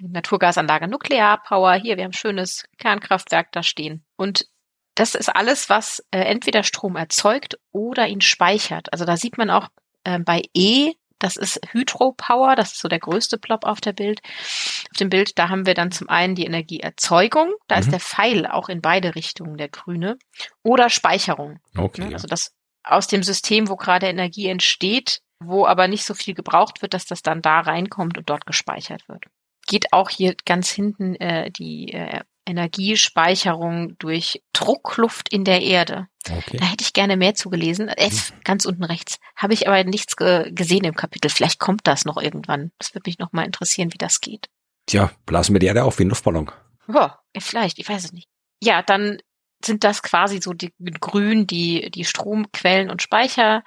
[0.01, 1.74] Naturgasanlage, Nuklearpower.
[1.76, 4.05] Hier, wir haben schönes Kernkraftwerk da stehen.
[4.15, 4.47] Und
[4.95, 8.91] das ist alles, was äh, entweder Strom erzeugt oder ihn speichert.
[8.91, 9.68] Also da sieht man auch
[10.03, 14.22] äh, bei E das ist Hydropower, das ist so der größte Plop auf der Bild.
[14.24, 17.82] Auf dem Bild, da haben wir dann zum einen die Energieerzeugung, da mhm.
[17.82, 20.18] ist der Pfeil auch in beide Richtungen der grüne,
[20.63, 21.59] oder Speicherung.
[21.76, 22.05] Okay.
[22.05, 22.13] Ne?
[22.13, 22.53] Also das
[22.84, 27.05] aus dem System, wo gerade Energie entsteht, wo aber nicht so viel gebraucht wird, dass
[27.05, 29.25] das dann da reinkommt und dort gespeichert wird.
[29.67, 36.07] Geht auch hier ganz hinten äh, die äh, Energiespeicherung durch Druckluft in der Erde.
[36.29, 36.57] Okay.
[36.57, 37.89] Da hätte ich gerne mehr zugelesen.
[37.89, 38.39] F, hm.
[38.43, 39.19] ganz unten rechts.
[39.35, 41.29] Habe ich aber nichts ge gesehen im Kapitel.
[41.29, 42.71] Vielleicht kommt das noch irgendwann.
[42.79, 44.49] Das würde mich noch mal interessieren, wie das geht.
[44.85, 46.49] Tja, blasen wir die Erde auf wie ein Luftballon.
[46.88, 48.29] Ja, vielleicht, ich weiß es nicht.
[48.63, 49.17] Ja, dann
[49.63, 53.63] sind das quasi so die mit Grün die die Stromquellen und Speicher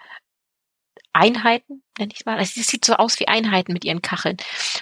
[1.12, 2.38] Einheiten, nenne ich mal.
[2.40, 4.36] Es sieht so aus wie Einheiten mit ihren Kacheln.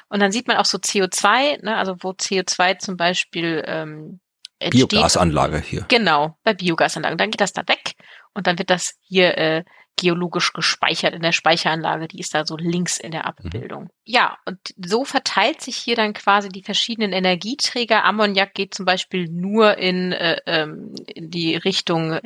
[0.09, 4.20] Und dann sieht man auch so CO2, ne, also wo CO2 zum Beispiel ähm,
[4.59, 4.91] entsteht.
[4.91, 5.87] Biogasanlage hier.
[5.89, 7.18] Genau, bei Biogasanlagen.
[7.18, 7.95] Dann geht das da weg
[8.35, 9.64] und dann wird das hier äh,
[9.99, 13.85] geologisch gespeichert in der Speicheranlage, die ist da so links in der Abbildung.
[13.85, 13.91] Mhm.
[14.05, 18.05] Ja, und so verteilt sich hier dann quasi die verschiedenen Energieträger.
[18.05, 22.18] Ammoniak geht zum Beispiel nur in, äh, ähm, in die Richtung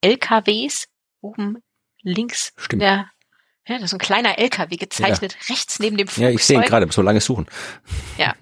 [0.00, 0.88] LKWs,
[1.20, 1.62] oben
[2.02, 2.82] links Stimmt.
[2.82, 3.10] der
[3.70, 5.54] ja, das ist ein kleiner LKW gezeichnet, ja.
[5.54, 6.30] rechts neben dem Flugzeug.
[6.30, 7.46] Ja, ich sehe ihn gerade, so lange suchen.
[8.18, 8.34] Ja,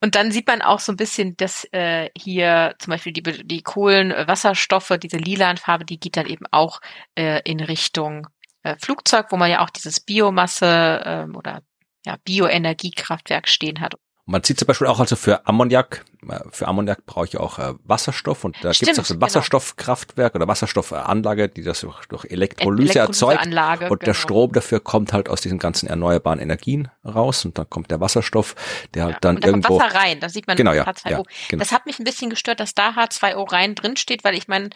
[0.00, 3.62] und dann sieht man auch so ein bisschen, dass äh, hier zum Beispiel die, die
[3.62, 6.80] Kohlenwasserstoffe, diese Lilanfarbe, die geht dann eben auch
[7.16, 8.28] äh, in Richtung
[8.62, 11.62] äh, Flugzeug, wo man ja auch dieses Biomasse ähm, oder
[12.04, 13.94] ja, Bioenergiekraftwerk stehen hat.
[14.28, 17.74] Man sieht zum Beispiel auch also für Ammoniak, äh, für Ammoniak brauche ich auch äh,
[17.84, 19.26] Wasserstoff und da gibt es auch so ein genau.
[19.26, 20.42] Wasserstoffkraftwerk genau.
[20.42, 23.40] oder Wasserstoffanlage, die das durch, durch Elektrolyse erzeugt.
[23.40, 24.04] Anlage, und genau.
[24.04, 28.00] der Strom dafür kommt halt aus diesen ganzen erneuerbaren Energien raus und dann kommt der
[28.00, 28.56] Wasserstoff,
[28.94, 29.78] der halt ja, dann und da irgendwo.
[29.78, 31.10] Wasser rein, da sieht man genau, ja, H2O.
[31.10, 31.60] Ja, genau.
[31.60, 34.70] Das hat mich ein bisschen gestört, dass da H2O rein drin steht, weil ich meine,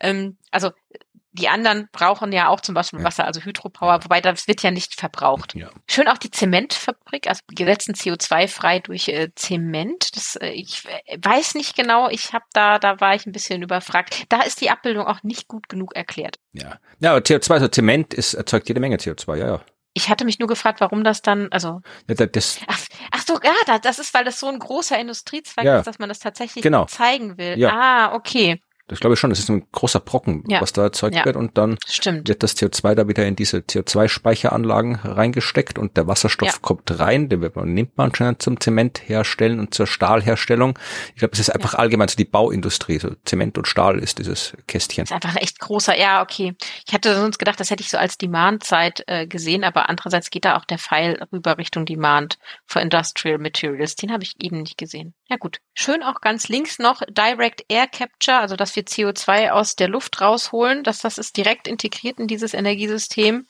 [0.00, 0.70] ähm, also
[1.36, 4.98] die anderen brauchen ja auch zum Beispiel Wasser, also Hydropower, wobei das wird ja nicht
[4.98, 5.54] verbraucht.
[5.54, 5.70] Ja.
[5.88, 10.16] Schön auch die Zementfabrik, also die setzen CO2 frei durch äh, Zement.
[10.16, 13.62] Das, äh, ich äh, weiß nicht genau, ich habe da, da war ich ein bisschen
[13.62, 14.24] überfragt.
[14.28, 16.38] Da ist die Abbildung auch nicht gut genug erklärt.
[16.52, 19.60] Ja, ja aber CO2, also Zement ist, erzeugt jede Menge CO2, ja, ja.
[19.96, 21.80] Ich hatte mich nur gefragt, warum das dann, also.
[22.06, 22.78] Ja, das, ach,
[23.12, 26.10] ach so, ja, das ist, weil das so ein großer Industriezweig ja, ist, dass man
[26.10, 26.84] das tatsächlich genau.
[26.84, 27.58] zeigen will.
[27.58, 27.70] Ja.
[27.72, 28.60] Ah, okay.
[28.88, 30.60] Das glaube ich schon, das ist ein großer Brocken, ja.
[30.60, 31.24] was da erzeugt ja.
[31.24, 32.28] wird und dann Stimmt.
[32.28, 36.54] wird das CO2 da wieder in diese CO2-Speicheranlagen reingesteckt und der Wasserstoff ja.
[36.60, 40.78] kommt rein, den nimmt man schon zum Zement herstellen und zur Stahlherstellung.
[41.14, 44.56] Ich glaube, es ist einfach allgemein so die Bauindustrie, so Zement und Stahl ist dieses
[44.68, 45.04] Kästchen.
[45.04, 46.54] Das ist einfach ein echt großer, ja, okay.
[46.86, 50.44] Ich hatte sonst gedacht, das hätte ich so als Demand-Zeit äh, gesehen, aber andererseits geht
[50.44, 53.96] da auch der Pfeil rüber Richtung Demand for Industrial Materials.
[53.96, 55.14] Den habe ich eben nicht gesehen.
[55.28, 55.58] Ja gut.
[55.74, 60.84] Schön auch ganz links noch Direct Air Capture, also wir CO2 aus der Luft rausholen,
[60.84, 63.46] dass das ist direkt integriert in dieses Energiesystem,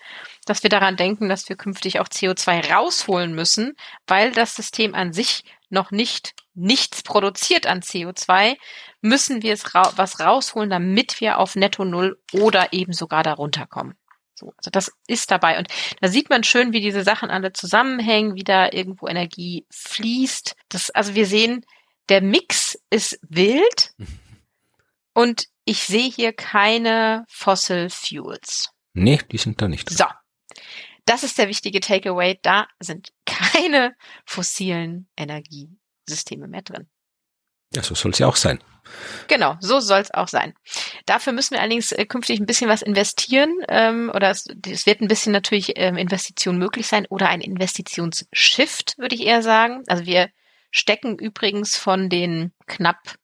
[0.47, 5.13] dass wir daran denken, dass wir künftig auch CO2 rausholen müssen, weil das System an
[5.13, 8.57] sich noch nicht nichts produziert an CO2,
[9.03, 13.67] müssen wir es ra was rausholen, damit wir auf Netto Null oder eben sogar darunter
[13.67, 13.95] kommen.
[14.35, 15.59] So, also das ist dabei.
[15.59, 15.69] Und
[16.01, 20.57] da sieht man schön, wie diese Sachen alle zusammenhängen, wie da irgendwo Energie fließt.
[20.69, 21.65] Das, also wir sehen,
[22.09, 23.93] der Mix ist wild
[25.17, 28.71] und ich sehe hier keine Fossil Fuels.
[28.93, 29.89] Nee, die sind da nicht.
[29.89, 30.05] So.
[31.07, 32.39] Das ist der wichtige Takeaway.
[32.43, 33.97] Da sind keine
[34.27, 36.87] fossilen Energiesysteme mehr drin.
[37.75, 38.63] Ja, so soll es ja auch sein.
[39.27, 40.53] Genau, so soll es auch sein.
[41.07, 45.01] Dafür müssen wir allerdings äh, künftig ein bisschen was investieren ähm, oder es, es wird
[45.01, 49.83] ein bisschen natürlich ähm, Investition möglich sein oder ein Investitionsshift, würde ich eher sagen.
[49.89, 50.29] Also wir
[50.71, 53.17] stecken übrigens von den knapp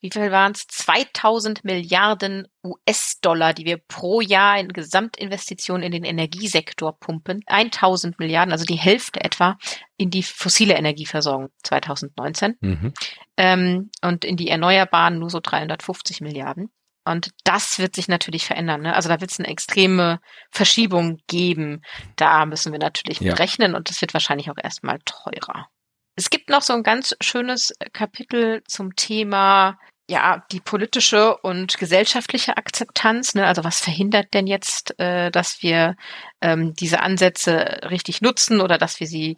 [0.00, 0.66] wie viel waren es?
[0.66, 7.42] 2000 Milliarden US-Dollar, die wir pro Jahr in Gesamtinvestitionen in den Energiesektor pumpen.
[7.46, 9.58] 1000 Milliarden, also die Hälfte etwa,
[9.96, 12.56] in die fossile Energieversorgung 2019.
[12.60, 12.94] Mhm.
[13.36, 16.70] Ähm, und in die Erneuerbaren nur so 350 Milliarden.
[17.04, 18.82] Und das wird sich natürlich verändern.
[18.82, 18.94] Ne?
[18.94, 20.20] Also da wird es eine extreme
[20.50, 21.82] Verschiebung geben.
[22.16, 23.34] Da müssen wir natürlich ja.
[23.34, 25.68] rechnen und das wird wahrscheinlich auch erstmal teurer.
[26.16, 29.78] Es gibt noch so ein ganz schönes Kapitel zum Thema
[30.10, 33.46] ja, die politische und gesellschaftliche Akzeptanz, ne?
[33.46, 35.94] also was verhindert denn jetzt, äh, dass wir
[36.40, 39.36] ähm, diese Ansätze richtig nutzen oder dass wir sie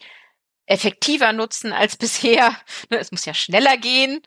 [0.64, 2.56] effektiver nutzen als bisher.
[2.88, 2.96] Ne?
[2.98, 4.22] Es muss ja schneller gehen.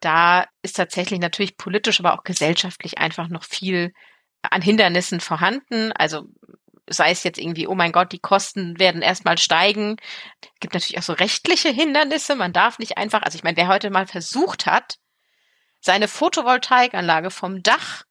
[0.00, 3.94] Da ist tatsächlich natürlich politisch, aber auch gesellschaftlich einfach noch viel
[4.42, 5.92] an Hindernissen vorhanden.
[5.92, 6.26] Also
[6.86, 9.96] sei es jetzt irgendwie, oh mein Gott, die Kosten werden erstmal steigen.
[10.42, 12.36] Es gibt natürlich auch so rechtliche Hindernisse.
[12.36, 14.98] Man darf nicht einfach, also ich meine, wer heute mal versucht hat,
[15.88, 18.04] seine Photovoltaikanlage vom Dach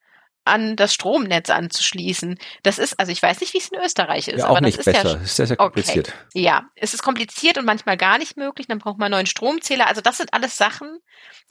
[0.46, 2.40] an das Stromnetz anzuschließen.
[2.64, 4.80] Das ist, also ich weiß nicht, wie es in Österreich ist, ja, auch aber nicht
[4.80, 5.10] das ist besser.
[5.10, 6.08] ja Das ist sehr, sehr kompliziert.
[6.08, 6.42] Okay.
[6.42, 8.66] Ja, es ist kompliziert und manchmal gar nicht möglich.
[8.66, 9.86] Dann braucht man einen neuen Stromzähler.
[9.86, 10.98] Also das sind alles Sachen,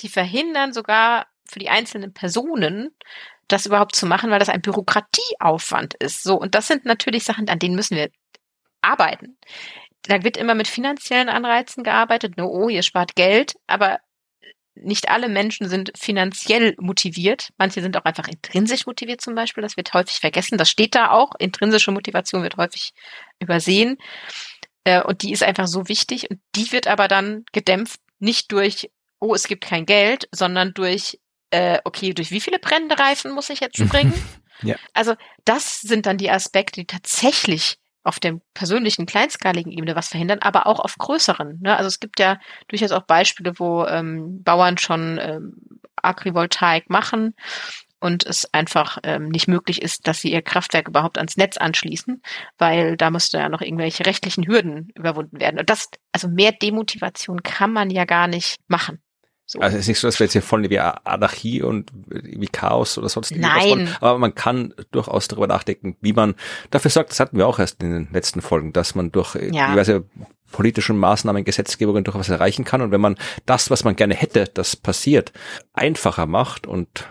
[0.01, 2.91] die verhindern sogar für die einzelnen Personen,
[3.47, 6.25] das überhaupt zu machen, weil das ein Bürokratieaufwand ist.
[6.25, 8.09] So, und das sind natürlich Sachen, an denen müssen wir
[8.81, 9.39] arbeiten.
[10.03, 12.37] Da wird immer mit finanziellen Anreizen gearbeitet.
[12.37, 14.01] No, oh, ihr spart Geld, aber
[14.77, 17.51] nicht alle Menschen sind finanziell motiviert.
[17.59, 19.63] Manche sind auch einfach intrinsisch motiviert zum Beispiel.
[19.63, 20.59] Das wird häufig vergessen.
[20.59, 21.33] Das steht da auch.
[21.39, 22.93] Intrinsische Motivation wird häufig
[23.41, 23.97] übersehen.
[24.85, 26.31] Äh, und die ist einfach so wichtig.
[26.31, 31.19] Und die wird aber dann gedämpft nicht durch, oh, es gibt kein Geld, sondern durch,
[31.51, 34.15] äh, okay, durch wie viele brennende Reifen muss ich jetzt springen?
[34.63, 34.77] ja.
[34.93, 35.15] Also
[35.45, 40.67] das sind dann die Aspekte, die tatsächlich auf der persönlichen, kleinskaligen Ebene was verhindern, aber
[40.67, 41.59] auch auf größeren.
[41.61, 41.77] Ne?
[41.77, 42.39] Also es gibt ja
[42.69, 45.57] durchaus auch Beispiele, wo ähm, Bauern schon ähm,
[45.97, 47.35] Agrivoltaik machen
[47.99, 52.23] und es einfach ähm, nicht möglich ist, dass sie ihr Kraftwerk überhaupt ans Netz anschließen,
[52.59, 55.59] weil da müsste ja noch irgendwelche rechtlichen Hürden überwunden werden.
[55.59, 59.01] Und das, also mehr Demotivation kann man ja gar nicht machen.
[59.49, 59.61] So.
[59.61, 62.99] Also es ist nicht so, dass wir jetzt hier voll wie Anarchie und wie Chaos
[62.99, 63.71] oder sonst irgendwas Nein.
[63.71, 66.35] Wollen, aber man kann durchaus darüber nachdenken, wie man
[66.71, 69.71] dafür sorgt, das hatten wir auch erst in den letzten Folgen, dass man durch ja.
[69.71, 70.05] diverse
[70.51, 72.81] politischen Maßnahmen, Gesetzgebungen durchaus erreichen kann.
[72.81, 73.17] Und wenn man
[73.47, 75.33] das, was man gerne hätte, das passiert,
[75.73, 77.09] einfacher macht und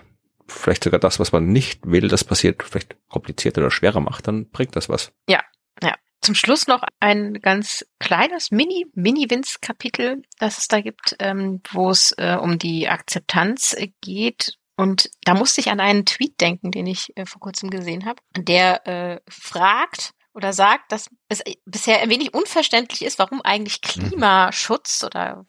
[0.47, 4.49] vielleicht sogar das, was man nicht will, das passiert, vielleicht komplizierter oder schwerer macht, dann
[4.49, 5.11] bringt das was.
[5.29, 5.41] Ja,
[5.81, 5.95] ja.
[6.21, 12.13] Zum Schluss noch ein ganz kleines Mini, Mini-Winz-Kapitel, das es da gibt, ähm, wo es
[12.17, 14.57] äh, um die Akzeptanz geht.
[14.75, 18.21] Und da musste ich an einen Tweet denken, den ich äh, vor kurzem gesehen habe,
[18.35, 24.09] der äh, fragt oder sagt, dass es bisher ein wenig unverständlich ist, warum eigentlich mhm.
[24.09, 25.45] Klimaschutz oder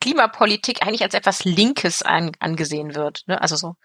[0.00, 3.22] Klimapolitik eigentlich als etwas Linkes an, angesehen wird.
[3.26, 3.40] Ne?
[3.40, 3.76] Also so,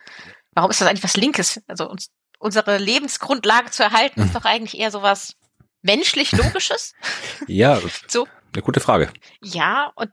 [0.51, 1.61] warum ist das eigentlich was Linkes?
[1.67, 4.33] Also uns, unsere Lebensgrundlage zu erhalten, ist mhm.
[4.33, 5.35] doch eigentlich eher sowas
[5.81, 6.93] menschlich Logisches?
[7.47, 8.27] ja, so.
[8.53, 9.11] eine gute Frage.
[9.41, 10.11] Ja, und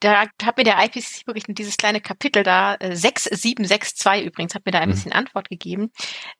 [0.00, 4.80] da hat mir der IPCC-Bericht dieses kleine Kapitel da, äh, 6762 übrigens, hat mir da
[4.80, 4.94] ein mhm.
[4.94, 5.92] bisschen Antwort gegeben.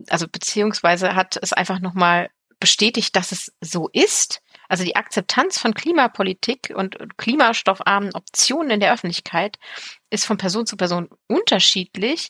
[0.09, 4.43] Also beziehungsweise hat es einfach nochmal bestätigt, dass es so ist.
[4.69, 9.59] Also die Akzeptanz von Klimapolitik und klimastoffarmen Optionen in der Öffentlichkeit
[10.11, 12.29] ist von Person zu Person unterschiedlich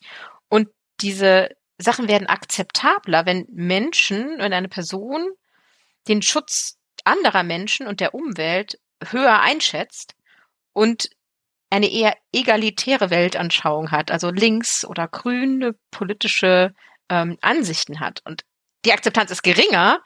[0.48, 0.68] und
[1.00, 5.30] diese Sachen werden akzeptabler, wenn Menschen, wenn eine Person
[6.08, 8.78] den Schutz anderer Menschen und der Umwelt
[9.10, 10.14] höher einschätzt
[10.72, 11.10] und
[11.70, 16.74] eine eher egalitäre Weltanschauung hat, also links oder grüne politische
[17.08, 18.22] ähm, Ansichten hat.
[18.24, 18.44] Und
[18.84, 20.02] die Akzeptanz ist geringer,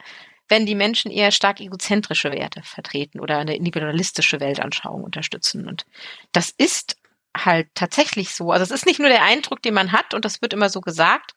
[0.47, 5.67] wenn die Menschen eher stark egozentrische Werte vertreten oder eine individualistische Weltanschauung unterstützen.
[5.67, 5.85] Und
[6.31, 6.97] das ist
[7.35, 8.51] halt tatsächlich so.
[8.51, 10.81] Also es ist nicht nur der Eindruck, den man hat und das wird immer so
[10.81, 11.31] gesagt,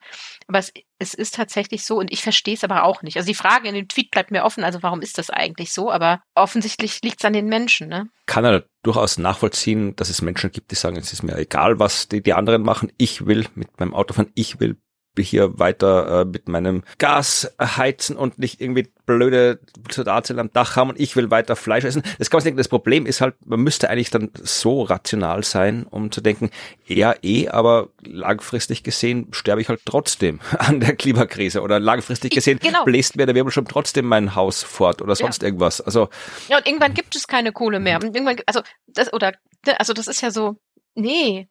[0.46, 3.16] aber es, es ist tatsächlich so und ich verstehe es aber auch nicht.
[3.16, 5.90] Also die Frage in dem Tweet bleibt mir offen, also warum ist das eigentlich so?
[5.90, 7.88] Aber offensichtlich liegt es an den Menschen.
[7.88, 8.09] Ne?
[8.26, 12.09] Kann er durchaus nachvollziehen, dass es Menschen gibt, die sagen, es ist mir egal, was
[12.09, 12.92] die, die anderen machen.
[12.96, 14.76] Ich will mit meinem Auto fahren, ich will
[15.16, 19.59] hier weiter äh, mit meinem Gas heizen und nicht irgendwie blöde
[19.90, 22.02] Solarzellen am Dach haben und ich will weiter Fleisch essen.
[22.18, 25.86] Das kann man denken, das Problem ist halt, man müsste eigentlich dann so rational sein,
[25.88, 26.50] um zu denken,
[26.86, 32.59] ja eh, aber langfristig gesehen sterbe ich halt trotzdem an der Klimakrise oder langfristig gesehen
[32.61, 32.84] genau.
[32.84, 35.48] bläst mir der Wirbelsturm trotzdem mein Haus fort oder sonst ja.
[35.48, 35.80] irgendwas.
[35.80, 36.09] Also
[36.48, 37.96] ja und irgendwann gibt es keine Kohle mehr.
[37.96, 39.32] Und irgendwann, also das oder
[39.78, 40.56] also das ist ja so,
[40.94, 41.48] nee,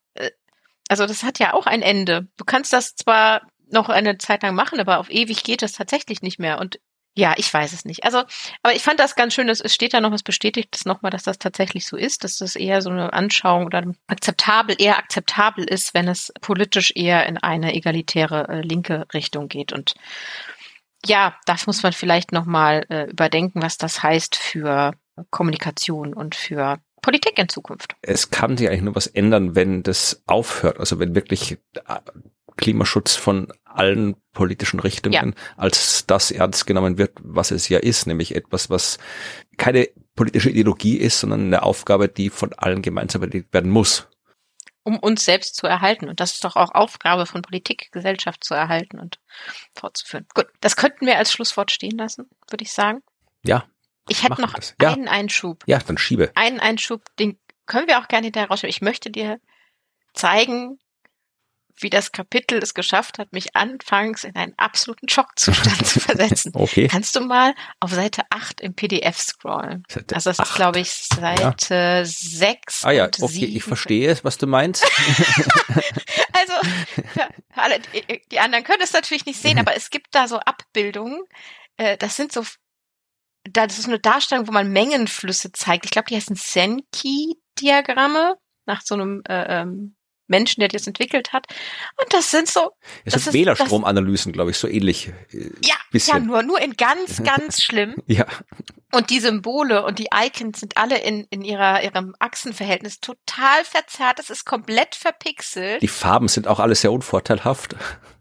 [0.89, 2.27] also das hat ja auch ein Ende.
[2.38, 6.21] Du kannst das zwar noch eine Zeit lang machen, aber auf ewig geht das tatsächlich
[6.21, 6.59] nicht mehr.
[6.59, 6.79] Und
[7.17, 8.03] ja, ich weiß es nicht.
[8.03, 8.23] Also,
[8.61, 11.09] aber ich fand das ganz schön, dass es steht da noch, es bestätigt es nochmal,
[11.09, 15.65] dass das tatsächlich so ist, dass das eher so eine Anschauung oder akzeptabel, eher akzeptabel
[15.65, 19.73] ist, wenn es politisch eher in eine egalitäre äh, linke Richtung geht.
[19.73, 19.95] Und
[21.05, 24.93] ja, das muss man vielleicht nochmal äh, überdenken, was das heißt für
[25.31, 27.95] Kommunikation und für Politik in Zukunft.
[28.02, 30.80] Es kann sich eigentlich nur was ändern, wenn das aufhört.
[30.80, 31.99] Also wenn wirklich äh,
[32.57, 35.44] Klimaschutz von allen politischen Richtungen ja.
[35.56, 38.98] als das ernst genommen wird, was es ja ist, nämlich etwas, was
[39.57, 44.07] keine politische Ideologie ist, sondern eine Aufgabe, die von allen gemeinsam erledigt werden muss.
[44.84, 46.10] Um uns selbst zu erhalten.
[46.10, 49.19] Und das ist doch auch Aufgabe von Politik, Gesellschaft zu erhalten und
[49.76, 50.26] fortzuführen.
[50.34, 53.02] Gut, das könnten wir als Schlusswort stehen lassen, würde ich sagen.
[53.44, 53.65] Ja.
[54.09, 54.93] Ich hätte noch ja.
[54.93, 55.63] einen Einschub.
[55.67, 56.31] Ja, dann schiebe.
[56.35, 58.69] Einen Einschub, den können wir auch gerne hinterher rausschieben.
[58.69, 59.39] Ich möchte dir
[60.13, 60.79] zeigen,
[61.79, 66.51] wie das Kapitel es geschafft hat, mich anfangs in einen absoluten Schockzustand zu versetzen.
[66.55, 66.88] Okay.
[66.88, 69.84] Kannst du mal auf Seite 8 im PDF scrollen?
[69.88, 70.47] Seite also das 8.
[70.47, 72.05] ist, glaube ich, Seite ja.
[72.05, 73.55] 6 Ah ja, okay, 7.
[73.55, 74.84] ich verstehe, was du meinst.
[76.34, 76.53] also,
[77.53, 77.79] alle,
[78.31, 81.21] die anderen können es natürlich nicht sehen, aber es gibt da so Abbildungen,
[81.77, 82.43] äh, das sind so
[83.52, 85.86] das ist eine Darstellung, wo man Mengenflüsse zeigt.
[85.86, 89.95] Ich glaube, die heißen Senki-Diagramme nach so einem äh, ähm,
[90.28, 91.48] Menschen, der das entwickelt hat.
[92.02, 92.72] Und das sind so.
[93.06, 95.07] Es das sind Wählerstromanalysen, glaube ich, so ähnlich.
[95.32, 97.95] äh, Ja, ja, nur, nur in ganz, ganz schlimm.
[98.07, 98.26] Ja,
[98.91, 104.19] Und die Symbole und die Icons sind alle in, in ihrer, ihrem Achsenverhältnis total verzerrt.
[104.19, 105.82] Es ist komplett verpixelt.
[105.82, 107.76] die Farben sind auch alle sehr unvorteilhaft.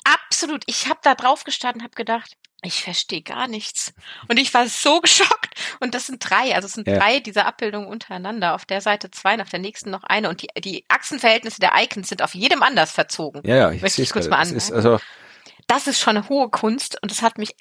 [0.05, 0.63] Absolut.
[0.67, 2.37] Ich habe da drauf gestanden, habe gedacht,
[2.67, 3.95] ich verstehe gar nichts.
[4.29, 5.55] Und ich war so geschockt.
[5.81, 6.99] Und das sind drei, also es sind Ja.
[6.99, 8.55] drei dieser Abbildungen untereinander.
[8.55, 10.29] Auf der Seite zwei, auf der nächsten noch eine.
[10.29, 13.43] Und die, die Achsenverhältnisse der Icons sind auf jedem anders verzogen.
[13.45, 14.49] Ja, ja, ich Möchte sehe ich es kurz gerade.
[14.49, 14.99] mal Das ist also
[15.67, 17.55] Das ist schon eine hohe Kunst und es hat mich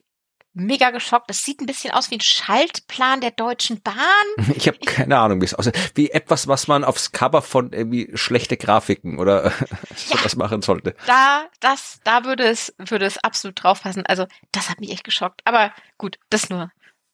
[0.55, 1.29] mega geschockt.
[1.29, 3.95] Das sieht ein bisschen aus wie ein Schaltplan der Deutschen Bahn.
[4.55, 5.77] Ich habe keine Ahnung, wie es aussieht.
[5.95, 9.51] Wie etwas, was man aufs Cover von irgendwie schlechte Grafiken oder
[9.95, 10.95] sowas machen sollte.
[11.05, 14.05] Da, das, da würde es, würde es absolut drauf passen.
[14.05, 15.41] Also, das hat mich echt geschockt.
[15.45, 16.71] Aber gut, das nur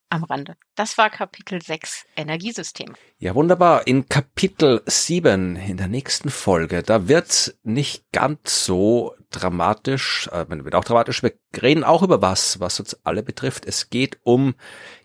[0.09, 0.55] am Rande.
[0.75, 2.95] Das war Kapitel 6 Energiesystem.
[3.23, 3.85] Ja, wunderbar.
[3.85, 10.73] In Kapitel 7 in der nächsten Folge, da wird's nicht ganz so dramatisch, äh, wird
[10.73, 11.21] auch dramatisch.
[11.21, 13.67] Wir reden auch über was, was uns alle betrifft.
[13.67, 14.55] Es geht um,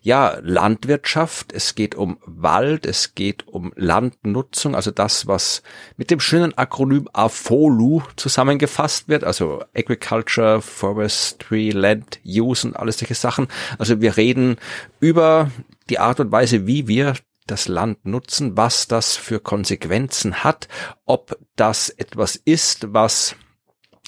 [0.01, 5.61] ja, Landwirtschaft, es geht um Wald, es geht um Landnutzung, also das, was
[5.95, 13.13] mit dem schönen Akronym AFOLU zusammengefasst wird, also Agriculture, Forestry, Land Use und alles solche
[13.13, 13.47] Sachen.
[13.77, 14.57] Also wir reden
[14.99, 15.51] über
[15.91, 17.13] die Art und Weise, wie wir
[17.47, 20.67] das Land nutzen, was das für Konsequenzen hat,
[21.05, 23.35] ob das etwas ist, was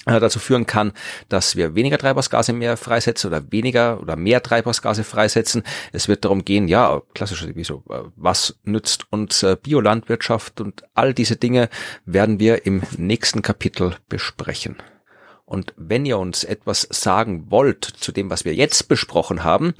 [0.06, 0.92] äh, dazu führen kann,
[1.28, 5.62] dass wir weniger Treibhausgase mehr freisetzen oder weniger oder mehr Treibhausgase freisetzen.
[5.92, 10.84] Es wird darum gehen, ja, klassisch, wie so, äh, was nützt uns äh, Biolandwirtschaft und
[10.94, 11.68] all diese Dinge
[12.06, 14.76] werden wir im nächsten Kapitel besprechen.
[15.50, 19.74] Und wenn ihr uns etwas sagen wollt zu dem, was wir jetzt besprochen haben,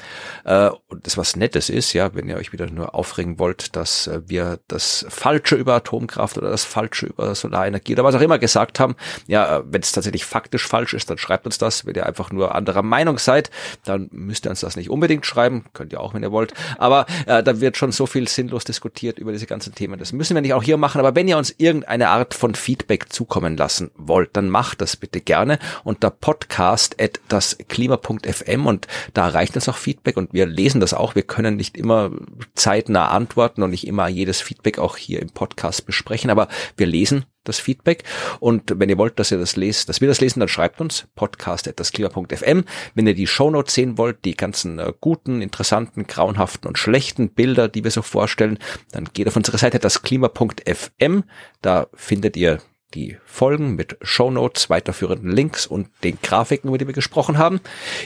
[0.45, 4.09] äh, und das was Nettes ist, ja, wenn ihr euch wieder nur aufregen wollt, dass
[4.09, 8.41] äh, wir das Falsche über Atomkraft oder das Falsche über Solarenergie oder was auch immer
[8.41, 8.97] gesagt haben,
[9.29, 11.87] ja, äh, wenn es tatsächlich faktisch falsch ist, dann schreibt uns das.
[11.87, 13.51] Wenn ihr einfach nur anderer Meinung seid,
[13.85, 16.53] dann müsst ihr uns das nicht unbedingt schreiben, könnt ihr auch, wenn ihr wollt.
[16.79, 20.01] Aber äh, da wird schon so viel sinnlos diskutiert über diese ganzen Themen.
[20.01, 20.99] Das müssen wir nicht auch hier machen.
[20.99, 25.21] Aber wenn ihr uns irgendeine Art von Feedback zukommen lassen wollt, dann macht das bitte
[25.21, 30.81] gerne unter podcast at das Klima.fm und da erreicht uns auch Feedback und wir lesen
[30.81, 31.15] das auch.
[31.15, 32.11] Wir können nicht immer
[32.55, 37.25] zeitnah antworten und nicht immer jedes Feedback auch hier im Podcast besprechen, aber wir lesen
[37.45, 38.05] das Feedback.
[38.39, 41.07] Und wenn ihr wollt, dass ihr das lest, dass wir das lesen, dann schreibt uns
[41.15, 42.65] podcast.dasklima.fm.
[42.95, 47.69] Wenn ihr die Shownotes sehen wollt, die ganzen äh, guten, interessanten, grauenhaften und schlechten Bilder,
[47.69, 48.59] die wir so vorstellen,
[48.93, 51.25] dann geht auf unsere Seite dasklima.fm.
[51.63, 52.59] Da findet ihr
[52.95, 57.61] die Folgen mit Shownotes, weiterführenden Links und den Grafiken, über die wir gesprochen haben.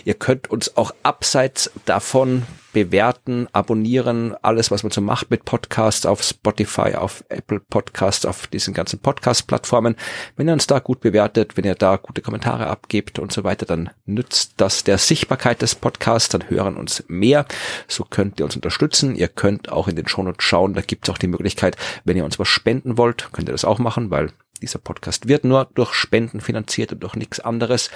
[0.05, 2.43] Ihr könnt uns auch abseits davon
[2.74, 8.48] bewerten, abonnieren, alles, was man so macht mit Podcasts auf Spotify, auf Apple Podcasts, auf
[8.48, 9.97] diesen ganzen Podcast-Plattformen.
[10.36, 13.65] Wenn ihr uns da gut bewertet, wenn ihr da gute Kommentare abgebt und so weiter,
[13.65, 17.47] dann nützt das der Sichtbarkeit des Podcasts, dann hören uns mehr.
[17.86, 19.15] So könnt ihr uns unterstützen.
[19.15, 22.24] Ihr könnt auch in den Shownotes schauen, da gibt es auch die Möglichkeit, wenn ihr
[22.24, 24.32] uns was spenden wollt, könnt ihr das auch machen, weil
[24.65, 27.91] dieser Podcast wird nur durch Spenden finanziert und durch nichts anderes.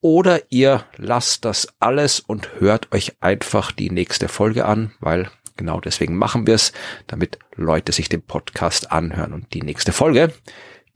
[0.00, 5.80] Oder ihr lasst das alles und hört euch einfach die nächste Folge an, weil genau
[5.80, 6.72] deswegen machen wir es,
[7.06, 9.32] damit Leute sich den Podcast anhören.
[9.32, 10.32] Und die nächste Folge,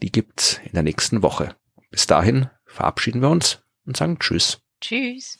[0.02, 1.56] die gibt's in der nächsten Woche.
[1.90, 4.60] Bis dahin verabschieden wir uns und sagen Tschüss.
[4.80, 5.38] Tschüss.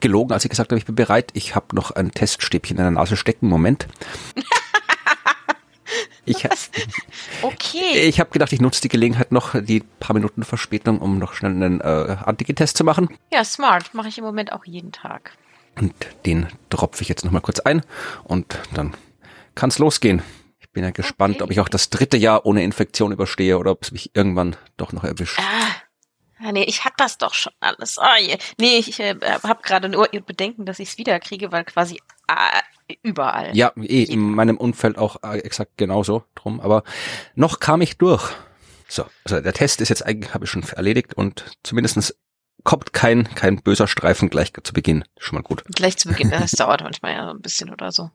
[0.00, 1.30] Habe gelogen, als ich gesagt habe, ich bin bereit.
[1.34, 3.48] Ich habe noch ein Teststäbchen in der Nase stecken.
[3.48, 3.86] Moment.
[6.26, 6.46] Ich,
[7.42, 8.02] okay.
[8.02, 11.50] Ich habe gedacht, ich nutze die Gelegenheit noch, die paar Minuten Verspätung, um noch schnell
[11.50, 13.08] einen äh, Antigen-Test zu machen.
[13.32, 13.92] Ja, smart.
[13.94, 15.32] Mache ich im Moment auch jeden Tag.
[15.80, 15.94] Und
[16.26, 17.82] den tropfe ich jetzt noch mal kurz ein
[18.22, 18.94] und dann
[19.56, 20.22] kann's losgehen.
[20.60, 21.44] Ich bin ja gespannt, okay.
[21.44, 24.92] ob ich auch das dritte Jahr ohne Infektion überstehe oder ob es mich irgendwann doch
[24.92, 25.40] noch erwischt.
[25.40, 25.89] Ah.
[26.52, 27.98] Nee, ich hatte das doch schon alles.
[27.98, 28.38] Oh, je.
[28.58, 32.96] Nee, ich äh, habe gerade nur Bedenken, dass ich es wieder kriege, weil quasi äh,
[33.02, 33.56] überall.
[33.56, 36.60] Ja, eh, in meinem Umfeld auch äh, exakt genauso drum.
[36.60, 36.82] Aber
[37.34, 38.32] noch kam ich durch.
[38.88, 42.16] So, also der Test ist jetzt eigentlich, habe ich schon erledigt und zumindestens
[42.64, 45.04] kommt kein, kein böser Streifen gleich zu Beginn.
[45.18, 45.64] Schon mal gut.
[45.74, 48.10] Gleich zu Beginn, das dauert manchmal ja so ein bisschen oder so.